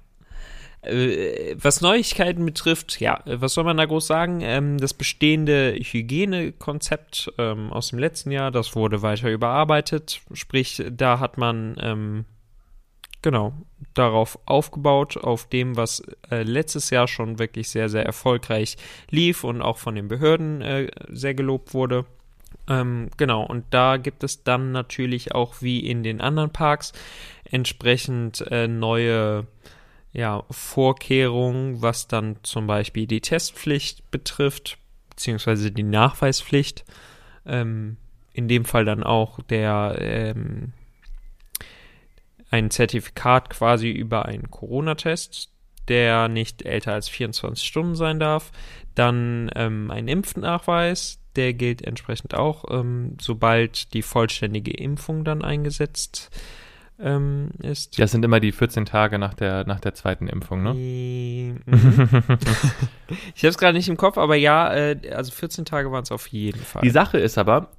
Äh, 0.82 1.56
Was 1.60 1.82
Neuigkeiten 1.82 2.46
betrifft, 2.46 3.00
ja, 3.00 3.22
äh, 3.26 3.42
was 3.42 3.54
soll 3.54 3.66
man 3.66 3.78
da 3.78 3.86
groß 3.86 4.08
sagen? 4.08 4.40
Ähm, 4.42 4.78
das 4.78 4.94
bestehende 4.94 5.74
Hygienekonzept 5.74 7.34
ähm, 7.38 7.74
aus 7.74 7.90
dem 7.90 8.00
letzten 8.00 8.32
Jahr, 8.32 8.52
das 8.52 8.76
wurde 8.76 9.02
weiter 9.02 9.30
überarbeitet. 9.30 10.22
Sprich, 10.34 10.84
da 10.92 11.20
hat 11.20 11.38
man 11.38 11.76
ähm, 11.82 12.26
genau 13.26 13.54
darauf 13.96 14.38
aufgebaut, 14.46 15.18
auf 15.18 15.50
dem, 15.50 15.76
was 15.76 16.04
äh, 16.30 16.44
letztes 16.44 16.92
Jahr 16.92 17.08
schon 17.08 17.40
wirklich 17.40 17.70
sehr, 17.70 17.90
sehr 17.90 18.06
erfolgreich 18.06 18.78
lief 19.10 19.44
und 19.44 19.64
auch 19.64 19.78
von 19.78 19.96
den 19.96 20.08
Behörden 20.08 20.62
äh, 20.62 20.92
sehr 21.10 21.34
gelobt 21.34 21.74
wurde. 21.74 22.06
Ähm, 22.70 23.10
genau, 23.18 23.44
und 23.44 23.66
da 23.72 23.98
gibt 23.98 24.24
es 24.24 24.44
dann 24.44 24.72
natürlich 24.72 25.34
auch 25.34 25.62
wie 25.62 25.80
in 25.80 26.04
den 26.04 26.22
anderen 26.22 26.52
Parks 26.52 26.94
entsprechend 27.46 28.42
äh, 28.52 28.68
neue 28.68 29.48
ja, 30.14 30.44
Vorkehrungen, 30.52 31.82
was 31.82 32.08
dann 32.08 32.38
zum 32.44 32.68
Beispiel 32.68 33.08
die 33.08 33.22
Testpflicht 33.22 34.12
betrifft, 34.12 34.78
beziehungsweise 35.10 35.72
die 35.72 35.84
Nachweispflicht. 35.84 36.86
Ähm, 37.46 37.98
in 38.34 38.48
dem 38.48 38.66
Fall 38.66 38.86
dann 38.86 39.04
auch 39.04 39.40
der 39.42 39.96
ähm, 40.00 40.74
ein 42.56 42.72
Zertifikat 42.72 43.50
quasi 43.50 43.90
über 43.92 44.26
einen 44.26 44.50
Corona-Test, 44.50 45.50
der 45.90 46.30
nicht 46.30 46.64
älter 46.64 46.94
als 46.94 47.10
24 47.10 47.68
Stunden 47.68 47.96
sein 47.96 48.20
darf. 48.20 48.52
Dann 48.96 49.52
ähm, 49.56 49.92
ein 49.92 50.08
Impfnachweis, 50.08 51.20
der 51.36 51.54
gilt 51.54 51.82
entsprechend 51.82 52.34
auch, 52.34 52.64
ähm, 52.70 53.18
sobald 53.20 53.94
die 53.94 54.02
vollständige 54.02 54.72
Impfung 54.72 55.26
dann 55.26 55.44
eingesetzt 55.44 56.30
ähm, 56.98 57.50
ist. 57.62 58.00
Das 58.00 58.12
sind 58.12 58.24
immer 58.24 58.40
die 58.40 58.54
14 58.54 58.86
Tage 58.86 59.20
nach 59.20 59.34
der, 59.34 59.66
nach 59.66 59.82
der 59.82 59.94
zweiten 59.94 60.28
Impfung, 60.28 60.64
ne? 60.64 60.76
Ich 63.36 63.44
habe 63.44 63.50
es 63.50 63.58
gerade 63.58 63.78
nicht 63.78 63.90
im 63.90 63.98
Kopf, 63.98 64.18
aber 64.18 64.36
ja, 64.36 64.74
äh, 64.74 64.98
also 65.14 65.34
14 65.34 65.66
Tage 65.66 65.92
waren 65.92 66.04
es 66.04 66.12
auf 66.12 66.28
jeden 66.28 66.62
Fall. 66.62 66.82
Die 66.84 66.90
Sache 66.90 67.20
ist 67.20 67.38
aber, 67.38 67.70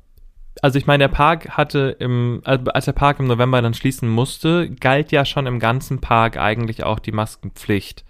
also 0.63 0.79
ich 0.79 0.87
meine, 0.87 1.05
der 1.05 1.09
Park 1.09 1.51
hatte 1.51 1.97
im, 1.99 2.41
also 2.45 2.65
als 2.73 2.87
der 2.87 2.93
Park 2.93 3.21
im 3.21 3.27
November 3.27 3.61
dann 3.63 3.75
schließen 3.75 4.09
musste, 4.09 4.71
galt 4.71 5.13
ja 5.13 5.25
schon 5.25 5.47
im 5.47 5.59
ganzen 5.59 6.01
Park 6.01 6.37
eigentlich 6.37 6.85
auch 6.85 6.99
die 6.99 7.13
Maskenpflicht. 7.13 8.05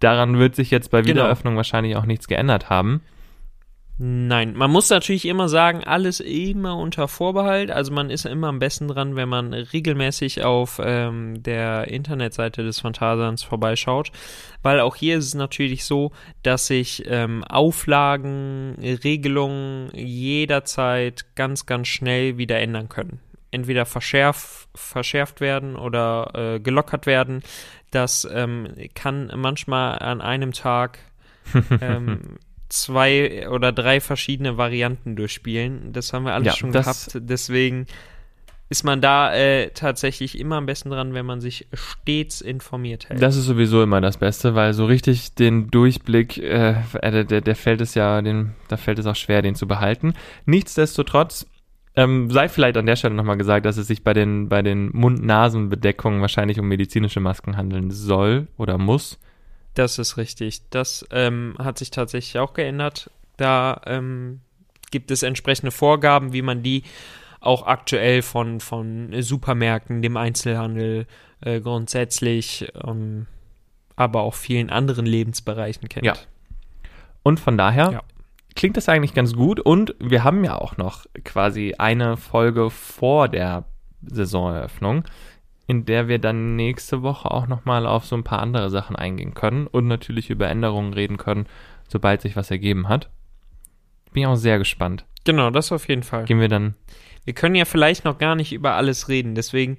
Daran 0.00 0.38
wird 0.38 0.54
sich 0.54 0.70
jetzt 0.70 0.90
bei 0.90 0.98
Genau. 1.00 1.10
Wiedereröffnung 1.14 1.56
wahrscheinlich 1.56 1.96
auch 1.96 2.04
nichts 2.06 2.28
geändert 2.28 2.70
haben. 2.70 3.02
Nein, 4.00 4.54
man 4.54 4.70
muss 4.70 4.90
natürlich 4.90 5.26
immer 5.26 5.48
sagen, 5.48 5.82
alles 5.82 6.20
immer 6.20 6.76
unter 6.76 7.08
Vorbehalt. 7.08 7.72
Also 7.72 7.92
man 7.92 8.10
ist 8.10 8.26
immer 8.26 8.46
am 8.46 8.60
besten 8.60 8.86
dran, 8.86 9.16
wenn 9.16 9.28
man 9.28 9.52
regelmäßig 9.52 10.44
auf 10.44 10.80
ähm, 10.80 11.42
der 11.42 11.88
Internetseite 11.88 12.62
des 12.62 12.78
Phantasans 12.78 13.42
vorbeischaut. 13.42 14.12
Weil 14.62 14.78
auch 14.78 14.94
hier 14.94 15.18
ist 15.18 15.26
es 15.26 15.34
natürlich 15.34 15.84
so, 15.84 16.12
dass 16.44 16.68
sich 16.68 17.02
ähm, 17.06 17.42
Auflagen, 17.42 18.76
Regelungen 18.80 19.90
jederzeit 19.92 21.34
ganz, 21.34 21.66
ganz 21.66 21.88
schnell 21.88 22.38
wieder 22.38 22.60
ändern 22.60 22.88
können. 22.88 23.18
Entweder 23.50 23.84
verschärf, 23.84 24.68
verschärft 24.76 25.40
werden 25.40 25.74
oder 25.74 26.30
äh, 26.34 26.60
gelockert 26.60 27.06
werden. 27.06 27.42
Das 27.90 28.28
ähm, 28.32 28.68
kann 28.94 29.32
manchmal 29.34 29.98
an 29.98 30.20
einem 30.20 30.52
Tag 30.52 31.00
ähm, 31.80 32.38
zwei 32.68 33.48
oder 33.48 33.72
drei 33.72 34.00
verschiedene 34.00 34.56
Varianten 34.56 35.16
durchspielen. 35.16 35.92
Das 35.92 36.12
haben 36.12 36.24
wir 36.24 36.34
alles 36.34 36.46
Ja, 36.46 36.56
schon 36.56 36.72
gehabt. 36.72 37.12
Deswegen 37.14 37.86
ist 38.70 38.84
man 38.84 39.00
da 39.00 39.34
äh, 39.34 39.70
tatsächlich 39.70 40.38
immer 40.38 40.56
am 40.56 40.66
besten 40.66 40.90
dran, 40.90 41.14
wenn 41.14 41.24
man 41.24 41.40
sich 41.40 41.66
stets 41.72 42.40
informiert 42.42 43.08
hält. 43.08 43.22
Das 43.22 43.36
ist 43.36 43.46
sowieso 43.46 43.82
immer 43.82 44.00
das 44.00 44.18
Beste, 44.18 44.54
weil 44.54 44.74
so 44.74 44.84
richtig 44.84 45.34
den 45.34 45.70
Durchblick, 45.70 46.36
äh, 46.36 46.74
der, 47.02 47.24
der, 47.24 47.40
der 47.40 47.56
fällt 47.56 47.80
es 47.80 47.94
ja, 47.94 48.20
den, 48.20 48.54
da 48.68 48.76
fällt 48.76 48.98
es 48.98 49.06
auch 49.06 49.16
schwer, 49.16 49.40
den 49.40 49.54
zu 49.54 49.66
behalten. 49.66 50.12
Nichtsdestotrotz 50.44 51.46
ähm, 51.96 52.30
sei 52.30 52.48
vielleicht 52.48 52.76
an 52.76 52.86
der 52.86 52.96
Stelle 52.96 53.14
nochmal 53.14 53.38
gesagt, 53.38 53.64
dass 53.64 53.78
es 53.78 53.86
sich 53.86 54.04
bei 54.04 54.12
den, 54.12 54.48
bei 54.48 54.60
den 54.60 54.90
Mund-Nasen-Bedeckungen 54.92 56.20
wahrscheinlich 56.20 56.60
um 56.60 56.68
medizinische 56.68 57.20
Masken 57.20 57.56
handeln 57.56 57.90
soll 57.90 58.48
oder 58.58 58.76
muss. 58.76 59.18
Das 59.78 59.96
ist 60.00 60.16
richtig. 60.16 60.68
Das 60.70 61.06
ähm, 61.12 61.54
hat 61.58 61.78
sich 61.78 61.92
tatsächlich 61.92 62.36
auch 62.40 62.52
geändert. 62.52 63.12
Da 63.36 63.80
ähm, 63.86 64.40
gibt 64.90 65.12
es 65.12 65.22
entsprechende 65.22 65.70
Vorgaben, 65.70 66.32
wie 66.32 66.42
man 66.42 66.64
die 66.64 66.82
auch 67.40 67.64
aktuell 67.64 68.22
von, 68.22 68.58
von 68.58 69.14
Supermärkten, 69.22 70.02
dem 70.02 70.16
Einzelhandel 70.16 71.06
äh, 71.42 71.60
grundsätzlich, 71.60 72.72
ähm, 72.84 73.26
aber 73.94 74.22
auch 74.22 74.34
vielen 74.34 74.68
anderen 74.70 75.06
Lebensbereichen 75.06 75.88
kennt. 75.88 76.06
Ja. 76.06 76.14
Und 77.22 77.38
von 77.38 77.56
daher 77.56 77.92
Ja. 77.92 78.02
klingt 78.56 78.76
das 78.76 78.88
eigentlich 78.88 79.14
ganz 79.14 79.34
gut. 79.34 79.60
Und 79.60 79.94
wir 80.00 80.24
haben 80.24 80.42
ja 80.42 80.56
auch 80.56 80.76
noch 80.76 81.06
quasi 81.24 81.76
eine 81.78 82.16
Folge 82.16 82.70
vor 82.70 83.28
der 83.28 83.62
Saisoneröffnung, 84.02 85.04
in 85.68 85.84
der 85.84 86.08
wir 86.08 86.18
dann 86.18 86.56
nächste 86.56 87.02
Woche 87.02 87.30
auch 87.30 87.46
nochmal 87.46 87.86
auf 87.86 88.06
so 88.06 88.16
ein 88.16 88.24
paar 88.24 88.40
andere 88.40 88.70
Sachen 88.70 88.96
eingehen 88.96 89.34
können 89.34 89.66
und 89.66 89.86
natürlich 89.86 90.30
über 90.30 90.48
Änderungen 90.48 90.94
reden 90.94 91.18
können, 91.18 91.46
sobald 91.86 92.22
sich 92.22 92.36
was 92.36 92.50
ergeben 92.50 92.88
hat. 92.88 93.10
Bin 94.14 94.24
auch 94.26 94.36
sehr 94.36 94.56
gespannt. 94.58 95.04
Genau, 95.24 95.50
das 95.50 95.70
auf 95.70 95.86
jeden 95.86 96.02
Fall. 96.02 96.24
Gehen 96.24 96.40
wir 96.40 96.48
dann. 96.48 96.74
Wir 97.26 97.34
können 97.34 97.54
ja 97.54 97.66
vielleicht 97.66 98.06
noch 98.06 98.16
gar 98.16 98.34
nicht 98.34 98.54
über 98.54 98.72
alles 98.72 99.10
reden, 99.10 99.34
deswegen 99.34 99.76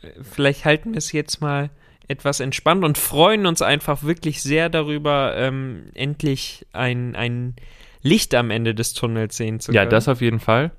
äh, 0.00 0.08
vielleicht 0.22 0.64
halten 0.64 0.92
wir 0.92 0.98
es 0.98 1.12
jetzt 1.12 1.42
mal 1.42 1.68
etwas 2.08 2.40
entspannt 2.40 2.82
und 2.82 2.96
freuen 2.96 3.44
uns 3.44 3.60
einfach 3.60 4.04
wirklich 4.04 4.42
sehr 4.42 4.70
darüber, 4.70 5.34
ähm, 5.36 5.90
endlich 5.92 6.66
ein, 6.72 7.14
ein 7.14 7.56
Licht 8.00 8.34
am 8.34 8.50
Ende 8.50 8.74
des 8.74 8.94
Tunnels 8.94 9.36
sehen 9.36 9.60
zu 9.60 9.72
können. 9.72 9.84
Ja, 9.84 9.84
das 9.84 10.08
auf 10.08 10.22
jeden 10.22 10.40
Fall. 10.40 10.70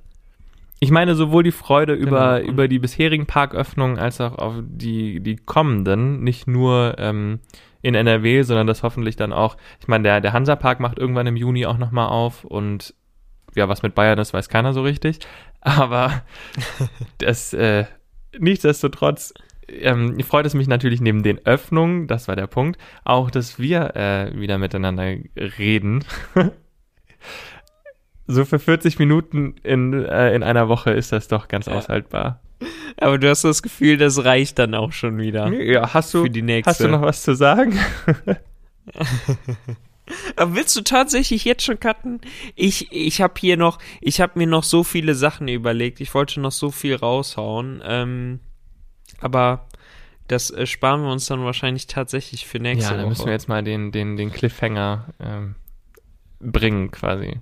Ich 0.80 0.92
meine, 0.92 1.16
sowohl 1.16 1.44
die 1.44 1.52
Freude 1.52 1.94
über, 1.94 2.40
Genau. 2.40 2.52
über 2.52 2.68
die 2.68 2.80
bisherigen 2.80 3.26
Parköffnungen 3.26 3.98
als 3.98 4.22
auch 4.22 4.38
auf 4.38 4.56
die, 4.62 5.20
die 5.22 5.36
kommenden, 5.36 6.24
nicht 6.24 6.48
nur 6.48 6.96
ähm, 7.00 7.40
in 7.82 7.96
NRW, 7.96 8.44
sondern 8.44 8.68
das 8.68 8.84
hoffentlich 8.84 9.16
dann 9.16 9.34
auch, 9.34 9.58
ich 9.80 9.88
meine, 9.88 10.04
der, 10.04 10.22
der 10.22 10.34
Hansapark 10.34 10.80
macht 10.80 11.00
irgendwann 11.00 11.28
im 11.28 11.36
Juni 11.36 11.66
auch 11.66 11.78
nochmal 11.78 12.10
auf 12.10 12.44
und 12.44 12.94
ja, 13.56 13.68
was 13.68 13.82
mit 13.82 13.96
Bayern 13.96 14.20
ist, 14.20 14.34
weiß 14.34 14.50
keiner 14.50 14.74
so 14.74 14.84
richtig. 14.84 15.20
Aber 15.62 16.22
das, 17.18 17.54
äh, 17.54 17.86
nichtsdestotrotz 18.38 19.34
ähm, 19.68 20.20
freut 20.22 20.46
es 20.46 20.54
mich 20.54 20.68
natürlich 20.68 21.02
neben 21.02 21.24
den 21.24 21.46
Öffnungen, 21.46 22.08
das 22.08 22.28
war 22.28 22.36
der 22.36 22.48
Punkt, 22.48 22.80
auch, 23.04 23.32
dass 23.32 23.60
wir 23.60 23.96
äh, 23.96 24.40
wieder 24.40 24.58
miteinander 24.60 25.16
reden. 25.36 26.06
So 28.28 28.46
für 28.46 28.60
40 28.60 29.00
Minuten 29.00 29.56
in, 29.64 29.94
äh, 29.94 30.36
in 30.36 30.44
einer 30.44 30.68
Woche 30.68 30.92
ist 30.92 31.12
das 31.12 31.28
doch 31.28 31.48
ganz 31.48 31.66
Ja. 31.68 31.74
aushaltbar. 31.74 32.42
Aber 33.00 33.18
du 33.20 33.30
hast 33.30 33.44
das 33.44 33.62
Gefühl, 33.62 33.98
das 33.98 34.24
reicht 34.26 34.58
dann 34.60 34.74
auch 34.76 34.92
schon 34.92 35.18
wieder 35.20 35.52
Ja, 35.54 35.94
hast 35.94 36.14
du, 36.14 36.24
für 36.24 36.30
die 36.30 36.42
nächste. 36.42 36.70
hast 36.72 36.80
du 36.82 36.88
noch 36.88 37.02
was 37.04 37.22
zu 37.24 37.36
sagen? 37.36 37.78
Aber 40.38 40.56
willst 40.56 40.76
du 40.76 40.82
tatsächlich 40.82 41.44
jetzt 41.44 41.64
schon 41.64 41.80
cutten? 41.80 42.22
Ich, 42.56 42.92
ich 42.92 43.22
habe 43.22 43.34
hier 43.38 43.58
noch, 43.58 43.78
ich 44.02 44.22
habe 44.22 44.34
mir 44.40 44.48
noch 44.48 44.64
so 44.64 44.84
viele 44.84 45.16
Sachen 45.16 45.48
überlegt. 45.50 46.00
Ich 46.00 46.14
wollte 46.14 46.40
noch 46.40 46.52
so 46.54 46.72
viel 46.72 46.96
raushauen. 46.96 47.82
Ähm, 47.86 48.40
aber 49.20 49.68
das 50.30 50.50
äh, 50.50 50.66
sparen 50.66 51.02
wir 51.04 51.12
uns 51.12 51.26
dann 51.26 51.44
wahrscheinlich 51.44 51.88
tatsächlich 51.88 52.48
für 52.48 52.60
nächste 52.60 52.86
ja, 52.86 52.92
dann 52.92 53.00
Woche. 53.02 53.10
müssen 53.10 53.26
wir 53.26 53.34
jetzt 53.34 53.50
mal 53.50 53.64
den, 53.64 53.92
den, 53.92 54.16
den 54.16 54.32
Cliffhanger 54.32 55.08
ähm, 55.20 55.56
bringen 56.40 56.90
quasi. 56.92 57.40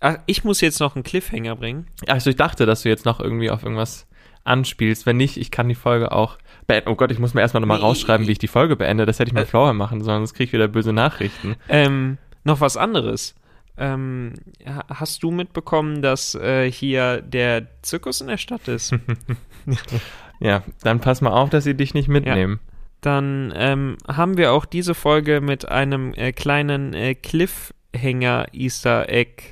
Ach, 0.00 0.18
ich 0.26 0.44
muss 0.44 0.60
jetzt 0.60 0.80
noch 0.80 0.94
einen 0.94 1.02
Cliffhanger 1.04 1.56
bringen. 1.56 1.86
Also 2.06 2.30
ich 2.30 2.36
dachte, 2.36 2.64
dass 2.66 2.82
du 2.82 2.88
jetzt 2.88 3.04
noch 3.04 3.18
irgendwie 3.20 3.50
auf 3.50 3.62
irgendwas 3.62 4.06
anspielst. 4.44 5.06
Wenn 5.06 5.16
nicht, 5.16 5.36
ich 5.36 5.50
kann 5.50 5.68
die 5.68 5.74
Folge 5.74 6.12
auch 6.12 6.38
beenden. 6.66 6.90
Oh 6.90 6.94
Gott, 6.94 7.10
ich 7.10 7.18
muss 7.18 7.34
mir 7.34 7.40
erstmal 7.40 7.60
nochmal 7.60 7.78
Nee, 7.78 7.84
rausschreiben, 7.84 8.26
wie 8.26 8.32
ich 8.32 8.38
die 8.38 8.46
Folge 8.48 8.76
beende. 8.76 9.06
Das 9.06 9.18
hätte 9.18 9.28
ich 9.30 9.34
mal 9.34 9.42
Äh. 9.42 9.46
vorher 9.46 9.72
machen 9.74 10.02
sollen, 10.02 10.18
sonst 10.20 10.34
krieg 10.34 10.48
ich 10.48 10.52
wieder 10.52 10.68
böse 10.68 10.92
Nachrichten. 10.92 11.56
Ähm, 11.68 12.18
noch 12.44 12.60
was 12.60 12.76
anderes. 12.76 13.34
Ähm, 13.76 14.34
ha- 14.66 14.84
hast 14.88 15.22
du 15.24 15.30
mitbekommen, 15.32 16.00
dass 16.02 16.34
äh, 16.36 16.70
hier 16.70 17.20
der 17.22 17.66
Zirkus 17.82 18.20
in 18.20 18.28
der 18.28 18.36
Stadt 18.38 18.68
ist? 18.68 18.94
Ja, 20.40 20.62
dann 20.82 21.00
pass 21.00 21.20
mal 21.20 21.30
auf, 21.30 21.48
dass 21.50 21.64
sie 21.64 21.74
dich 21.74 21.94
nicht 21.94 22.08
mitnehmen. 22.08 22.60
Dann 23.00 23.52
ähm, 23.56 23.96
haben 24.08 24.36
wir 24.36 24.52
auch 24.52 24.64
diese 24.66 24.94
Folge 24.94 25.40
mit 25.40 25.68
einem 25.68 26.12
äh, 26.14 26.32
kleinen 26.32 26.92
äh, 26.92 27.14
Cliffhanger 27.14 28.46
Easter 28.52 29.08
Egg 29.08 29.42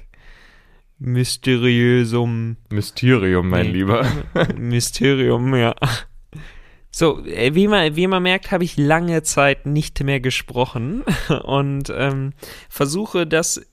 Mysteriösum 1.04 2.56
Mysterium, 2.70 3.48
mein 3.48 3.66
Nee. 3.66 3.72
Lieber. 3.72 4.06
Mysterium, 4.56 5.54
ja. 5.54 5.74
So, 6.90 7.24
äh, 7.24 7.54
wie 7.54 7.68
man, 7.68 7.96
wie 7.96 8.06
man 8.06 8.22
merkt, 8.22 8.52
habe 8.52 8.64
ich 8.64 8.76
lange 8.76 9.22
Zeit 9.22 9.66
nicht 9.66 10.02
mehr 10.04 10.20
gesprochen 10.20 11.02
und 11.44 11.92
ähm, 11.94 12.34
versuche 12.68 13.26
das 13.26 13.66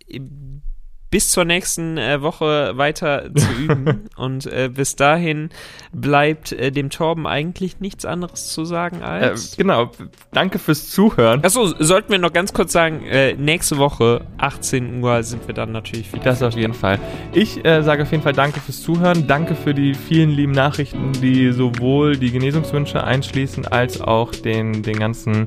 bis 1.12 1.32
zur 1.32 1.44
nächsten 1.46 1.98
äh, 1.98 2.22
Woche 2.22 2.74
weiter 2.76 3.30
zu 3.34 3.52
üben. 3.60 4.10
und 4.16 4.46
äh, 4.46 4.70
bis 4.74 4.96
dahin 4.96 5.50
bleibt 5.92 6.52
äh, 6.52 6.72
dem 6.72 6.90
Torben 6.90 7.26
eigentlich 7.26 7.80
nichts 7.80 8.06
anderes 8.06 8.52
zu 8.54 8.64
sagen 8.66 9.02
Äh, 9.02 9.06
als. 9.06 9.58
genau, 9.58 9.92
danke 10.32 10.60
fürs 10.60 10.90
Zuhören. 10.90 11.44
Achso, 11.44 11.66
sollten 11.80 12.12
wir 12.12 12.20
noch 12.20 12.34
ganz 12.34 12.54
kurz 12.54 12.72
sagen, 12.72 13.04
äh, 13.06 13.34
nächste 13.34 13.78
Woche, 13.78 14.22
18 14.38 15.04
Uhr, 15.04 15.24
sind 15.24 15.48
wir 15.48 15.56
dann 15.56 15.72
natürlich 15.72 16.14
wieder. 16.14 16.24
Das 16.24 16.44
auf 16.44 16.54
jeden 16.56 16.74
Fall. 16.76 17.00
Ich 17.34 17.66
äh, 17.66 17.82
sage 17.82 18.04
auf 18.04 18.12
jeden 18.12 18.24
Fall 18.24 18.34
danke 18.34 18.60
fürs 18.60 18.82
Zuhören. 18.84 19.26
Danke 19.28 19.56
für 19.56 19.74
die 19.74 19.94
vielen 19.96 20.30
lieben 20.30 20.52
Nachrichten, 20.52 21.12
die 21.14 21.52
sowohl 21.52 22.18
die 22.18 22.32
Genesungswünsche 22.32 23.04
einschließen, 23.04 23.66
als 23.68 24.00
auch 24.00 24.32
den, 24.32 24.84
den 24.84 25.00
ganzen 25.00 25.46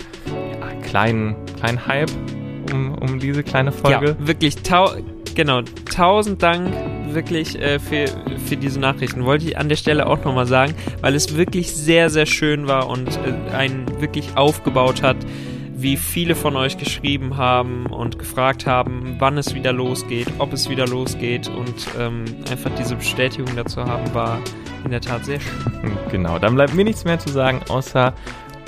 ja, 0.61 0.73
kleinen, 0.83 1.37
kleinen 1.59 1.87
Hype 1.87 2.11
um, 2.73 2.95
um 2.99 3.19
diese 3.19 3.43
kleine 3.43 3.71
Folge. 3.73 4.17
Ja, 4.19 4.27
wirklich, 4.27 4.57
genau, 5.35 5.62
tausend 5.95 6.43
Dank 6.43 6.72
wirklich 7.14 7.61
äh, 7.61 7.78
für, 7.78 8.07
für 8.47 8.57
diese 8.57 8.80
Nachrichten. 8.80 9.24
Wollte 9.24 9.47
ich 9.47 9.59
an 9.59 9.68
der 9.68 9.76
Stelle 9.76 10.07
auch 10.07 10.24
nochmal 10.24 10.47
sagen, 10.47 10.74
weil 11.01 11.14
es 11.14 11.37
wirklich 11.37 11.72
sehr, 11.72 12.11
sehr 12.11 12.26
schön 12.26 12.66
war 12.66 12.89
und 12.89 13.09
äh, 13.09 13.55
einen 13.55 14.01
wirklich 14.01 14.37
aufgebaut 14.37 15.03
hat, 15.03 15.16
wie 15.74 15.97
viele 15.97 16.35
von 16.35 16.57
euch 16.57 16.78
geschrieben 16.78 17.37
haben 17.37 17.87
und 17.87 18.18
gefragt 18.18 18.66
haben, 18.66 19.16
wann 19.18 19.37
es 19.37 19.55
wieder 19.55 19.72
losgeht, 19.72 20.28
ob 20.39 20.53
es 20.53 20.70
wieder 20.70 20.87
losgeht 20.87 21.49
und 21.49 21.74
ähm, 21.99 22.24
einfach 22.51 22.70
diese 22.78 22.95
Bestätigung 22.95 23.57
dazu 23.57 23.83
haben, 23.83 24.14
war 24.14 24.39
in 24.85 24.93
der 24.93 25.01
Tat 25.01 25.24
sehr 25.24 25.41
schön. 25.41 25.93
Genau, 26.11 26.39
dann 26.39 26.55
bleibt 26.55 26.74
mir 26.74 26.85
nichts 26.85 27.05
mehr 27.05 27.18
zu 27.18 27.30
sagen, 27.30 27.61
außer 27.68 28.14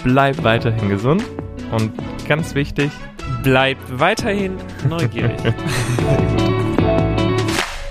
bleib 0.03 0.43
weiterhin 0.43 0.89
gesund. 0.89 1.25
Und 1.73 1.93
ganz 2.27 2.55
wichtig, 2.55 2.91
Bleibt 3.43 3.83
weiterhin 4.01 4.57
neugierig. 4.89 5.39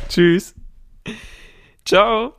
tschüss. 0.09 0.55
Ciao! 1.86 2.36